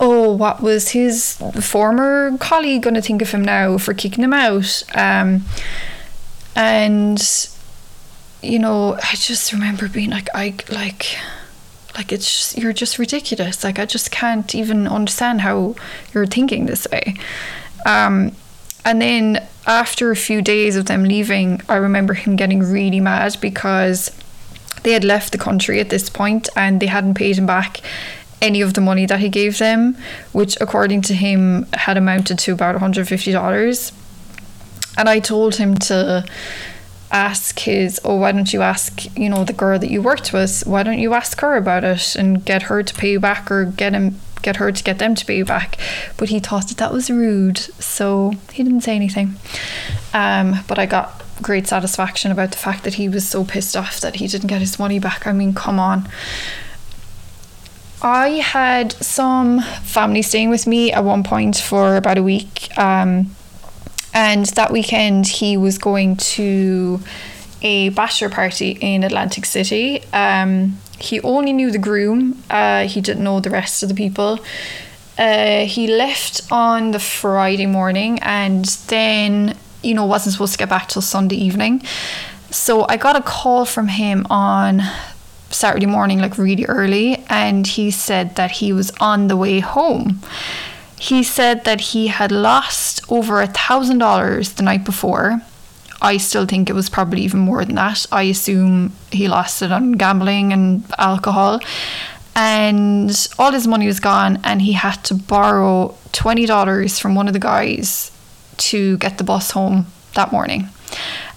oh, 0.00 0.32
what 0.32 0.60
was 0.60 0.90
his 0.90 1.36
former 1.60 2.36
colleague 2.38 2.82
going 2.82 2.94
to 2.94 3.02
think 3.02 3.22
of 3.22 3.30
him 3.30 3.42
now 3.42 3.78
for 3.78 3.94
kicking 3.94 4.24
him 4.24 4.32
out? 4.32 4.82
Um, 4.94 5.44
and 6.54 7.48
you 8.42 8.58
know, 8.58 8.94
I 8.94 9.14
just 9.14 9.52
remember 9.52 9.88
being 9.88 10.10
like, 10.10 10.28
I 10.34 10.54
like, 10.70 11.16
like 11.94 12.12
it's 12.12 12.26
just, 12.26 12.58
you're 12.58 12.72
just 12.72 12.98
ridiculous. 12.98 13.64
Like 13.64 13.78
I 13.78 13.86
just 13.86 14.10
can't 14.10 14.54
even 14.54 14.86
understand 14.86 15.40
how 15.40 15.74
you're 16.12 16.26
thinking 16.26 16.66
this 16.66 16.86
way. 16.90 17.14
Um, 17.84 18.32
and 18.84 19.00
then 19.00 19.46
after 19.66 20.10
a 20.10 20.16
few 20.16 20.42
days 20.42 20.76
of 20.76 20.86
them 20.86 21.04
leaving, 21.04 21.62
I 21.68 21.76
remember 21.76 22.14
him 22.14 22.36
getting 22.36 22.60
really 22.60 23.00
mad 23.00 23.36
because 23.40 24.10
they 24.82 24.92
had 24.92 25.04
left 25.04 25.32
the 25.32 25.38
country 25.38 25.80
at 25.80 25.88
this 25.88 26.08
point 26.08 26.48
and 26.54 26.80
they 26.80 26.86
hadn't 26.86 27.14
paid 27.14 27.38
him 27.38 27.46
back 27.46 27.80
any 28.42 28.60
of 28.60 28.74
the 28.74 28.80
money 28.80 29.06
that 29.06 29.20
he 29.20 29.28
gave 29.30 29.58
them, 29.58 29.96
which 30.32 30.56
according 30.60 31.00
to 31.02 31.14
him 31.14 31.66
had 31.72 31.96
amounted 31.96 32.38
to 32.40 32.52
about 32.52 32.76
$150. 32.76 33.92
And 34.98 35.08
I 35.08 35.18
told 35.18 35.56
him 35.56 35.74
to 35.76 36.24
ask 37.10 37.58
his, 37.60 38.00
oh, 38.04 38.16
why 38.16 38.32
don't 38.32 38.52
you 38.52 38.60
ask, 38.60 39.16
you 39.16 39.30
know, 39.30 39.44
the 39.44 39.52
girl 39.52 39.78
that 39.78 39.90
you 39.90 40.02
worked 40.02 40.32
with, 40.32 40.66
why 40.66 40.82
don't 40.82 40.98
you 40.98 41.14
ask 41.14 41.40
her 41.40 41.56
about 41.56 41.84
it 41.84 42.14
and 42.16 42.44
get 42.44 42.62
her 42.64 42.82
to 42.82 42.94
pay 42.94 43.12
you 43.12 43.20
back 43.20 43.50
or 43.50 43.64
get 43.64 43.94
him 43.94 44.20
get 44.44 44.56
her 44.56 44.70
to 44.70 44.84
get 44.84 44.98
them 45.00 45.16
to 45.16 45.32
you 45.32 45.44
back. 45.44 45.76
But 46.16 46.28
he 46.28 46.38
thought 46.38 46.68
that 46.68 46.76
that 46.76 46.92
was 46.92 47.10
rude, 47.10 47.58
so 47.58 48.32
he 48.52 48.62
didn't 48.62 48.82
say 48.82 48.94
anything. 48.94 49.34
Um, 50.12 50.60
but 50.68 50.78
I 50.78 50.86
got 50.86 51.22
great 51.42 51.66
satisfaction 51.66 52.30
about 52.30 52.52
the 52.52 52.58
fact 52.58 52.84
that 52.84 52.94
he 52.94 53.08
was 53.08 53.26
so 53.26 53.44
pissed 53.44 53.76
off 53.76 54.00
that 54.00 54.16
he 54.16 54.28
didn't 54.28 54.46
get 54.48 54.60
his 54.60 54.78
money 54.78 55.00
back. 55.00 55.26
I 55.26 55.32
mean, 55.32 55.54
come 55.54 55.80
on. 55.80 56.08
I 58.02 58.28
had 58.40 58.92
some 58.92 59.60
family 59.60 60.22
staying 60.22 60.50
with 60.50 60.66
me 60.66 60.92
at 60.92 61.02
one 61.02 61.22
point 61.24 61.56
for 61.56 61.96
about 61.96 62.18
a 62.18 62.22
week. 62.22 62.68
Um, 62.78 63.34
and 64.12 64.46
that 64.46 64.70
weekend, 64.70 65.26
he 65.26 65.56
was 65.56 65.78
going 65.78 66.16
to 66.16 67.00
a 67.62 67.88
bachelor 67.88 68.28
party 68.28 68.78
in 68.80 69.02
Atlantic 69.02 69.46
City. 69.46 70.04
Um, 70.12 70.78
he 70.98 71.20
only 71.20 71.52
knew 71.52 71.70
the 71.70 71.78
groom, 71.78 72.42
uh, 72.50 72.86
he 72.86 73.00
didn't 73.00 73.24
know 73.24 73.40
the 73.40 73.50
rest 73.50 73.82
of 73.82 73.88
the 73.88 73.94
people. 73.94 74.38
Uh, 75.16 75.64
he 75.64 75.86
left 75.86 76.40
on 76.50 76.90
the 76.90 76.98
Friday 76.98 77.66
morning 77.66 78.18
and 78.22 78.64
then, 78.88 79.56
you 79.82 79.94
know, 79.94 80.04
wasn't 80.04 80.32
supposed 80.32 80.52
to 80.52 80.58
get 80.58 80.68
back 80.68 80.88
till 80.88 81.02
Sunday 81.02 81.36
evening. 81.36 81.82
So 82.50 82.86
I 82.88 82.96
got 82.96 83.16
a 83.16 83.22
call 83.22 83.64
from 83.64 83.88
him 83.88 84.26
on 84.30 84.82
Saturday 85.50 85.86
morning, 85.86 86.18
like 86.18 86.36
really 86.36 86.64
early, 86.66 87.24
and 87.28 87.66
he 87.66 87.90
said 87.90 88.34
that 88.36 88.52
he 88.52 88.72
was 88.72 88.90
on 89.00 89.28
the 89.28 89.36
way 89.36 89.60
home. 89.60 90.20
He 90.98 91.22
said 91.22 91.64
that 91.64 91.80
he 91.92 92.08
had 92.08 92.32
lost 92.32 93.00
over 93.10 93.40
a 93.40 93.46
thousand 93.46 93.98
dollars 93.98 94.54
the 94.54 94.62
night 94.62 94.84
before. 94.84 95.42
I 96.04 96.18
still 96.18 96.44
think 96.44 96.68
it 96.68 96.74
was 96.74 96.90
probably 96.90 97.22
even 97.22 97.40
more 97.40 97.64
than 97.64 97.76
that. 97.76 98.04
I 98.12 98.24
assume 98.24 98.92
he 99.10 99.26
lost 99.26 99.62
it 99.62 99.72
on 99.72 99.92
gambling 99.92 100.52
and 100.52 100.84
alcohol. 100.98 101.60
And 102.36 103.28
all 103.38 103.52
his 103.52 103.66
money 103.66 103.86
was 103.86 104.00
gone, 104.00 104.38
and 104.44 104.60
he 104.60 104.72
had 104.72 104.96
to 105.04 105.14
borrow 105.14 105.94
$20 106.12 107.00
from 107.00 107.14
one 107.14 107.26
of 107.26 107.32
the 107.32 107.38
guys 107.38 108.10
to 108.56 108.98
get 108.98 109.16
the 109.16 109.24
bus 109.24 109.52
home 109.52 109.86
that 110.14 110.30
morning. 110.30 110.68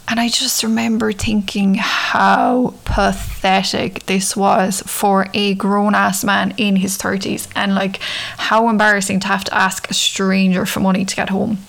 And 0.10 0.20
I 0.20 0.28
just 0.28 0.64
remember 0.64 1.14
thinking 1.14 1.76
how 1.76 2.74
pathetic 2.84 4.06
this 4.06 4.36
was 4.36 4.82
for 4.82 5.28
a 5.34 5.54
grown 5.54 5.96
ass 5.96 6.24
man 6.26 6.54
in 6.58 6.78
his 6.78 6.98
30s 6.98 7.48
and 7.56 7.74
like 7.76 7.98
how 8.38 8.68
embarrassing 8.68 9.20
to 9.22 9.28
have 9.28 9.44
to 9.46 9.54
ask 9.54 9.90
a 9.90 9.94
stranger 9.94 10.66
for 10.66 10.82
money 10.82 11.06
to 11.06 11.16
get 11.16 11.30
home. 11.30 11.60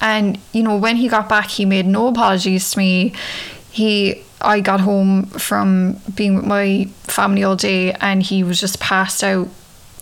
And 0.00 0.38
you 0.52 0.62
know, 0.62 0.76
when 0.76 0.96
he 0.96 1.08
got 1.08 1.28
back, 1.28 1.48
he 1.48 1.64
made 1.64 1.86
no 1.86 2.08
apologies 2.08 2.70
to 2.72 2.78
me. 2.78 3.12
He 3.70 4.22
I 4.40 4.60
got 4.60 4.80
home 4.80 5.24
from 5.26 6.00
being 6.14 6.36
with 6.36 6.46
my 6.46 6.88
family 7.02 7.44
all 7.44 7.56
day 7.56 7.92
and 7.92 8.22
he 8.22 8.42
was 8.42 8.58
just 8.58 8.80
passed 8.80 9.22
out 9.22 9.48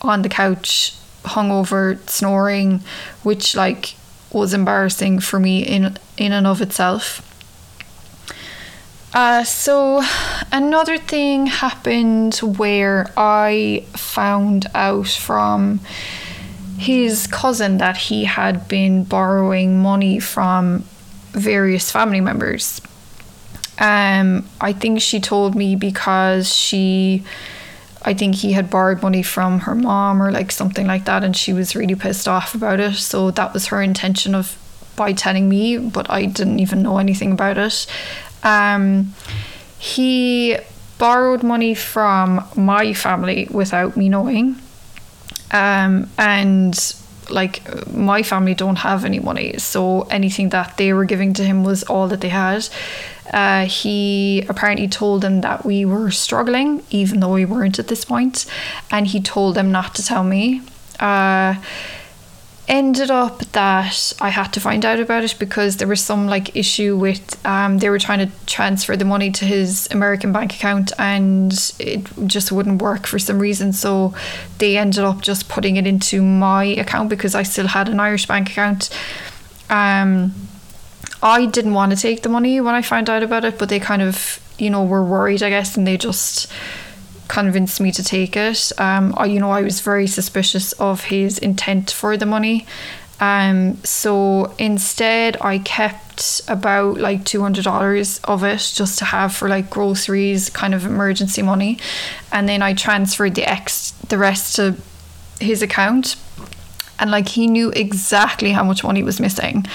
on 0.03 0.23
the 0.23 0.29
couch, 0.29 0.95
hungover, 1.25 1.99
snoring, 2.09 2.81
which 3.25 3.57
like 3.57 3.97
was 4.33 4.55
embarrassing 4.55 5.21
for 5.21 5.41
me 5.41 5.63
in 5.63 5.99
in 6.17 6.33
and 6.33 6.47
of 6.47 6.63
itself. 6.63 7.25
Uh, 9.15 9.43
so 9.43 10.03
another 10.53 10.99
thing 10.99 11.47
happened 11.47 12.37
where 12.37 13.11
I 13.17 13.87
found 13.95 14.67
out 14.75 15.09
from 15.09 15.81
his 16.79 17.27
cousin 17.27 17.79
that 17.79 17.97
he 17.97 18.25
had 18.25 18.69
been 18.69 19.05
borrowing 19.05 19.81
money 19.81 20.19
from 20.21 20.85
various 21.33 21.91
family 21.91 22.21
members. 22.21 22.81
Um, 23.79 24.49
I 24.61 24.73
think 24.73 25.01
she 25.01 25.21
told 25.21 25.55
me 25.55 25.77
because 25.77 26.53
she 26.53 27.25
I 28.03 28.15
think 28.15 28.37
he 28.37 28.53
had 28.53 28.71
borrowed 28.71 29.03
money 29.03 29.23
from 29.23 29.61
her 29.61 29.75
mom 29.75 30.23
or 30.23 30.31
like 30.31 30.53
something 30.53 30.87
like 30.87 31.05
that, 31.07 31.25
and 31.25 31.37
she 31.37 31.53
was 31.53 31.75
really 31.75 31.95
pissed 31.95 32.29
off 32.29 32.55
about 32.55 32.81
it. 32.81 32.95
So 32.95 33.31
that 33.33 33.53
was 33.53 33.67
her 33.67 33.83
intention 33.83 34.35
of 34.35 34.57
by 34.97 35.13
telling 35.13 35.49
me, 35.49 35.79
but 35.79 36.11
I 36.11 36.27
didn't 36.27 36.59
even 36.61 36.83
know 36.83 36.99
anything 36.99 37.33
about 37.33 37.59
it. 37.59 37.87
Um, 38.43 39.15
he 39.79 40.57
borrowed 40.99 41.43
money 41.43 41.75
from 41.75 42.45
my 42.57 42.93
family 42.93 43.47
without 43.51 43.97
me 43.97 44.09
knowing, 44.09 44.57
um, 45.51 46.11
and 46.19 46.95
like 47.31 47.61
my 47.93 48.23
family 48.23 48.55
don't 48.55 48.77
have 48.77 49.05
any 49.05 49.21
money, 49.21 49.59
so 49.59 50.03
anything 50.03 50.49
that 50.51 50.77
they 50.77 50.93
were 50.93 51.05
giving 51.05 51.35
to 51.35 51.45
him 51.45 51.65
was 51.65 51.83
all 51.85 52.09
that 52.09 52.21
they 52.21 52.31
had. 52.31 52.69
Uh, 53.33 53.67
he 53.67 54.45
apparently 54.49 54.89
told 54.89 55.21
them 55.21 55.43
that 55.43 55.65
we 55.65 55.85
were 55.85 56.11
struggling, 56.11 56.83
even 56.91 57.21
though 57.21 57.33
we 57.33 57.45
weren't 57.45 57.79
at 57.79 57.89
this 57.89 58.05
point, 58.05 58.47
and 58.91 59.07
he 59.09 59.21
told 59.21 59.55
them 59.55 59.71
not 59.71 59.95
to 59.95 60.05
tell 60.05 60.25
me. 60.25 60.63
Uh, 60.99 61.55
ended 62.69 63.11
up 63.11 63.39
that 63.53 64.13
I 64.21 64.29
had 64.29 64.53
to 64.53 64.61
find 64.61 64.85
out 64.85 65.01
about 65.01 65.25
it 65.25 65.37
because 65.39 65.79
there 65.79 65.89
was 65.89 66.03
some 66.03 66.27
like 66.27 66.55
issue 66.55 66.97
with 66.97 67.45
um, 67.47 67.79
they 67.79 67.89
were 67.89 67.99
trying 67.99 68.27
to 68.27 68.33
transfer 68.47 68.95
the 68.97 69.07
money 69.07 69.31
to 69.33 69.45
his 69.45 69.89
American 69.91 70.33
bank 70.33 70.55
account 70.55 70.93
and 70.99 71.53
it 71.79 72.07
just 72.27 72.53
wouldn't 72.53 72.83
work 72.83 73.07
for 73.07 73.19
some 73.19 73.39
reason. 73.39 73.73
So 73.73 74.15
they 74.59 74.77
ended 74.77 75.03
up 75.03 75.23
just 75.23 75.49
putting 75.49 75.77
it 75.77 75.87
into 75.87 76.23
my 76.23 76.65
account 76.65 77.09
because 77.09 77.35
I 77.35 77.43
still 77.43 77.69
had 77.69 77.89
an 77.89 78.01
Irish 78.01 78.27
bank 78.27 78.51
account. 78.51 78.91
Um 79.71 80.35
I 81.23 81.47
didn't 81.47 81.75
want 81.75 81.91
to 81.93 81.99
take 81.99 82.23
the 82.23 82.29
money 82.29 82.61
when 82.61 82.75
I 82.75 82.83
found 82.83 83.11
out 83.11 83.23
about 83.23 83.45
it, 83.45 83.59
but 83.59 83.69
they 83.69 83.81
kind 83.81 84.03
of, 84.03 84.41
you 84.57 84.71
know, 84.71 84.85
were 84.85 85.03
worried, 85.03 85.43
I 85.43 85.51
guess, 85.51 85.77
and 85.77 85.85
they 85.85 85.97
just 85.97 86.49
convinced 87.29 87.81
me 87.81 87.93
to 87.93 88.03
take 88.03 88.37
it. 88.37 88.73
Um, 88.79 89.15
I, 89.17 89.27
you 89.27 89.39
know, 89.41 89.51
I 89.51 89.63
was 89.63 89.81
very 89.81 90.07
suspicious 90.07 90.73
of 90.73 91.05
his 91.05 91.39
intent 91.39 91.91
for 91.91 92.17
the 92.17 92.27
money. 92.27 92.67
Um, 93.21 93.83
so 93.85 94.55
instead, 94.59 95.37
I 95.41 95.59
kept 95.59 96.41
about 96.49 96.99
like 96.99 97.25
two 97.25 97.43
hundred 97.43 97.65
dollars 97.65 98.21
of 98.25 98.45
it 98.45 98.73
just 98.75 98.99
to 98.99 99.05
have 99.05 99.35
for 99.35 99.49
like 99.49 99.71
groceries, 99.71 100.51
kind 100.51 100.75
of 100.75 100.87
emergency 100.87 101.43
money, 101.43 101.79
and 102.33 102.49
then 102.49 102.63
I 102.63 102.75
transferred 102.75 103.35
the 103.35 103.45
ex 103.45 103.93
the 104.09 104.19
rest 104.19 104.57
to 104.57 104.77
his 105.41 105.63
account 105.63 106.17
and 106.99 107.11
like 107.11 107.29
he 107.29 107.47
knew 107.47 107.71
exactly 107.71 108.53
how 108.53 108.65
much 108.65 108.83
money 108.85 109.03
was 109.03 109.21
missing. 109.21 109.67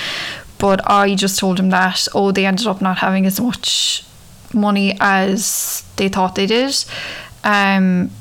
But 0.58 0.82
I 0.90 1.16
just 1.16 1.40
told 1.40 1.60
him 1.60 1.70
that 1.70 2.08
oh 2.14 2.32
they 2.32 2.46
ended 2.46 2.68
up 2.68 2.82
not 2.82 3.00
having 3.00 3.26
as 3.26 3.40
much 3.40 4.06
money 4.54 4.96
as 5.00 5.84
they 5.98 6.10
thought 6.10 6.36
they 6.36 6.46
did. 6.46 6.86
Um 7.44 8.12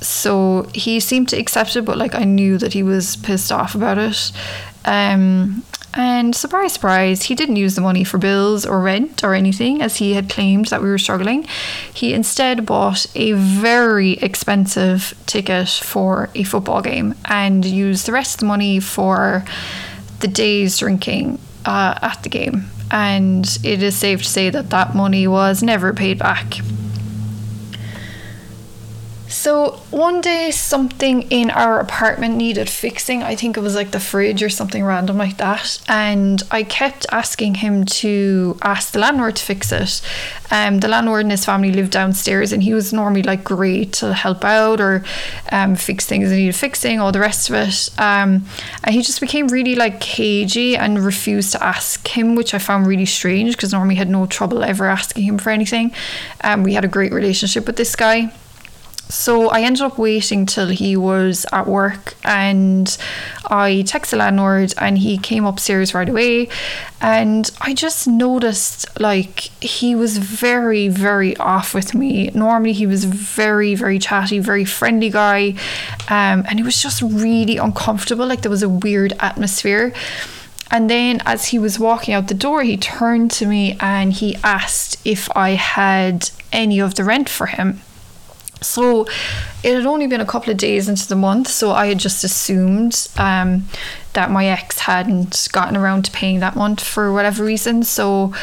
so 0.00 0.68
he 0.74 1.00
seemed 1.00 1.28
to 1.30 1.38
accept 1.38 1.76
it, 1.76 1.84
but 1.84 1.98
like 1.98 2.14
I 2.14 2.24
knew 2.24 2.58
that 2.58 2.72
he 2.72 2.82
was 2.82 3.16
pissed 3.16 3.50
off 3.50 3.74
about 3.74 3.98
it. 3.98 4.32
Um, 4.84 5.64
and 5.94 6.34
surprise, 6.34 6.74
surprise, 6.74 7.24
he 7.24 7.34
didn't 7.34 7.56
use 7.56 7.74
the 7.74 7.80
money 7.80 8.04
for 8.04 8.18
bills 8.18 8.64
or 8.64 8.80
rent 8.80 9.24
or 9.24 9.34
anything 9.34 9.82
as 9.82 9.96
he 9.96 10.12
had 10.12 10.28
claimed 10.28 10.66
that 10.66 10.82
we 10.82 10.88
were 10.88 10.98
struggling. 10.98 11.46
He 11.92 12.12
instead 12.12 12.66
bought 12.66 13.06
a 13.14 13.32
very 13.32 14.12
expensive 14.12 15.14
ticket 15.26 15.68
for 15.68 16.30
a 16.34 16.44
football 16.44 16.82
game 16.82 17.14
and 17.24 17.64
used 17.64 18.06
the 18.06 18.12
rest 18.12 18.34
of 18.34 18.40
the 18.40 18.46
money 18.46 18.80
for 18.80 19.44
the 20.20 20.28
day's 20.28 20.78
drinking 20.78 21.38
uh, 21.64 21.98
at 22.00 22.22
the 22.22 22.28
game. 22.28 22.70
And 22.90 23.44
it 23.64 23.82
is 23.82 23.96
safe 23.96 24.22
to 24.22 24.28
say 24.28 24.50
that 24.50 24.70
that 24.70 24.94
money 24.94 25.26
was 25.26 25.62
never 25.62 25.92
paid 25.92 26.18
back. 26.18 26.60
So 29.28 29.72
one 29.90 30.22
day 30.22 30.50
something 30.50 31.22
in 31.30 31.50
our 31.50 31.80
apartment 31.80 32.36
needed 32.36 32.70
fixing. 32.70 33.22
I 33.22 33.34
think 33.34 33.56
it 33.56 33.60
was 33.60 33.74
like 33.74 33.90
the 33.90 34.00
fridge 34.00 34.42
or 34.42 34.48
something 34.48 34.82
random 34.82 35.18
like 35.18 35.36
that. 35.36 35.80
And 35.86 36.42
I 36.50 36.62
kept 36.62 37.04
asking 37.12 37.56
him 37.56 37.84
to 37.84 38.58
ask 38.62 38.92
the 38.92 38.98
landlord 39.00 39.36
to 39.36 39.44
fix 39.44 39.70
it. 39.70 40.00
Um, 40.50 40.80
the 40.80 40.88
landlord 40.88 41.22
and 41.22 41.30
his 41.30 41.44
family 41.44 41.70
lived 41.72 41.92
downstairs 41.92 42.52
and 42.52 42.62
he 42.62 42.72
was 42.72 42.92
normally 42.92 43.22
like 43.22 43.44
great 43.44 43.92
to 43.94 44.14
help 44.14 44.44
out 44.44 44.80
or 44.80 45.04
um, 45.52 45.76
fix 45.76 46.06
things 46.06 46.30
that 46.30 46.36
needed 46.36 46.56
fixing, 46.56 46.98
all 46.98 47.12
the 47.12 47.20
rest 47.20 47.50
of 47.50 47.56
it. 47.56 47.90
Um, 47.98 48.46
and 48.82 48.94
he 48.94 49.02
just 49.02 49.20
became 49.20 49.48
really 49.48 49.74
like 49.74 50.00
cagey 50.00 50.74
and 50.74 50.98
refused 50.98 51.52
to 51.52 51.62
ask 51.62 52.08
him, 52.08 52.34
which 52.34 52.54
I 52.54 52.58
found 52.58 52.86
really 52.86 53.06
strange 53.06 53.56
because 53.56 53.72
normally 53.72 53.96
had 53.96 54.08
no 54.08 54.24
trouble 54.24 54.64
ever 54.64 54.86
asking 54.86 55.24
him 55.24 55.36
for 55.36 55.50
anything. 55.50 55.92
Um, 56.42 56.62
we 56.62 56.72
had 56.72 56.84
a 56.84 56.88
great 56.88 57.12
relationship 57.12 57.66
with 57.66 57.76
this 57.76 57.94
guy. 57.94 58.32
So 59.10 59.48
I 59.48 59.62
ended 59.62 59.82
up 59.82 59.96
waiting 59.96 60.44
till 60.44 60.68
he 60.68 60.94
was 60.94 61.46
at 61.50 61.66
work 61.66 62.14
and 62.24 62.86
I 63.46 63.82
texted 63.86 64.10
the 64.10 64.16
landlord 64.18 64.74
and 64.76 64.98
he 64.98 65.16
came 65.16 65.46
upstairs 65.46 65.94
right 65.94 66.08
away 66.08 66.48
and 67.00 67.50
I 67.62 67.72
just 67.72 68.06
noticed 68.06 69.00
like 69.00 69.38
he 69.62 69.94
was 69.94 70.18
very 70.18 70.88
very 70.88 71.34
off 71.38 71.72
with 71.72 71.94
me. 71.94 72.30
Normally 72.34 72.74
he 72.74 72.86
was 72.86 73.04
very 73.04 73.74
very 73.74 73.98
chatty, 73.98 74.40
very 74.40 74.66
friendly 74.66 75.08
guy 75.08 75.54
um, 76.08 76.44
and 76.46 76.60
it 76.60 76.64
was 76.64 76.82
just 76.82 77.00
really 77.00 77.56
uncomfortable 77.56 78.26
like 78.26 78.42
there 78.42 78.50
was 78.50 78.62
a 78.62 78.68
weird 78.68 79.14
atmosphere. 79.20 79.94
And 80.70 80.90
then 80.90 81.22
as 81.24 81.46
he 81.46 81.58
was 81.58 81.78
walking 81.78 82.12
out 82.12 82.28
the 82.28 82.34
door, 82.34 82.62
he 82.62 82.76
turned 82.76 83.30
to 83.32 83.46
me 83.46 83.78
and 83.80 84.12
he 84.12 84.36
asked 84.44 85.00
if 85.06 85.34
I 85.34 85.50
had 85.50 86.30
any 86.52 86.78
of 86.78 86.96
the 86.96 87.04
rent 87.04 87.30
for 87.30 87.46
him. 87.46 87.80
So 88.60 89.06
it 89.62 89.74
had 89.74 89.86
only 89.86 90.06
been 90.06 90.20
a 90.20 90.26
couple 90.26 90.50
of 90.50 90.56
days 90.56 90.88
into 90.88 91.06
the 91.06 91.16
month, 91.16 91.48
so 91.48 91.72
I 91.72 91.86
had 91.86 91.98
just 91.98 92.24
assumed 92.24 93.08
um, 93.16 93.64
that 94.14 94.30
my 94.30 94.46
ex 94.46 94.80
hadn't 94.80 95.48
gotten 95.52 95.76
around 95.76 96.04
to 96.06 96.10
paying 96.10 96.40
that 96.40 96.56
month 96.56 96.82
for 96.82 97.12
whatever 97.12 97.44
reason. 97.44 97.82
So 97.82 98.34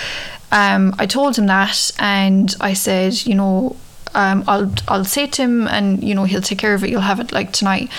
um, 0.52 0.96
I 1.00 1.06
told 1.06 1.38
him 1.38 1.48
that, 1.48 1.92
and 2.00 2.56
I 2.62 2.74
said, 2.74 3.26
you 3.26 3.36
know, 3.36 3.76
um, 4.14 4.44
I'll 4.48 4.74
I'll 4.88 5.06
say 5.06 5.28
to 5.28 5.42
him, 5.42 5.68
and 5.68 6.04
you 6.04 6.16
know, 6.16 6.24
he'll 6.24 6.42
take 6.42 6.60
care 6.60 6.74
of 6.74 6.84
it. 6.84 6.90
You'll 6.90 7.02
have 7.02 7.20
it 7.20 7.32
like 7.32 7.52
tonight. 7.52 7.90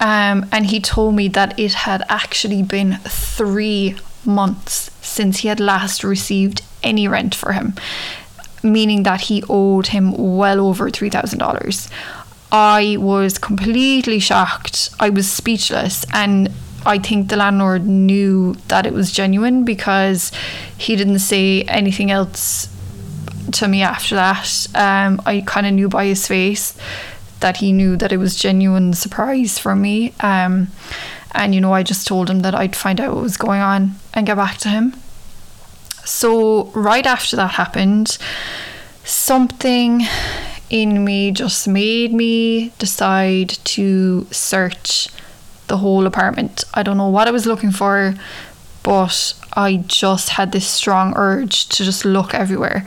Um, 0.00 0.46
and 0.50 0.66
he 0.66 0.80
told 0.80 1.14
me 1.14 1.28
that 1.28 1.58
it 1.58 1.74
had 1.74 2.02
actually 2.08 2.62
been 2.62 2.98
three 3.04 3.96
months 4.24 4.90
since 5.00 5.38
he 5.38 5.48
had 5.48 5.60
last 5.60 6.02
received 6.02 6.62
any 6.82 7.06
rent 7.06 7.34
for 7.34 7.52
him 7.52 7.74
meaning 8.62 9.02
that 9.04 9.22
he 9.22 9.42
owed 9.48 9.88
him 9.88 10.12
well 10.12 10.60
over 10.60 10.90
$3,000. 10.90 11.90
I 12.50 12.96
was 12.98 13.38
completely 13.38 14.18
shocked. 14.18 14.90
I 15.00 15.08
was 15.08 15.30
speechless. 15.30 16.04
And 16.12 16.50
I 16.84 16.98
think 16.98 17.28
the 17.28 17.36
landlord 17.36 17.86
knew 17.86 18.54
that 18.68 18.86
it 18.86 18.92
was 18.92 19.10
genuine 19.12 19.64
because 19.64 20.32
he 20.76 20.96
didn't 20.96 21.20
say 21.20 21.62
anything 21.62 22.10
else 22.10 22.68
to 23.52 23.68
me 23.68 23.82
after 23.82 24.14
that. 24.14 24.66
Um, 24.74 25.20
I 25.26 25.42
kind 25.46 25.66
of 25.66 25.72
knew 25.72 25.88
by 25.88 26.06
his 26.06 26.26
face 26.26 26.76
that 27.40 27.58
he 27.58 27.72
knew 27.72 27.96
that 27.96 28.12
it 28.12 28.18
was 28.18 28.36
genuine 28.36 28.94
surprise 28.94 29.58
for 29.58 29.74
me. 29.74 30.14
Um, 30.20 30.68
and 31.32 31.54
you 31.54 31.60
know, 31.60 31.72
I 31.72 31.82
just 31.82 32.06
told 32.06 32.28
him 32.28 32.40
that 32.40 32.54
I'd 32.54 32.76
find 32.76 33.00
out 33.00 33.14
what 33.14 33.22
was 33.22 33.36
going 33.36 33.60
on 33.60 33.92
and 34.14 34.26
get 34.26 34.36
back 34.36 34.58
to 34.58 34.68
him. 34.68 34.94
So, 36.04 36.64
right 36.74 37.06
after 37.06 37.36
that 37.36 37.52
happened, 37.52 38.18
something 39.04 40.02
in 40.70 41.04
me 41.04 41.30
just 41.30 41.68
made 41.68 42.12
me 42.12 42.70
decide 42.78 43.50
to 43.50 44.26
search 44.30 45.08
the 45.68 45.76
whole 45.76 46.06
apartment. 46.06 46.64
I 46.74 46.82
don't 46.82 46.96
know 46.96 47.08
what 47.08 47.28
I 47.28 47.30
was 47.30 47.46
looking 47.46 47.70
for, 47.70 48.14
but 48.82 49.34
I 49.54 49.84
just 49.86 50.30
had 50.30 50.52
this 50.52 50.66
strong 50.66 51.12
urge 51.16 51.68
to 51.68 51.84
just 51.84 52.04
look 52.04 52.34
everywhere. 52.34 52.84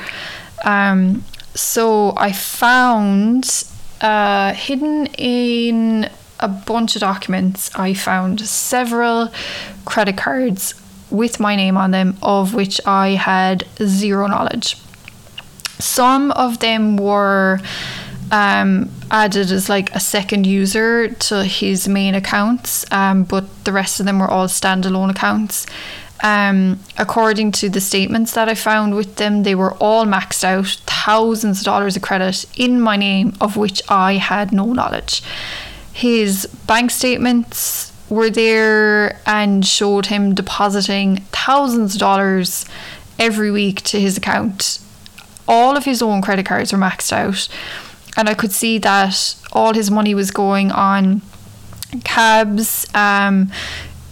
Um, 0.64 1.24
so 1.54 2.14
I 2.18 2.32
found 2.32 3.64
uh, 4.02 4.54
hidden 4.54 5.08
in 5.18 6.10
a 6.40 6.48
bunch 6.48 6.96
of 6.96 7.00
documents, 7.00 7.72
I 7.76 7.94
found 7.94 8.42
several 8.42 9.32
credit 9.86 10.18
cards 10.18 10.74
with 11.10 11.40
my 11.40 11.56
name 11.56 11.78
on 11.78 11.92
them, 11.92 12.18
of 12.22 12.54
which 12.54 12.80
I 12.86 13.10
had 13.10 13.66
zero 13.82 14.28
knowledge. 14.28 14.78
Some 15.80 16.32
of 16.32 16.60
them 16.60 16.98
were 16.98 17.60
um, 18.32 18.90
added 19.12 19.52
as 19.52 19.70
like 19.70 19.94
a 19.94 20.00
second 20.00 20.46
user 20.46 21.10
to 21.10 21.44
his 21.44 21.88
main 21.88 22.16
accounts, 22.16 22.86
um, 22.92 23.24
but 23.24 23.66
the 23.66 23.72
rest 23.72 24.00
of 24.00 24.06
them 24.06 24.20
were 24.20 24.28
all 24.28 24.48
standalone 24.48 25.12
accounts. 25.12 25.66
Um, 26.24 26.80
according 26.98 27.52
to 27.54 27.70
the 27.70 27.82
statements 27.82 28.32
that 28.34 28.48
I 28.48 28.56
found 28.56 28.96
with 28.96 29.18
them, 29.18 29.44
they 29.44 29.54
were 29.54 29.74
all 29.76 30.06
maxed 30.06 30.44
out, 30.44 30.68
thousands 30.88 31.60
of 31.60 31.66
dollars 31.66 31.96
of 31.96 32.02
credit 32.02 32.46
in 32.58 32.82
my 32.82 32.96
name, 32.96 33.34
of 33.42 33.58
which 33.58 33.82
I 33.90 34.14
had 34.14 34.52
no 34.52 34.74
knowledge. 34.74 35.22
His 35.94 36.46
bank 36.68 36.92
statements 36.92 37.92
were 38.10 38.30
there 38.30 39.20
and 39.26 39.66
showed 39.66 40.08
him 40.08 40.36
depositing 40.36 41.18
thousands 41.32 41.96
of 41.96 42.00
dollars 42.00 42.66
every 43.18 43.52
week 43.52 43.82
to 43.84 44.00
his 44.00 44.18
account. 44.18 44.80
All 45.48 45.78
of 45.78 45.86
his 45.86 46.02
own 46.02 46.22
credit 46.22 46.46
cards 46.46 46.72
were 46.72 46.80
maxed 46.80 47.14
out, 47.14 47.48
and 48.18 48.30
I 48.30 48.34
could 48.34 48.52
see 48.52 48.78
that 48.80 49.36
all 49.52 49.74
his 49.74 49.92
money 49.92 50.16
was 50.16 50.32
going 50.32 50.72
on 50.72 51.22
cabs, 52.04 52.86
um, 52.96 53.52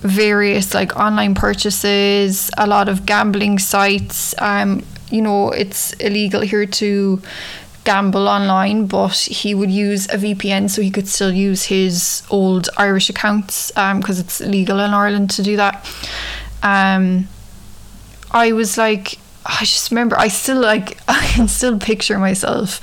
various 0.01 0.73
like 0.73 0.95
online 0.95 1.33
purchases, 1.35 2.51
a 2.57 2.67
lot 2.67 2.89
of 2.89 3.05
gambling 3.05 3.59
sites. 3.59 4.35
Um, 4.39 4.83
you 5.09 5.21
know, 5.21 5.49
it's 5.51 5.93
illegal 5.93 6.41
here 6.41 6.65
to 6.65 7.21
gamble 7.83 8.27
online, 8.27 8.85
but 8.85 9.15
he 9.17 9.53
would 9.53 9.71
use 9.71 10.05
a 10.07 10.17
VPN 10.17 10.69
so 10.69 10.81
he 10.81 10.91
could 10.91 11.07
still 11.07 11.31
use 11.31 11.65
his 11.65 12.23
old 12.29 12.69
Irish 12.77 13.09
accounts 13.09 13.69
because 13.71 14.19
um, 14.19 14.25
it's 14.25 14.39
legal 14.41 14.79
in 14.79 14.91
Ireland 14.91 15.29
to 15.31 15.43
do 15.43 15.57
that. 15.57 15.85
Um, 16.61 17.27
I 18.31 18.51
was 18.51 18.77
like, 18.77 19.19
I 19.45 19.59
just 19.59 19.91
remember, 19.91 20.17
I 20.17 20.29
still 20.29 20.59
like, 20.59 20.97
I 21.07 21.25
can 21.27 21.47
still 21.47 21.77
picture 21.77 22.17
myself 22.17 22.81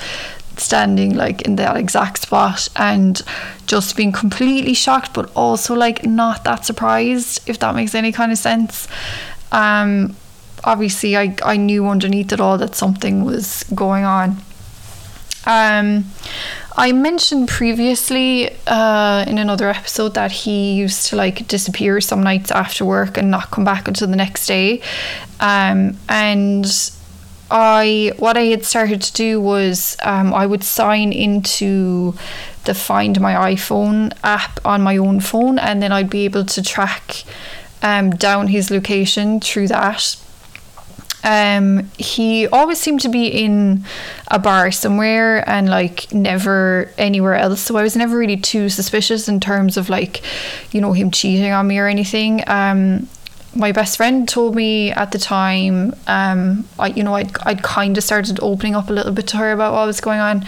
standing 0.56 1.14
like 1.14 1.42
in 1.42 1.56
that 1.56 1.76
exact 1.76 2.18
spot 2.18 2.68
and 2.76 3.22
just 3.66 3.96
being 3.96 4.12
completely 4.12 4.74
shocked, 4.74 5.14
but 5.14 5.30
also 5.34 5.74
like 5.74 6.04
not 6.04 6.44
that 6.44 6.64
surprised, 6.64 7.48
if 7.48 7.58
that 7.60 7.74
makes 7.74 7.94
any 7.94 8.12
kind 8.12 8.30
of 8.30 8.38
sense. 8.38 8.86
Um, 9.52 10.16
obviously, 10.64 11.16
I, 11.16 11.36
I 11.42 11.56
knew 11.56 11.88
underneath 11.88 12.32
it 12.32 12.40
all 12.40 12.58
that 12.58 12.74
something 12.74 13.24
was 13.24 13.64
going 13.74 14.04
on. 14.04 14.36
Um, 15.50 16.04
I 16.76 16.92
mentioned 16.92 17.48
previously 17.48 18.50
uh, 18.68 19.24
in 19.26 19.36
another 19.36 19.68
episode 19.68 20.14
that 20.14 20.30
he 20.30 20.74
used 20.74 21.06
to 21.06 21.16
like 21.16 21.48
disappear 21.48 22.00
some 22.00 22.22
nights 22.22 22.52
after 22.52 22.84
work 22.84 23.18
and 23.18 23.32
not 23.32 23.50
come 23.50 23.64
back 23.64 23.88
until 23.88 24.06
the 24.06 24.14
next 24.14 24.46
day. 24.46 24.80
Um, 25.40 25.96
and 26.08 26.66
I 27.50 28.12
what 28.18 28.36
I 28.36 28.44
had 28.44 28.64
started 28.64 29.02
to 29.02 29.12
do 29.12 29.40
was 29.40 29.96
um, 30.04 30.32
I 30.32 30.46
would 30.46 30.62
sign 30.62 31.12
into 31.12 32.14
the 32.64 32.74
Find 32.74 33.20
My 33.20 33.34
iPhone 33.52 34.16
app 34.22 34.64
on 34.64 34.82
my 34.82 34.96
own 34.98 35.18
phone, 35.18 35.58
and 35.58 35.82
then 35.82 35.90
I'd 35.90 36.10
be 36.10 36.26
able 36.26 36.44
to 36.44 36.62
track 36.62 37.24
um, 37.82 38.10
down 38.10 38.46
his 38.46 38.70
location 38.70 39.40
through 39.40 39.66
that. 39.68 40.16
Um, 41.22 41.90
he 41.98 42.46
always 42.48 42.78
seemed 42.78 43.00
to 43.02 43.08
be 43.08 43.26
in 43.26 43.84
a 44.28 44.38
bar 44.38 44.70
somewhere 44.70 45.48
and 45.48 45.68
like 45.68 46.12
never 46.12 46.90
anywhere 46.96 47.34
else. 47.34 47.60
So 47.60 47.76
I 47.76 47.82
was 47.82 47.96
never 47.96 48.16
really 48.16 48.36
too 48.36 48.68
suspicious 48.68 49.28
in 49.28 49.40
terms 49.40 49.76
of 49.76 49.88
like, 49.90 50.22
you 50.72 50.80
know, 50.80 50.92
him 50.92 51.10
cheating 51.10 51.52
on 51.52 51.66
me 51.66 51.78
or 51.78 51.86
anything. 51.86 52.42
Um, 52.46 53.08
my 53.54 53.72
best 53.72 53.96
friend 53.96 54.28
told 54.28 54.54
me 54.54 54.92
at 54.92 55.12
the 55.12 55.18
time, 55.18 55.94
um, 56.06 56.68
I 56.78 56.88
you 56.88 57.02
know 57.02 57.14
I'd 57.14 57.32
I'd 57.42 57.62
kind 57.62 57.98
of 57.98 58.04
started 58.04 58.38
opening 58.40 58.76
up 58.76 58.88
a 58.88 58.92
little 58.92 59.12
bit 59.12 59.26
to 59.28 59.38
her 59.38 59.50
about 59.52 59.72
what 59.72 59.86
was 59.86 60.00
going 60.00 60.20
on, 60.20 60.46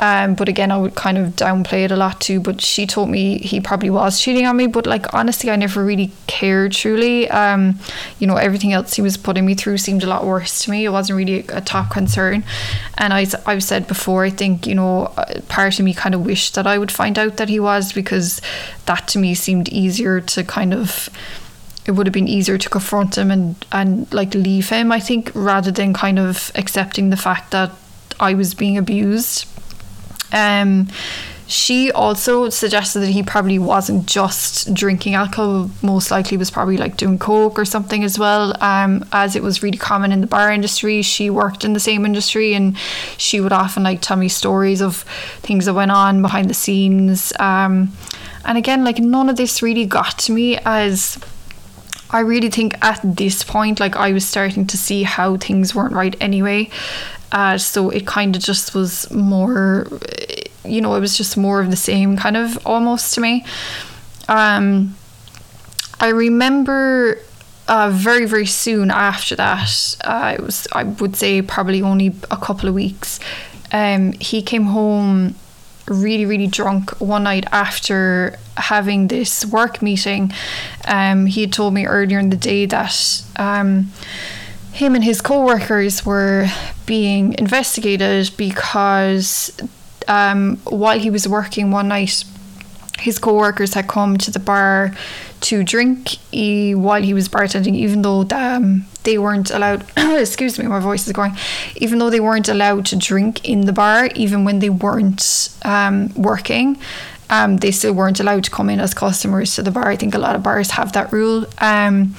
um, 0.00 0.34
but 0.34 0.48
again, 0.48 0.70
I 0.70 0.78
would 0.78 0.94
kind 0.94 1.18
of 1.18 1.34
downplay 1.34 1.84
it 1.84 1.90
a 1.90 1.96
lot 1.96 2.20
too. 2.20 2.40
But 2.40 2.60
she 2.60 2.86
told 2.86 3.08
me 3.08 3.38
he 3.38 3.60
probably 3.60 3.90
was 3.90 4.20
cheating 4.20 4.46
on 4.46 4.56
me. 4.56 4.66
But 4.66 4.86
like 4.86 5.12
honestly, 5.12 5.50
I 5.50 5.56
never 5.56 5.84
really 5.84 6.12
cared 6.26 6.72
truly. 6.72 7.28
Um, 7.30 7.78
you 8.18 8.26
know, 8.26 8.36
everything 8.36 8.72
else 8.72 8.94
he 8.94 9.02
was 9.02 9.16
putting 9.16 9.44
me 9.44 9.54
through 9.54 9.78
seemed 9.78 10.04
a 10.04 10.06
lot 10.06 10.24
worse 10.24 10.60
to 10.64 10.70
me. 10.70 10.84
It 10.84 10.90
wasn't 10.90 11.16
really 11.16 11.40
a, 11.48 11.60
top 11.60 11.90
concern. 11.90 12.44
And 12.96 13.12
I, 13.12 13.26
I've 13.44 13.64
said 13.64 13.86
before, 13.86 14.24
I 14.24 14.30
think 14.30 14.66
you 14.66 14.74
know, 14.74 15.06
uh, 15.16 15.40
part 15.48 15.78
of 15.78 15.84
me 15.84 15.92
kind 15.94 16.14
of 16.14 16.24
wished 16.24 16.54
that 16.54 16.66
I 16.66 16.78
would 16.78 16.92
find 16.92 17.18
out 17.18 17.36
that 17.36 17.48
he 17.48 17.58
was 17.58 17.92
because 17.92 18.40
that 18.86 19.08
to 19.08 19.18
me 19.18 19.34
seemed 19.34 19.68
easier 19.68 20.20
to 20.20 20.44
kind 20.44 20.72
of 20.72 21.08
it 21.86 21.92
would 21.92 22.06
have 22.06 22.12
been 22.12 22.28
easier 22.28 22.58
to 22.58 22.68
confront 22.68 23.16
him 23.16 23.30
and 23.30 23.64
and 23.72 24.12
like 24.12 24.34
leave 24.34 24.68
him 24.68 24.92
I 24.92 25.00
think 25.00 25.32
rather 25.34 25.70
than 25.70 25.94
kind 25.94 26.18
of 26.18 26.52
accepting 26.54 27.08
the 27.08 27.16
fact 27.16 27.50
that 27.50 27.72
I 28.20 28.34
was 28.34 28.52
being 28.52 28.76
abused 28.76 29.46
um, 30.32 30.88
she 31.48 31.90
also 31.90 32.50
suggested 32.50 33.00
that 33.00 33.08
he 33.08 33.22
probably 33.22 33.58
wasn't 33.58 34.04
just 34.04 34.74
drinking 34.74 35.14
alcohol, 35.14 35.70
most 35.80 36.10
likely 36.10 36.36
was 36.36 36.50
probably 36.50 36.76
like 36.76 36.98
doing 36.98 37.18
coke 37.18 37.58
or 37.58 37.64
something 37.64 38.04
as 38.04 38.18
well. 38.18 38.54
Um, 38.62 39.02
as 39.12 39.34
it 39.34 39.42
was 39.42 39.62
really 39.62 39.78
common 39.78 40.12
in 40.12 40.20
the 40.20 40.26
bar 40.26 40.52
industry, 40.52 41.00
she 41.00 41.30
worked 41.30 41.64
in 41.64 41.72
the 41.72 41.80
same 41.80 42.04
industry 42.04 42.52
and 42.52 42.76
she 43.16 43.40
would 43.40 43.52
often 43.52 43.82
like 43.82 44.02
tell 44.02 44.18
me 44.18 44.28
stories 44.28 44.82
of 44.82 45.04
things 45.40 45.64
that 45.64 45.72
went 45.72 45.90
on 45.90 46.20
behind 46.20 46.50
the 46.50 46.54
scenes. 46.54 47.32
Um, 47.40 47.92
and 48.44 48.58
again, 48.58 48.84
like 48.84 48.98
none 48.98 49.30
of 49.30 49.36
this 49.36 49.62
really 49.62 49.86
got 49.86 50.18
to 50.18 50.32
me 50.32 50.58
as 50.66 51.18
I 52.10 52.20
really 52.20 52.50
think 52.50 52.74
at 52.84 53.00
this 53.02 53.42
point, 53.42 53.80
like 53.80 53.96
I 53.96 54.12
was 54.12 54.26
starting 54.26 54.66
to 54.66 54.76
see 54.76 55.02
how 55.02 55.38
things 55.38 55.74
weren't 55.74 55.94
right 55.94 56.16
anyway. 56.20 56.70
Uh, 57.30 57.58
so 57.58 57.90
it 57.90 58.06
kind 58.06 58.34
of 58.34 58.42
just 58.42 58.74
was 58.74 59.10
more, 59.10 59.86
you 60.64 60.80
know, 60.80 60.94
it 60.94 61.00
was 61.00 61.16
just 61.16 61.36
more 61.36 61.60
of 61.60 61.70
the 61.70 61.76
same 61.76 62.16
kind 62.16 62.36
of 62.36 62.58
almost 62.66 63.14
to 63.14 63.20
me. 63.20 63.44
Um, 64.28 64.96
I 66.00 66.08
remember 66.08 67.18
uh, 67.66 67.90
very 67.92 68.24
very 68.24 68.46
soon 68.46 68.90
after 68.90 69.36
that, 69.36 69.96
uh, 70.04 70.36
it 70.38 70.42
was 70.42 70.66
I 70.72 70.84
would 70.84 71.16
say 71.16 71.42
probably 71.42 71.82
only 71.82 72.14
a 72.30 72.36
couple 72.36 72.68
of 72.68 72.74
weeks. 72.74 73.20
Um, 73.72 74.12
he 74.12 74.40
came 74.42 74.64
home 74.64 75.34
really 75.86 76.26
really 76.26 76.46
drunk 76.46 76.98
one 77.00 77.24
night 77.24 77.46
after 77.52 78.38
having 78.56 79.08
this 79.08 79.44
work 79.44 79.82
meeting. 79.82 80.32
Um, 80.86 81.26
he 81.26 81.42
had 81.42 81.52
told 81.52 81.74
me 81.74 81.86
earlier 81.86 82.18
in 82.18 82.30
the 82.30 82.36
day 82.36 82.64
that. 82.66 83.22
Um, 83.36 83.92
him 84.78 84.94
and 84.94 85.02
his 85.02 85.20
co-workers 85.20 86.06
were 86.06 86.46
being 86.86 87.34
investigated 87.36 88.30
because 88.36 89.50
um, 90.06 90.56
while 90.58 90.98
he 90.98 91.10
was 91.10 91.26
working 91.26 91.72
one 91.72 91.88
night 91.88 92.24
his 93.00 93.18
co-workers 93.18 93.74
had 93.74 93.88
come 93.88 94.16
to 94.18 94.30
the 94.30 94.38
bar 94.38 94.92
to 95.40 95.62
drink. 95.62 96.18
He, 96.30 96.74
while 96.74 97.02
he 97.02 97.12
was 97.12 97.28
bartending 97.28 97.74
even 97.74 98.02
though 98.02 98.26
um, 98.30 98.86
they 99.02 99.18
weren't 99.18 99.50
allowed 99.50 99.84
excuse 99.96 100.58
me 100.58 100.66
my 100.66 100.80
voice 100.80 101.06
is 101.06 101.12
going 101.12 101.36
even 101.76 101.98
though 101.98 102.10
they 102.10 102.20
weren't 102.20 102.48
allowed 102.48 102.86
to 102.86 102.96
drink 102.96 103.48
in 103.48 103.62
the 103.62 103.72
bar 103.72 104.06
even 104.14 104.44
when 104.44 104.60
they 104.60 104.70
weren't 104.70 105.48
um, 105.64 106.12
working 106.14 106.78
um, 107.30 107.58
they 107.58 107.70
still 107.70 107.92
weren't 107.92 108.20
allowed 108.20 108.44
to 108.44 108.50
come 108.50 108.70
in 108.70 108.80
as 108.80 108.94
customers 108.94 109.54
to 109.56 109.62
the 109.62 109.70
bar. 109.70 109.88
I 109.88 109.96
think 109.96 110.14
a 110.14 110.18
lot 110.18 110.34
of 110.34 110.42
bars 110.42 110.70
have 110.70 110.92
that 110.92 111.12
rule. 111.12 111.44
Um, 111.58 112.14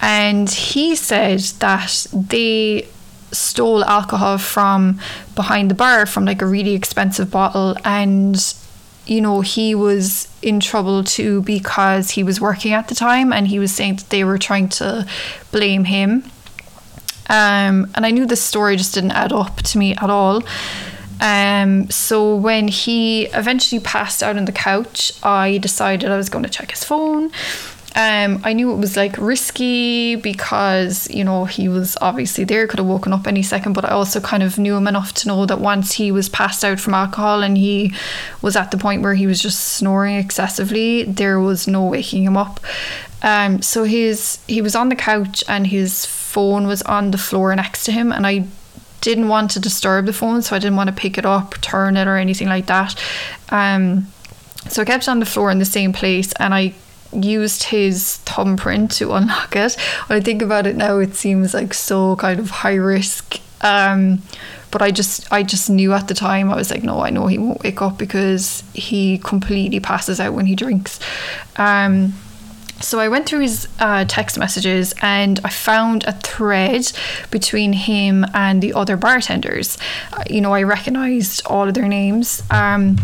and 0.00 0.50
he 0.50 0.94
said 0.94 1.40
that 1.60 2.06
they 2.12 2.88
stole 3.32 3.84
alcohol 3.84 4.38
from 4.38 5.00
behind 5.34 5.70
the 5.70 5.74
bar 5.74 6.06
from 6.06 6.24
like 6.24 6.42
a 6.42 6.46
really 6.46 6.74
expensive 6.74 7.30
bottle. 7.30 7.76
And 7.84 8.36
you 9.06 9.20
know 9.20 9.40
he 9.40 9.74
was 9.74 10.28
in 10.42 10.58
trouble 10.58 11.04
too 11.04 11.42
because 11.42 12.10
he 12.10 12.22
was 12.24 12.40
working 12.40 12.72
at 12.72 12.88
the 12.88 12.94
time 12.94 13.32
and 13.32 13.46
he 13.46 13.58
was 13.58 13.72
saying 13.72 13.96
that 13.96 14.10
they 14.10 14.24
were 14.24 14.38
trying 14.38 14.68
to 14.68 15.06
blame 15.52 15.84
him. 15.84 16.24
Um, 17.28 17.90
and 17.94 18.06
I 18.06 18.10
knew 18.10 18.26
this 18.26 18.42
story 18.42 18.76
just 18.76 18.94
didn't 18.94 19.10
add 19.12 19.32
up 19.32 19.56
to 19.62 19.78
me 19.78 19.94
at 19.94 20.10
all. 20.10 20.44
Um, 21.20 21.90
so 21.90 22.36
when 22.36 22.68
he 22.68 23.24
eventually 23.26 23.80
passed 23.80 24.22
out 24.22 24.36
on 24.36 24.44
the 24.44 24.52
couch 24.52 25.12
I 25.22 25.56
decided 25.58 26.10
I 26.10 26.16
was 26.18 26.28
going 26.28 26.44
to 26.44 26.50
check 26.50 26.72
his 26.72 26.84
phone 26.84 27.30
um, 27.96 28.42
I 28.44 28.52
knew 28.52 28.72
it 28.72 28.76
was 28.76 28.94
like 28.94 29.16
risky 29.16 30.16
because 30.16 31.08
you 31.08 31.24
know 31.24 31.46
he 31.46 31.66
was 31.66 31.96
obviously 32.02 32.44
there, 32.44 32.66
could 32.66 32.78
have 32.78 32.86
woken 32.86 33.14
up 33.14 33.26
any 33.26 33.42
second. 33.42 33.72
But 33.72 33.86
I 33.86 33.88
also 33.88 34.20
kind 34.20 34.42
of 34.42 34.58
knew 34.58 34.76
him 34.76 34.86
enough 34.86 35.14
to 35.14 35.28
know 35.28 35.46
that 35.46 35.60
once 35.60 35.92
he 35.92 36.12
was 36.12 36.28
passed 36.28 36.62
out 36.62 36.78
from 36.78 36.92
alcohol 36.92 37.42
and 37.42 37.56
he 37.56 37.94
was 38.42 38.54
at 38.54 38.70
the 38.70 38.76
point 38.76 39.00
where 39.00 39.14
he 39.14 39.26
was 39.26 39.40
just 39.40 39.60
snoring 39.60 40.16
excessively, 40.16 41.04
there 41.04 41.40
was 41.40 41.66
no 41.66 41.86
waking 41.86 42.24
him 42.24 42.36
up. 42.36 42.60
Um, 43.22 43.62
so 43.62 43.84
his 43.84 44.40
he 44.46 44.60
was 44.60 44.76
on 44.76 44.90
the 44.90 44.96
couch 44.96 45.42
and 45.48 45.66
his 45.66 46.04
phone 46.04 46.66
was 46.66 46.82
on 46.82 47.12
the 47.12 47.18
floor 47.18 47.56
next 47.56 47.84
to 47.84 47.92
him, 47.92 48.12
and 48.12 48.26
I 48.26 48.46
didn't 49.00 49.28
want 49.28 49.52
to 49.52 49.60
disturb 49.60 50.04
the 50.04 50.12
phone, 50.12 50.42
so 50.42 50.54
I 50.54 50.58
didn't 50.58 50.76
want 50.76 50.90
to 50.90 50.94
pick 50.94 51.16
it 51.16 51.24
up, 51.24 51.58
turn 51.62 51.96
it, 51.96 52.06
or 52.06 52.18
anything 52.18 52.48
like 52.48 52.66
that. 52.66 52.94
Um, 53.48 54.08
so 54.68 54.82
I 54.82 54.84
kept 54.84 55.04
it 55.04 55.08
on 55.08 55.20
the 55.20 55.24
floor 55.24 55.50
in 55.50 55.60
the 55.60 55.64
same 55.64 55.94
place, 55.94 56.34
and 56.34 56.52
I 56.52 56.74
used 57.12 57.64
his 57.64 58.16
thumbprint 58.18 58.90
to 58.92 59.14
unlock 59.14 59.56
it. 59.56 59.74
When 60.06 60.18
I 60.18 60.22
think 60.22 60.42
about 60.42 60.66
it 60.66 60.76
now, 60.76 60.98
it 60.98 61.14
seems 61.14 61.54
like 61.54 61.74
so 61.74 62.16
kind 62.16 62.40
of 62.40 62.50
high 62.50 62.74
risk. 62.74 63.40
Um, 63.62 64.22
but 64.70 64.82
I 64.82 64.90
just 64.90 65.32
I 65.32 65.42
just 65.42 65.70
knew 65.70 65.92
at 65.92 66.08
the 66.08 66.14
time 66.14 66.50
I 66.50 66.56
was 66.56 66.70
like, 66.70 66.82
no, 66.82 67.00
I 67.00 67.10
know 67.10 67.26
he 67.26 67.38
won't 67.38 67.62
wake 67.62 67.80
up 67.80 67.98
because 67.98 68.62
he 68.74 69.18
completely 69.18 69.80
passes 69.80 70.20
out 70.20 70.34
when 70.34 70.46
he 70.46 70.54
drinks. 70.54 71.00
Um, 71.56 72.12
so 72.80 73.00
I 73.00 73.08
went 73.08 73.26
through 73.26 73.40
his 73.40 73.68
uh, 73.80 74.04
text 74.06 74.38
messages 74.38 74.92
and 75.00 75.40
I 75.44 75.48
found 75.48 76.04
a 76.04 76.12
thread 76.12 76.92
between 77.30 77.72
him 77.72 78.26
and 78.34 78.60
the 78.60 78.74
other 78.74 78.98
bartenders. 78.98 79.78
Uh, 80.12 80.24
you 80.28 80.42
know, 80.42 80.52
I 80.52 80.62
recognized 80.62 81.46
all 81.46 81.68
of 81.68 81.74
their 81.74 81.88
names. 81.88 82.42
Um, 82.50 82.98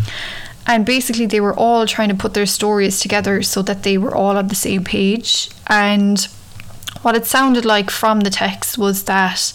and 0.66 0.86
basically 0.86 1.26
they 1.26 1.40
were 1.40 1.54
all 1.54 1.86
trying 1.86 2.08
to 2.08 2.14
put 2.14 2.34
their 2.34 2.46
stories 2.46 3.00
together 3.00 3.42
so 3.42 3.62
that 3.62 3.82
they 3.82 3.98
were 3.98 4.14
all 4.14 4.36
on 4.36 4.48
the 4.48 4.54
same 4.54 4.84
page. 4.84 5.50
And 5.66 6.20
what 7.02 7.16
it 7.16 7.26
sounded 7.26 7.64
like 7.64 7.90
from 7.90 8.20
the 8.20 8.30
text 8.30 8.78
was 8.78 9.04
that 9.04 9.52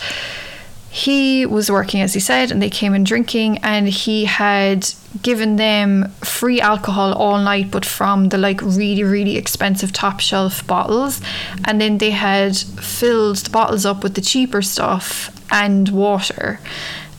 he 0.90 1.46
was 1.46 1.70
working 1.70 2.02
as 2.02 2.14
he 2.14 2.20
said 2.20 2.52
and 2.52 2.62
they 2.62 2.70
came 2.70 2.94
in 2.94 3.04
drinking 3.04 3.60
and 3.60 3.88
he 3.88 4.26
had 4.26 4.90
given 5.22 5.56
them 5.58 6.10
free 6.24 6.60
alcohol 6.60 7.14
all 7.14 7.38
night 7.38 7.70
but 7.70 7.86
from 7.86 8.30
the 8.30 8.38
like 8.38 8.62
really 8.62 9.04
really 9.04 9.38
expensive 9.38 9.94
top 9.94 10.20
shelf 10.20 10.66
bottles. 10.66 11.22
And 11.66 11.80
then 11.80 12.00
they 12.00 12.12
had 12.12 12.58
filled 12.58 13.38
the 13.38 13.50
bottles 13.50 13.86
up 13.86 14.04
with 14.04 14.16
the 14.16 14.22
cheaper 14.22 14.62
stuff 14.62 15.30
and 15.52 15.88
water. 15.90 16.60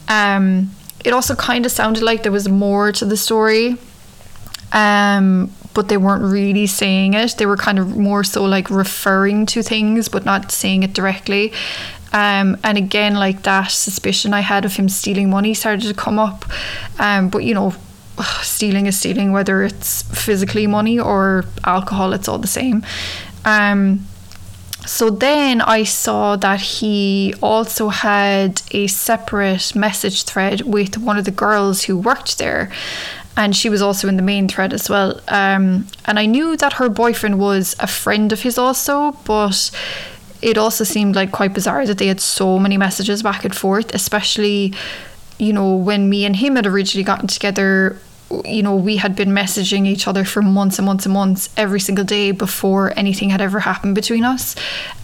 Um 0.08 0.70
it 1.04 1.12
also 1.12 1.34
kind 1.34 1.64
of 1.64 1.72
sounded 1.72 2.02
like 2.02 2.22
there 2.22 2.32
was 2.32 2.48
more 2.48 2.92
to 2.92 3.04
the 3.04 3.16
story 3.16 3.76
um 4.72 5.50
but 5.78 5.88
they 5.88 5.96
weren't 5.96 6.24
really 6.24 6.66
saying 6.66 7.14
it. 7.14 7.36
They 7.38 7.46
were 7.46 7.56
kind 7.56 7.78
of 7.78 7.96
more 7.96 8.24
so 8.24 8.44
like 8.44 8.68
referring 8.68 9.46
to 9.46 9.62
things 9.62 10.08
but 10.08 10.24
not 10.24 10.50
saying 10.50 10.82
it 10.82 10.92
directly. 10.92 11.52
Um, 12.12 12.56
and 12.64 12.76
again 12.76 13.14
like 13.14 13.42
that 13.42 13.70
suspicion 13.70 14.32
i 14.32 14.40
had 14.40 14.64
of 14.64 14.74
him 14.74 14.88
stealing 14.88 15.30
money 15.30 15.54
started 15.54 15.86
to 15.86 15.94
come 15.94 16.18
up. 16.18 16.44
Um, 16.98 17.28
but 17.28 17.44
you 17.44 17.54
know 17.54 17.74
stealing 18.42 18.86
is 18.86 18.98
stealing 18.98 19.30
whether 19.30 19.62
it's 19.62 20.02
physically 20.02 20.66
money 20.66 20.98
or 20.98 21.44
alcohol 21.64 22.12
it's 22.12 22.26
all 22.26 22.38
the 22.38 22.48
same. 22.48 22.82
Um, 23.44 24.06
so 24.86 25.10
then 25.10 25.60
I 25.60 25.84
saw 25.84 26.36
that 26.36 26.60
he 26.60 27.34
also 27.42 27.88
had 27.88 28.62
a 28.70 28.86
separate 28.86 29.74
message 29.74 30.22
thread 30.24 30.62
with 30.62 30.98
one 30.98 31.18
of 31.18 31.24
the 31.24 31.30
girls 31.30 31.84
who 31.84 31.96
worked 31.96 32.38
there. 32.38 32.72
And 33.36 33.54
she 33.54 33.68
was 33.68 33.82
also 33.82 34.08
in 34.08 34.16
the 34.16 34.22
main 34.22 34.48
thread 34.48 34.72
as 34.72 34.88
well. 34.90 35.20
Um, 35.28 35.86
and 36.06 36.18
I 36.18 36.26
knew 36.26 36.56
that 36.56 36.74
her 36.74 36.88
boyfriend 36.88 37.38
was 37.38 37.76
a 37.78 37.86
friend 37.86 38.32
of 38.32 38.42
his 38.42 38.58
also, 38.58 39.12
but 39.24 39.70
it 40.42 40.58
also 40.58 40.84
seemed 40.84 41.14
like 41.14 41.32
quite 41.32 41.54
bizarre 41.54 41.86
that 41.86 41.98
they 41.98 42.08
had 42.08 42.20
so 42.20 42.58
many 42.58 42.76
messages 42.76 43.22
back 43.22 43.44
and 43.44 43.54
forth, 43.54 43.94
especially, 43.94 44.74
you 45.38 45.52
know, 45.52 45.76
when 45.76 46.08
me 46.08 46.24
and 46.24 46.36
him 46.36 46.56
had 46.56 46.66
originally 46.66 47.04
gotten 47.04 47.28
together 47.28 47.98
you 48.44 48.62
know, 48.62 48.76
we 48.76 48.96
had 48.96 49.16
been 49.16 49.30
messaging 49.30 49.86
each 49.86 50.06
other 50.06 50.24
for 50.24 50.42
months 50.42 50.78
and 50.78 50.84
months 50.84 51.06
and 51.06 51.14
months 51.14 51.48
every 51.56 51.80
single 51.80 52.04
day 52.04 52.30
before 52.30 52.92
anything 52.96 53.30
had 53.30 53.40
ever 53.40 53.60
happened 53.60 53.94
between 53.94 54.24
us. 54.24 54.54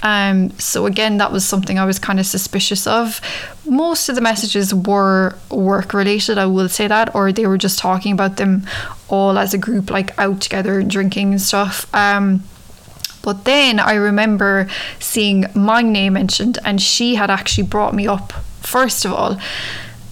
Um, 0.03 0.51
so, 0.59 0.85
again, 0.85 1.17
that 1.19 1.33
was 1.33 1.45
something 1.45 1.79
I 1.79 1.87
was 1.87 1.99
kind 1.99 2.21
of 2.21 2.27
suspicious 2.27 2.87
of. 2.87 3.21
Most 3.65 4.11
of 4.11 4.15
the 4.15 4.21
messages 4.21 4.75
were 4.75 5.37
work 5.51 5.95
related, 5.95 6.37
I 6.37 6.47
will 6.47 6.69
say 6.69 6.87
that, 6.87 7.15
or 7.15 7.33
they 7.33 7.47
were 7.47 7.59
just 7.59 7.79
talking 7.79 8.13
about 8.13 8.37
them 8.37 8.67
all 9.09 9.39
as 9.39 9.55
a 9.55 9.59
group, 9.59 9.91
like 9.91 10.17
out 10.19 10.43
together 10.43 10.79
and 10.79 10.91
drinking 10.91 11.33
and 11.33 11.41
stuff. 11.41 11.93
Um, 11.95 12.45
but 13.23 13.47
then 13.47 13.81
I 13.81 13.95
remember 13.95 14.69
seeing 15.01 15.47
my 15.55 15.81
name 15.81 16.13
mentioned, 16.13 16.59
and 16.63 16.81
she 16.81 17.15
had 17.15 17.31
actually 17.31 17.67
brought 17.67 17.95
me 17.95 18.07
up, 18.07 18.35
first 18.61 19.07
of 19.07 19.13
all. 19.15 19.39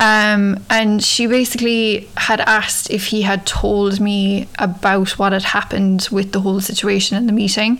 Um, 0.02 0.58
and 0.68 1.00
she 1.00 1.28
basically 1.28 2.08
had 2.16 2.40
asked 2.40 2.90
if 2.90 3.06
he 3.06 3.22
had 3.22 3.46
told 3.46 4.00
me 4.00 4.48
about 4.58 5.16
what 5.16 5.32
had 5.32 5.44
happened 5.44 6.08
with 6.10 6.32
the 6.32 6.40
whole 6.40 6.60
situation 6.60 7.16
in 7.16 7.28
the 7.28 7.32
meeting. 7.32 7.78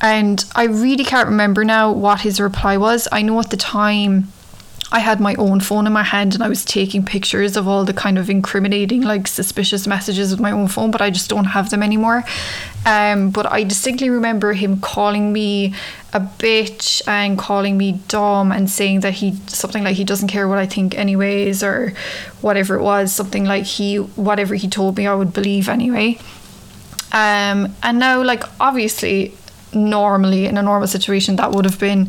And 0.00 0.44
I 0.54 0.66
really 0.66 1.02
can't 1.02 1.28
remember 1.28 1.64
now 1.64 1.90
what 1.90 2.20
his 2.20 2.38
reply 2.38 2.76
was. 2.76 3.08
I 3.10 3.22
know 3.22 3.40
at 3.40 3.50
the 3.50 3.56
time 3.56 4.32
I 4.90 5.00
had 5.00 5.20
my 5.20 5.34
own 5.34 5.60
phone 5.60 5.86
in 5.86 5.92
my 5.92 6.02
hand 6.02 6.34
and 6.34 6.42
I 6.42 6.48
was 6.48 6.64
taking 6.64 7.04
pictures 7.04 7.56
of 7.56 7.68
all 7.68 7.84
the 7.84 7.92
kind 7.92 8.16
of 8.18 8.30
incriminating, 8.30 9.02
like 9.02 9.26
suspicious 9.26 9.86
messages 9.86 10.30
with 10.30 10.40
my 10.40 10.50
own 10.50 10.68
phone, 10.68 10.90
but 10.90 11.02
I 11.02 11.10
just 11.10 11.28
don't 11.28 11.44
have 11.44 11.70
them 11.70 11.82
anymore. 11.82 12.24
Um, 12.86 13.30
but 13.30 13.50
I 13.50 13.64
distinctly 13.64 14.08
remember 14.08 14.54
him 14.54 14.80
calling 14.80 15.32
me 15.32 15.74
a 16.14 16.20
bitch 16.20 17.06
and 17.06 17.38
calling 17.38 17.76
me 17.76 18.00
dumb 18.08 18.50
and 18.50 18.70
saying 18.70 19.00
that 19.00 19.14
he 19.14 19.36
something 19.46 19.84
like 19.84 19.96
he 19.96 20.04
doesn't 20.04 20.28
care 20.28 20.48
what 20.48 20.58
I 20.58 20.66
think 20.66 20.96
anyways 20.96 21.62
or 21.62 21.92
whatever 22.40 22.76
it 22.76 22.82
was, 22.82 23.12
something 23.12 23.44
like 23.44 23.64
he 23.64 23.96
whatever 23.96 24.54
he 24.54 24.68
told 24.68 24.96
me 24.96 25.06
I 25.06 25.14
would 25.14 25.34
believe 25.34 25.68
anyway. 25.68 26.18
Um, 27.12 27.74
and 27.82 27.98
now 27.98 28.22
like 28.22 28.44
obviously 28.58 29.34
normally 29.74 30.46
in 30.46 30.56
a 30.56 30.62
normal 30.62 30.88
situation 30.88 31.36
that 31.36 31.52
would 31.52 31.64
have 31.64 31.78
been 31.78 32.08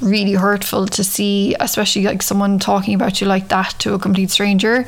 really 0.00 0.34
hurtful 0.34 0.86
to 0.86 1.02
see 1.04 1.54
especially 1.60 2.04
like 2.04 2.22
someone 2.22 2.58
talking 2.58 2.94
about 2.94 3.20
you 3.20 3.26
like 3.26 3.48
that 3.48 3.74
to 3.78 3.94
a 3.94 3.98
complete 3.98 4.30
stranger. 4.30 4.86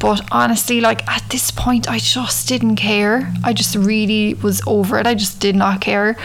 But 0.00 0.26
honestly 0.30 0.80
like 0.80 1.06
at 1.08 1.24
this 1.30 1.50
point 1.50 1.90
I 1.90 1.98
just 1.98 2.48
didn't 2.48 2.76
care. 2.76 3.32
I 3.44 3.52
just 3.52 3.74
really 3.74 4.34
was 4.34 4.62
over 4.66 4.98
it. 4.98 5.06
I 5.06 5.14
just 5.14 5.40
did 5.40 5.56
not 5.56 5.80
care. 5.80 6.16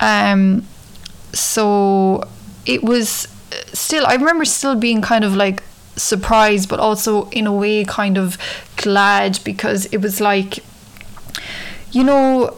Um 0.00 0.66
so 1.32 2.22
it 2.66 2.82
was 2.82 3.28
still 3.72 4.06
I 4.06 4.14
remember 4.14 4.44
still 4.44 4.74
being 4.74 5.02
kind 5.02 5.24
of 5.24 5.34
like 5.34 5.62
surprised 5.96 6.68
but 6.68 6.80
also 6.80 7.28
in 7.30 7.46
a 7.46 7.52
way 7.52 7.84
kind 7.84 8.18
of 8.18 8.36
glad 8.76 9.38
because 9.44 9.86
it 9.86 9.98
was 9.98 10.20
like 10.20 10.58
you 11.92 12.02
know 12.02 12.56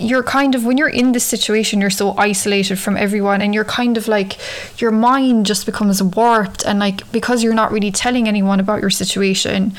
you're 0.00 0.22
kind 0.22 0.54
of 0.54 0.64
when 0.64 0.76
you're 0.78 0.88
in 0.88 1.12
this 1.12 1.24
situation 1.24 1.80
you're 1.80 1.90
so 1.90 2.14
isolated 2.16 2.78
from 2.78 2.96
everyone 2.96 3.42
and 3.42 3.54
you're 3.54 3.64
kind 3.64 3.96
of 3.96 4.08
like 4.08 4.38
your 4.80 4.90
mind 4.90 5.46
just 5.46 5.66
becomes 5.66 6.02
warped 6.02 6.64
and 6.64 6.78
like 6.78 7.10
because 7.12 7.42
you're 7.42 7.54
not 7.54 7.72
really 7.72 7.90
telling 7.90 8.28
anyone 8.28 8.60
about 8.60 8.80
your 8.80 8.90
situation 8.90 9.74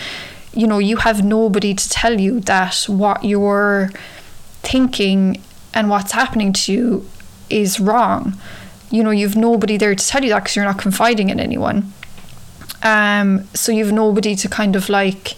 you 0.53 0.67
know 0.67 0.79
you 0.79 0.97
have 0.97 1.23
nobody 1.23 1.73
to 1.73 1.89
tell 1.89 2.19
you 2.19 2.39
that 2.41 2.85
what 2.87 3.23
you're 3.23 3.89
thinking 4.61 5.41
and 5.73 5.89
what's 5.89 6.11
happening 6.11 6.53
to 6.53 6.73
you 6.73 7.09
is 7.49 7.79
wrong. 7.79 8.35
You 8.91 9.03
know 9.03 9.11
you've 9.11 9.35
nobody 9.35 9.77
there 9.77 9.95
to 9.95 10.07
tell 10.07 10.23
you 10.23 10.29
that 10.29 10.43
because 10.43 10.55
you're 10.55 10.65
not 10.65 10.79
confiding 10.79 11.29
in 11.29 11.39
anyone. 11.39 11.93
Um 12.83 13.47
so 13.53 13.71
you've 13.71 13.91
nobody 13.91 14.35
to 14.35 14.49
kind 14.49 14.75
of 14.75 14.89
like 14.89 15.35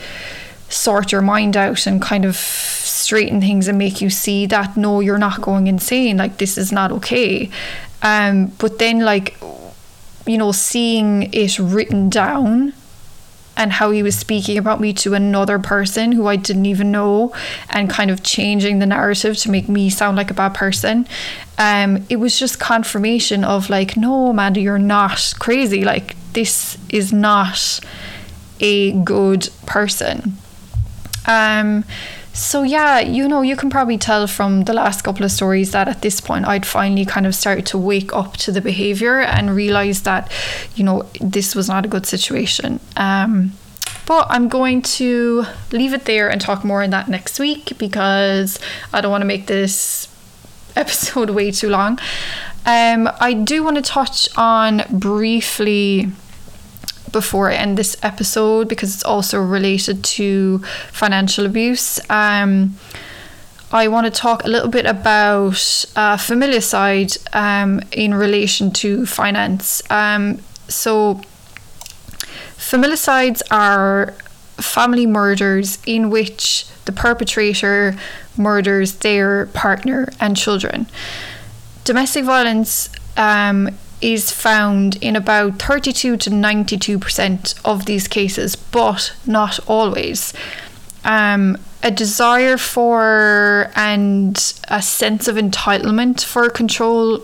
sort 0.69 1.11
your 1.11 1.21
mind 1.21 1.57
out 1.57 1.85
and 1.85 2.01
kind 2.01 2.25
of 2.25 2.35
straighten 3.01 3.41
things 3.41 3.67
and 3.67 3.77
make 3.77 4.01
you 4.01 4.09
see 4.09 4.45
that 4.45 4.77
no 4.77 4.99
you're 4.99 5.17
not 5.17 5.41
going 5.41 5.67
insane 5.67 6.17
like 6.17 6.37
this 6.37 6.57
is 6.57 6.71
not 6.71 6.91
okay. 6.91 7.49
Um 8.01 8.47
but 8.57 8.79
then 8.79 8.99
like 8.99 9.37
you 10.25 10.37
know 10.37 10.51
seeing 10.51 11.33
it 11.33 11.59
written 11.59 12.09
down 12.09 12.73
and 13.57 13.73
how 13.73 13.91
he 13.91 14.01
was 14.01 14.17
speaking 14.17 14.57
about 14.57 14.79
me 14.79 14.93
to 14.93 15.13
another 15.13 15.59
person 15.59 16.13
who 16.13 16.25
I 16.25 16.37
didn't 16.37 16.65
even 16.65 16.89
know 16.91 17.33
and 17.69 17.89
kind 17.89 18.09
of 18.09 18.23
changing 18.23 18.79
the 18.79 18.85
narrative 18.85 19.37
to 19.39 19.51
make 19.51 19.67
me 19.67 19.89
sound 19.89 20.15
like 20.15 20.31
a 20.31 20.33
bad 20.33 20.53
person 20.53 21.05
um 21.57 22.05
it 22.09 22.15
was 22.15 22.39
just 22.39 22.59
confirmation 22.59 23.43
of 23.43 23.69
like 23.69 23.97
no 23.97 24.27
Amanda 24.29 24.59
you're 24.59 24.79
not 24.79 25.33
crazy. 25.39 25.83
Like 25.83 26.15
this 26.33 26.77
is 26.89 27.11
not 27.11 27.79
a 28.59 28.93
good 29.03 29.49
person. 29.65 30.37
Um 31.27 31.83
so 32.33 32.63
yeah, 32.63 32.99
you 32.99 33.27
know, 33.27 33.41
you 33.41 33.55
can 33.55 33.69
probably 33.69 33.97
tell 33.97 34.25
from 34.27 34.63
the 34.63 34.73
last 34.73 35.01
couple 35.03 35.25
of 35.25 35.31
stories 35.31 35.71
that 35.71 35.87
at 35.87 36.01
this 36.01 36.21
point 36.21 36.47
I'd 36.47 36.65
finally 36.65 37.05
kind 37.05 37.27
of 37.27 37.35
started 37.35 37.65
to 37.67 37.77
wake 37.77 38.13
up 38.13 38.37
to 38.37 38.51
the 38.51 38.61
behavior 38.61 39.19
and 39.19 39.55
realize 39.55 40.03
that, 40.03 40.31
you 40.75 40.83
know, 40.83 41.03
this 41.19 41.55
was 41.55 41.67
not 41.67 41.85
a 41.85 41.89
good 41.89 42.05
situation. 42.05 42.79
Um, 42.95 43.51
but 44.05 44.27
I'm 44.29 44.47
going 44.47 44.81
to 44.81 45.45
leave 45.71 45.93
it 45.93 46.05
there 46.05 46.29
and 46.29 46.39
talk 46.39 46.63
more 46.63 46.83
on 46.83 46.89
that 46.91 47.07
next 47.07 47.39
week 47.39 47.77
because 47.77 48.59
I 48.93 49.01
don't 49.01 49.11
want 49.11 49.21
to 49.21 49.27
make 49.27 49.47
this 49.47 50.07
episode 50.75 51.31
way 51.31 51.51
too 51.51 51.69
long. 51.69 51.99
Um, 52.65 53.09
I 53.19 53.33
do 53.33 53.63
want 53.63 53.77
to 53.77 53.81
touch 53.81 54.29
on 54.37 54.83
briefly 54.89 56.11
before 57.11 57.51
I 57.51 57.55
end 57.55 57.77
this 57.77 57.97
episode 58.03 58.67
because 58.67 58.93
it's 58.93 59.03
also 59.03 59.41
related 59.41 60.03
to 60.03 60.59
financial 60.91 61.45
abuse. 61.45 61.99
Um, 62.09 62.77
I 63.71 63.87
want 63.87 64.05
to 64.05 64.11
talk 64.11 64.43
a 64.43 64.47
little 64.47 64.69
bit 64.69 64.85
about 64.85 65.85
uh, 65.95 66.17
familicide 66.17 67.17
um, 67.33 67.81
in 67.91 68.13
relation 68.13 68.71
to 68.71 69.05
finance. 69.05 69.81
Um, 69.89 70.39
so, 70.67 71.21
familicides 72.57 73.41
are 73.49 74.13
family 74.57 75.05
murders 75.05 75.79
in 75.85 76.09
which 76.09 76.65
the 76.85 76.91
perpetrator 76.91 77.95
murders 78.37 78.95
their 78.95 79.45
partner 79.47 80.09
and 80.19 80.35
children. 80.35 80.87
Domestic 81.85 82.25
violence 82.25 82.89
um, 83.17 83.69
is 84.01 84.31
found 84.31 84.97
in 84.97 85.15
about 85.15 85.59
32 85.61 86.17
to 86.17 86.29
92% 86.29 87.59
of 87.63 87.85
these 87.85 88.07
cases, 88.07 88.55
but 88.55 89.13
not 89.25 89.59
always. 89.67 90.33
Um, 91.03 91.57
a 91.83 91.91
desire 91.91 92.57
for 92.57 93.71
and 93.75 94.37
a 94.67 94.81
sense 94.81 95.27
of 95.27 95.35
entitlement 95.35 96.23
for 96.23 96.49
control, 96.49 97.21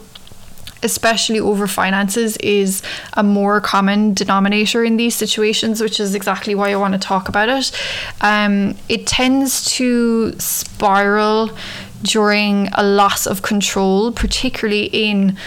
especially 0.81 1.39
over 1.39 1.67
finances, 1.67 2.37
is 2.37 2.81
a 3.13 3.23
more 3.23 3.61
common 3.61 4.13
denominator 4.13 4.83
in 4.83 4.97
these 4.97 5.15
situations, 5.15 5.81
which 5.81 5.99
is 5.99 6.15
exactly 6.15 6.55
why 6.55 6.71
I 6.71 6.75
want 6.75 6.93
to 6.93 6.99
talk 6.99 7.29
about 7.29 7.49
it. 7.49 7.71
Um, 8.21 8.75
it 8.89 9.05
tends 9.05 9.65
to 9.75 10.33
spiral 10.39 11.51
during 12.01 12.69
a 12.73 12.83
loss 12.83 13.27
of 13.27 13.41
control, 13.41 14.11
particularly 14.11 14.85
in 14.85 15.37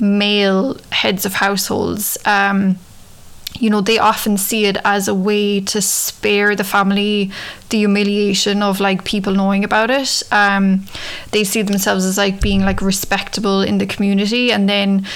male 0.00 0.76
heads 0.90 1.24
of 1.26 1.34
households, 1.34 2.18
um, 2.24 2.78
you 3.58 3.68
know, 3.68 3.80
they 3.80 3.98
often 3.98 4.38
see 4.38 4.64
it 4.64 4.78
as 4.84 5.08
a 5.08 5.14
way 5.14 5.60
to 5.60 5.82
spare 5.82 6.54
the 6.56 6.64
family 6.64 7.30
the 7.68 7.78
humiliation 7.78 8.62
of 8.62 8.80
like 8.80 9.04
people 9.04 9.34
knowing 9.34 9.64
about 9.64 9.90
it. 9.90 10.22
Um, 10.32 10.86
they 11.32 11.44
see 11.44 11.62
themselves 11.62 12.04
as 12.04 12.16
like 12.16 12.40
being 12.40 12.60
like 12.60 12.80
respectable 12.80 13.60
in 13.62 13.78
the 13.78 13.86
community, 13.86 14.52
and 14.52 14.68
then, 14.68 15.06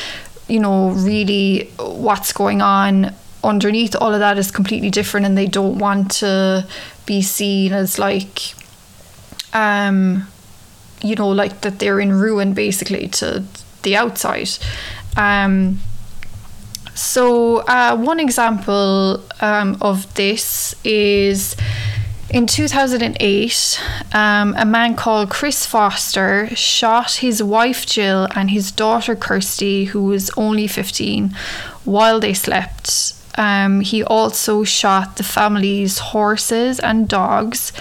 you 0.48 0.60
know, 0.60 0.90
really 0.90 1.70
what's 1.78 2.32
going 2.32 2.60
on 2.60 3.14
underneath 3.42 3.94
all 3.96 4.12
of 4.12 4.20
that 4.20 4.36
is 4.36 4.50
completely 4.50 4.90
different, 4.90 5.26
and 5.26 5.38
they 5.38 5.46
don't 5.46 5.78
want 5.78 6.10
to 6.10 6.66
be 7.06 7.22
seen 7.22 7.72
as 7.72 7.98
like, 7.98 8.54
um, 9.52 10.26
you 11.02 11.14
know, 11.14 11.28
like 11.28 11.60
that 11.60 11.78
they're 11.78 12.00
in 12.00 12.12
ruin 12.12 12.52
basically 12.52 13.08
to 13.08 13.44
the 13.84 13.96
outside. 13.96 14.50
Um, 15.16 15.80
so, 16.94 17.58
uh, 17.58 17.96
one 17.96 18.20
example 18.20 19.22
um, 19.40 19.76
of 19.80 20.12
this 20.14 20.74
is 20.84 21.56
in 22.30 22.46
2008, 22.46 23.80
um, 24.12 24.54
a 24.58 24.64
man 24.64 24.96
called 24.96 25.30
Chris 25.30 25.66
Foster 25.66 26.48
shot 26.56 27.12
his 27.12 27.42
wife 27.42 27.86
Jill 27.86 28.26
and 28.34 28.50
his 28.50 28.72
daughter 28.72 29.14
Kirsty, 29.14 29.84
who 29.84 30.04
was 30.04 30.30
only 30.36 30.66
15, 30.66 31.30
while 31.84 32.18
they 32.18 32.34
slept. 32.34 33.14
Um, 33.36 33.80
he 33.80 34.02
also 34.02 34.64
shot 34.64 35.16
the 35.16 35.22
family's 35.22 35.98
horses 35.98 36.80
and 36.80 37.08
dogs 37.08 37.72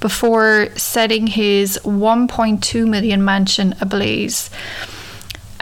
before 0.00 0.68
setting 0.76 1.26
his 1.26 1.78
1.2 1.84 2.86
million 2.86 3.24
mansion 3.24 3.74
ablaze. 3.80 4.50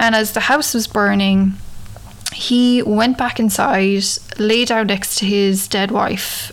And 0.00 0.14
as 0.14 0.32
the 0.32 0.40
house 0.40 0.72
was 0.72 0.86
burning, 0.86 1.58
he 2.32 2.82
went 2.82 3.18
back 3.18 3.38
inside, 3.38 4.02
lay 4.38 4.64
down 4.64 4.86
next 4.86 5.16
to 5.16 5.26
his 5.26 5.68
dead 5.68 5.90
wife. 5.90 6.50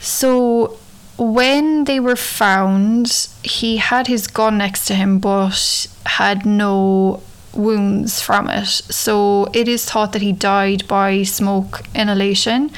So 0.00 0.76
when 1.16 1.84
they 1.84 2.00
were 2.00 2.16
found, 2.16 3.28
he 3.44 3.76
had 3.76 4.08
his 4.08 4.26
gun 4.26 4.58
next 4.58 4.86
to 4.86 4.94
him, 4.94 5.20
but 5.20 5.86
had 6.06 6.44
no 6.44 7.22
wounds 7.54 8.20
from 8.20 8.50
it. 8.50 8.66
So 8.66 9.46
it 9.52 9.68
is 9.68 9.84
thought 9.84 10.12
that 10.12 10.22
he 10.22 10.32
died 10.32 10.88
by 10.88 11.22
smoke 11.22 11.82
inhalation. 11.94 12.72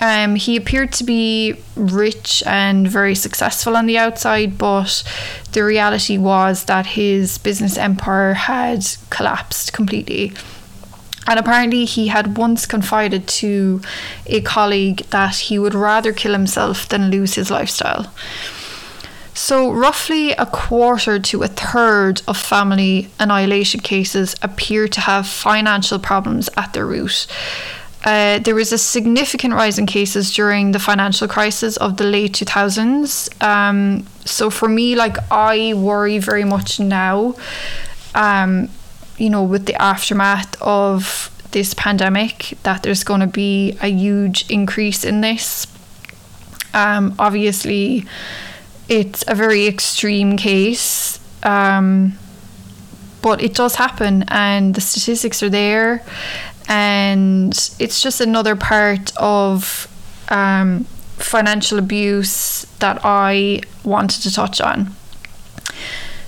Um, 0.00 0.36
he 0.36 0.56
appeared 0.56 0.92
to 0.92 1.04
be 1.04 1.56
rich 1.74 2.42
and 2.46 2.86
very 2.86 3.14
successful 3.14 3.76
on 3.76 3.86
the 3.86 3.98
outside, 3.98 4.56
but 4.56 5.02
the 5.52 5.64
reality 5.64 6.16
was 6.16 6.64
that 6.64 6.86
his 6.86 7.38
business 7.38 7.76
empire 7.76 8.34
had 8.34 8.86
collapsed 9.10 9.72
completely. 9.72 10.32
And 11.26 11.38
apparently, 11.38 11.84
he 11.84 12.08
had 12.08 12.38
once 12.38 12.64
confided 12.64 13.26
to 13.28 13.82
a 14.26 14.40
colleague 14.40 14.98
that 15.10 15.36
he 15.36 15.58
would 15.58 15.74
rather 15.74 16.12
kill 16.12 16.32
himself 16.32 16.88
than 16.88 17.10
lose 17.10 17.34
his 17.34 17.50
lifestyle. 17.50 18.12
So, 19.34 19.70
roughly 19.70 20.32
a 20.32 20.46
quarter 20.46 21.18
to 21.18 21.42
a 21.42 21.48
third 21.48 22.22
of 22.26 22.36
family 22.36 23.08
annihilation 23.20 23.80
cases 23.80 24.34
appear 24.42 24.88
to 24.88 25.00
have 25.02 25.28
financial 25.28 25.98
problems 25.98 26.48
at 26.56 26.72
their 26.72 26.86
root. 26.86 27.26
Uh, 28.04 28.38
there 28.38 28.54
was 28.54 28.72
a 28.72 28.78
significant 28.78 29.52
rise 29.54 29.78
in 29.78 29.84
cases 29.84 30.32
during 30.32 30.72
the 30.72 30.78
financial 30.78 31.26
crisis 31.26 31.76
of 31.78 31.96
the 31.96 32.04
late 32.04 32.32
2000s. 32.32 33.42
Um, 33.42 34.06
so, 34.24 34.50
for 34.50 34.68
me, 34.68 34.94
like, 34.94 35.16
I 35.30 35.74
worry 35.74 36.18
very 36.18 36.44
much 36.44 36.78
now 36.78 37.34
um, 38.14 38.68
you 39.16 39.30
know, 39.30 39.42
with 39.42 39.66
the 39.66 39.80
aftermath 39.80 40.60
of 40.60 41.30
this 41.52 41.74
pandemic, 41.74 42.58
that 42.62 42.82
there's 42.82 43.04
going 43.04 43.20
to 43.20 43.26
be 43.26 43.76
a 43.80 43.88
huge 43.88 44.48
increase 44.50 45.04
in 45.04 45.20
this. 45.20 45.66
Um, 46.74 47.14
obviously, 47.18 48.04
it's 48.88 49.24
a 49.26 49.34
very 49.34 49.66
extreme 49.66 50.36
case, 50.36 51.18
um, 51.42 52.18
but 53.22 53.42
it 53.42 53.54
does 53.54 53.76
happen, 53.76 54.24
and 54.28 54.74
the 54.74 54.80
statistics 54.80 55.42
are 55.42 55.50
there, 55.50 56.04
and 56.68 57.52
it's 57.78 58.02
just 58.02 58.20
another 58.20 58.54
part 58.54 59.12
of 59.16 59.88
um, 60.28 60.84
financial 61.16 61.78
abuse 61.78 62.66
that 62.78 63.00
I 63.04 63.62
wanted 63.84 64.22
to 64.22 64.32
touch 64.32 64.60
on. 64.60 64.94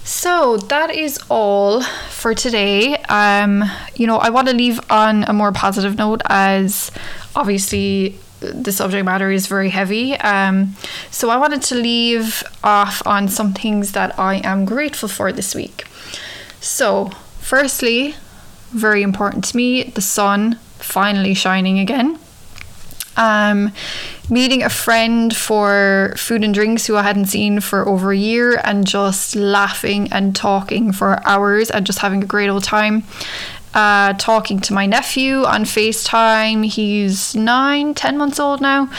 So 0.03 0.57
that 0.57 0.91
is 0.91 1.20
all 1.28 1.82
for 1.82 2.34
today. 2.34 2.97
Um, 3.05 3.62
you 3.95 4.07
know, 4.07 4.16
I 4.16 4.30
want 4.30 4.49
to 4.49 4.55
leave 4.55 4.80
on 4.91 5.24
a 5.24 5.32
more 5.32 5.53
positive 5.53 5.97
note 5.97 6.22
as 6.26 6.91
obviously 7.36 8.18
the 8.41 8.72
subject 8.72 9.05
matter 9.05 9.30
is 9.30 9.47
very 9.47 9.68
heavy. 9.68 10.14
Um, 10.14 10.74
so 11.11 11.30
I 11.30 11.36
wanted 11.36 11.62
to 11.62 11.74
leave 11.74 12.43
off 12.64 13.07
on 13.07 13.28
some 13.28 13.53
things 13.53 13.93
that 13.93 14.18
I 14.18 14.36
am 14.36 14.64
grateful 14.64 15.09
for 15.09 15.30
this 15.30 15.55
week. 15.55 15.84
So, 16.61 17.11
firstly, 17.38 18.16
very 18.70 19.02
important 19.02 19.44
to 19.44 19.56
me, 19.56 19.84
the 19.84 20.00
sun 20.00 20.58
finally 20.78 21.34
shining 21.34 21.78
again. 21.78 22.18
Um, 23.16 23.72
meeting 24.30 24.62
a 24.62 24.70
friend 24.70 25.36
for 25.36 26.14
food 26.16 26.44
and 26.44 26.54
drinks 26.54 26.86
who 26.86 26.96
I 26.96 27.02
hadn't 27.02 27.26
seen 27.26 27.60
for 27.60 27.86
over 27.86 28.12
a 28.12 28.16
year 28.16 28.60
and 28.64 28.86
just 28.86 29.34
laughing 29.34 30.10
and 30.12 30.34
talking 30.34 30.92
for 30.92 31.20
hours 31.26 31.70
and 31.70 31.84
just 31.84 31.98
having 31.98 32.22
a 32.22 32.26
great 32.26 32.48
old 32.48 32.64
time. 32.64 33.02
Uh, 33.72 34.14
talking 34.14 34.58
to 34.58 34.72
my 34.72 34.84
nephew 34.84 35.44
on 35.44 35.62
FaceTime. 35.62 36.64
He's 36.64 37.36
nine, 37.36 37.94
ten 37.94 38.18
months 38.18 38.40
old 38.40 38.60
now, 38.60 38.90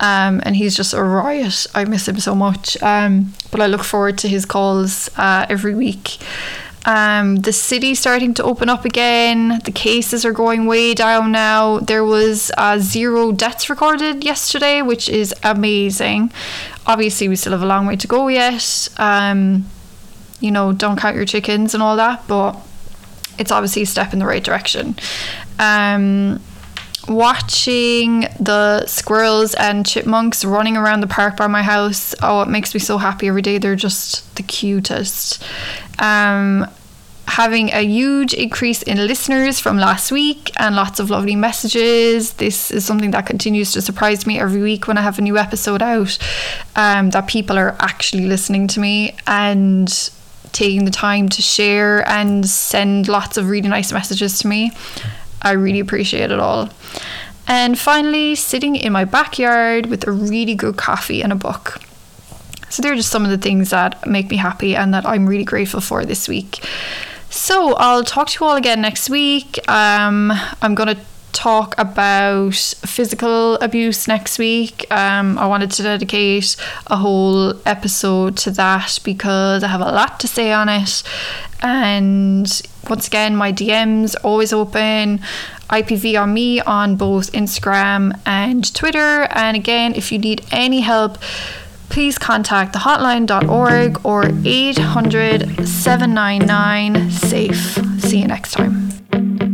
um, 0.00 0.42
and 0.44 0.54
he's 0.54 0.76
just 0.76 0.92
a 0.92 1.02
riot. 1.02 1.66
I 1.74 1.86
miss 1.86 2.06
him 2.06 2.20
so 2.20 2.34
much, 2.34 2.76
um, 2.82 3.32
but 3.50 3.62
I 3.62 3.66
look 3.66 3.82
forward 3.82 4.18
to 4.18 4.28
his 4.28 4.44
calls 4.44 5.08
uh, 5.16 5.46
every 5.48 5.74
week. 5.74 6.18
Um, 6.86 7.36
the 7.36 7.52
city 7.52 7.94
starting 7.94 8.34
to 8.34 8.44
open 8.44 8.68
up 8.68 8.84
again. 8.84 9.60
The 9.64 9.72
cases 9.72 10.24
are 10.24 10.32
going 10.32 10.66
way 10.66 10.94
down 10.94 11.32
now. 11.32 11.80
There 11.80 12.04
was 12.04 12.50
uh, 12.56 12.78
zero 12.78 13.32
deaths 13.32 13.68
recorded 13.68 14.24
yesterday, 14.24 14.82
which 14.82 15.08
is 15.08 15.34
amazing. 15.42 16.32
Obviously, 16.86 17.28
we 17.28 17.36
still 17.36 17.52
have 17.52 17.62
a 17.62 17.66
long 17.66 17.86
way 17.86 17.96
to 17.96 18.06
go 18.06 18.28
yet. 18.28 18.88
Um, 18.96 19.66
you 20.40 20.50
know, 20.50 20.72
don't 20.72 20.98
count 20.98 21.16
your 21.16 21.24
chickens 21.24 21.74
and 21.74 21.82
all 21.82 21.96
that, 21.96 22.26
but 22.28 22.56
it's 23.38 23.50
obviously 23.50 23.82
a 23.82 23.86
step 23.86 24.12
in 24.12 24.18
the 24.18 24.26
right 24.26 24.42
direction. 24.42 24.96
Um, 25.58 26.40
watching 27.08 28.20
the 28.38 28.86
squirrels 28.86 29.54
and 29.54 29.86
chipmunks 29.86 30.44
running 30.44 30.76
around 30.76 31.00
the 31.00 31.06
park 31.06 31.36
by 31.36 31.46
my 31.46 31.62
house 31.62 32.14
oh 32.22 32.42
it 32.42 32.48
makes 32.48 32.74
me 32.74 32.80
so 32.80 32.98
happy 32.98 33.28
every 33.28 33.42
day 33.42 33.58
they're 33.58 33.76
just 33.76 34.34
the 34.36 34.42
cutest 34.42 35.42
um, 35.98 36.66
having 37.28 37.70
a 37.72 37.82
huge 37.82 38.32
increase 38.34 38.82
in 38.82 38.96
listeners 38.96 39.60
from 39.60 39.76
last 39.76 40.10
week 40.10 40.50
and 40.58 40.74
lots 40.74 40.98
of 40.98 41.10
lovely 41.10 41.36
messages. 41.36 42.32
This 42.34 42.70
is 42.70 42.84
something 42.84 43.10
that 43.10 43.26
continues 43.26 43.72
to 43.72 43.82
surprise 43.82 44.26
me 44.26 44.40
every 44.40 44.62
week 44.62 44.88
when 44.88 44.96
I 44.96 45.02
have 45.02 45.18
a 45.18 45.22
new 45.22 45.36
episode 45.36 45.82
out. 45.82 46.18
Um, 46.74 47.10
that 47.10 47.26
people 47.28 47.58
are 47.58 47.76
actually 47.80 48.26
listening 48.26 48.66
to 48.68 48.80
me 48.80 49.16
and 49.26 50.10
taking 50.52 50.84
the 50.86 50.90
time 50.90 51.28
to 51.28 51.42
share 51.42 52.08
and 52.08 52.48
send 52.48 53.08
lots 53.08 53.36
of 53.36 53.48
really 53.48 53.68
nice 53.68 53.92
messages 53.92 54.38
to 54.40 54.48
me. 54.48 54.72
I 55.42 55.52
really 55.52 55.80
appreciate 55.80 56.30
it 56.30 56.40
all. 56.40 56.70
And 57.46 57.78
finally, 57.78 58.34
sitting 58.34 58.76
in 58.76 58.92
my 58.92 59.04
backyard 59.04 59.86
with 59.86 60.06
a 60.06 60.12
really 60.12 60.54
good 60.54 60.76
coffee 60.76 61.22
and 61.22 61.32
a 61.32 61.36
book. 61.36 61.80
So, 62.68 62.82
they're 62.82 62.96
just 62.96 63.10
some 63.10 63.24
of 63.24 63.30
the 63.30 63.38
things 63.38 63.70
that 63.70 64.06
make 64.06 64.28
me 64.30 64.36
happy 64.36 64.76
and 64.76 64.92
that 64.92 65.06
I'm 65.06 65.26
really 65.26 65.44
grateful 65.44 65.80
for 65.80 66.04
this 66.04 66.28
week. 66.28 66.62
So 67.30 67.74
I'll 67.74 68.04
talk 68.04 68.28
to 68.28 68.38
you 68.40 68.46
all 68.46 68.56
again 68.56 68.80
next 68.80 69.10
week. 69.10 69.58
Um, 69.68 70.32
I'm 70.62 70.74
going 70.74 70.94
to 70.94 71.00
talk 71.32 71.74
about 71.78 72.54
physical 72.54 73.56
abuse 73.56 74.08
next 74.08 74.38
week. 74.38 74.86
Um, 74.90 75.38
I 75.38 75.46
wanted 75.46 75.70
to 75.72 75.82
dedicate 75.82 76.56
a 76.86 76.96
whole 76.96 77.54
episode 77.66 78.36
to 78.38 78.50
that 78.52 78.98
because 79.04 79.62
I 79.62 79.68
have 79.68 79.80
a 79.80 79.92
lot 79.92 80.18
to 80.20 80.28
say 80.28 80.52
on 80.52 80.68
it. 80.68 81.02
And 81.60 82.62
once 82.90 83.06
again, 83.06 83.36
my 83.36 83.52
DMs 83.52 84.14
always 84.22 84.52
open. 84.52 85.20
IPV 85.70 86.20
on 86.20 86.32
me 86.32 86.60
on 86.60 86.96
both 86.96 87.32
Instagram 87.32 88.18
and 88.24 88.74
Twitter. 88.74 89.28
And 89.30 89.56
again, 89.56 89.94
if 89.94 90.10
you 90.10 90.18
need 90.18 90.44
any 90.50 90.80
help, 90.80 91.18
please 91.90 92.18
contact 92.18 92.74
thehotline.org 92.74 94.04
or 94.04 94.24
800 94.44 95.68
799 95.68 97.10
SAFE. 97.10 98.00
See 98.00 98.20
you 98.20 98.26
next 98.26 98.52
time. 98.52 99.47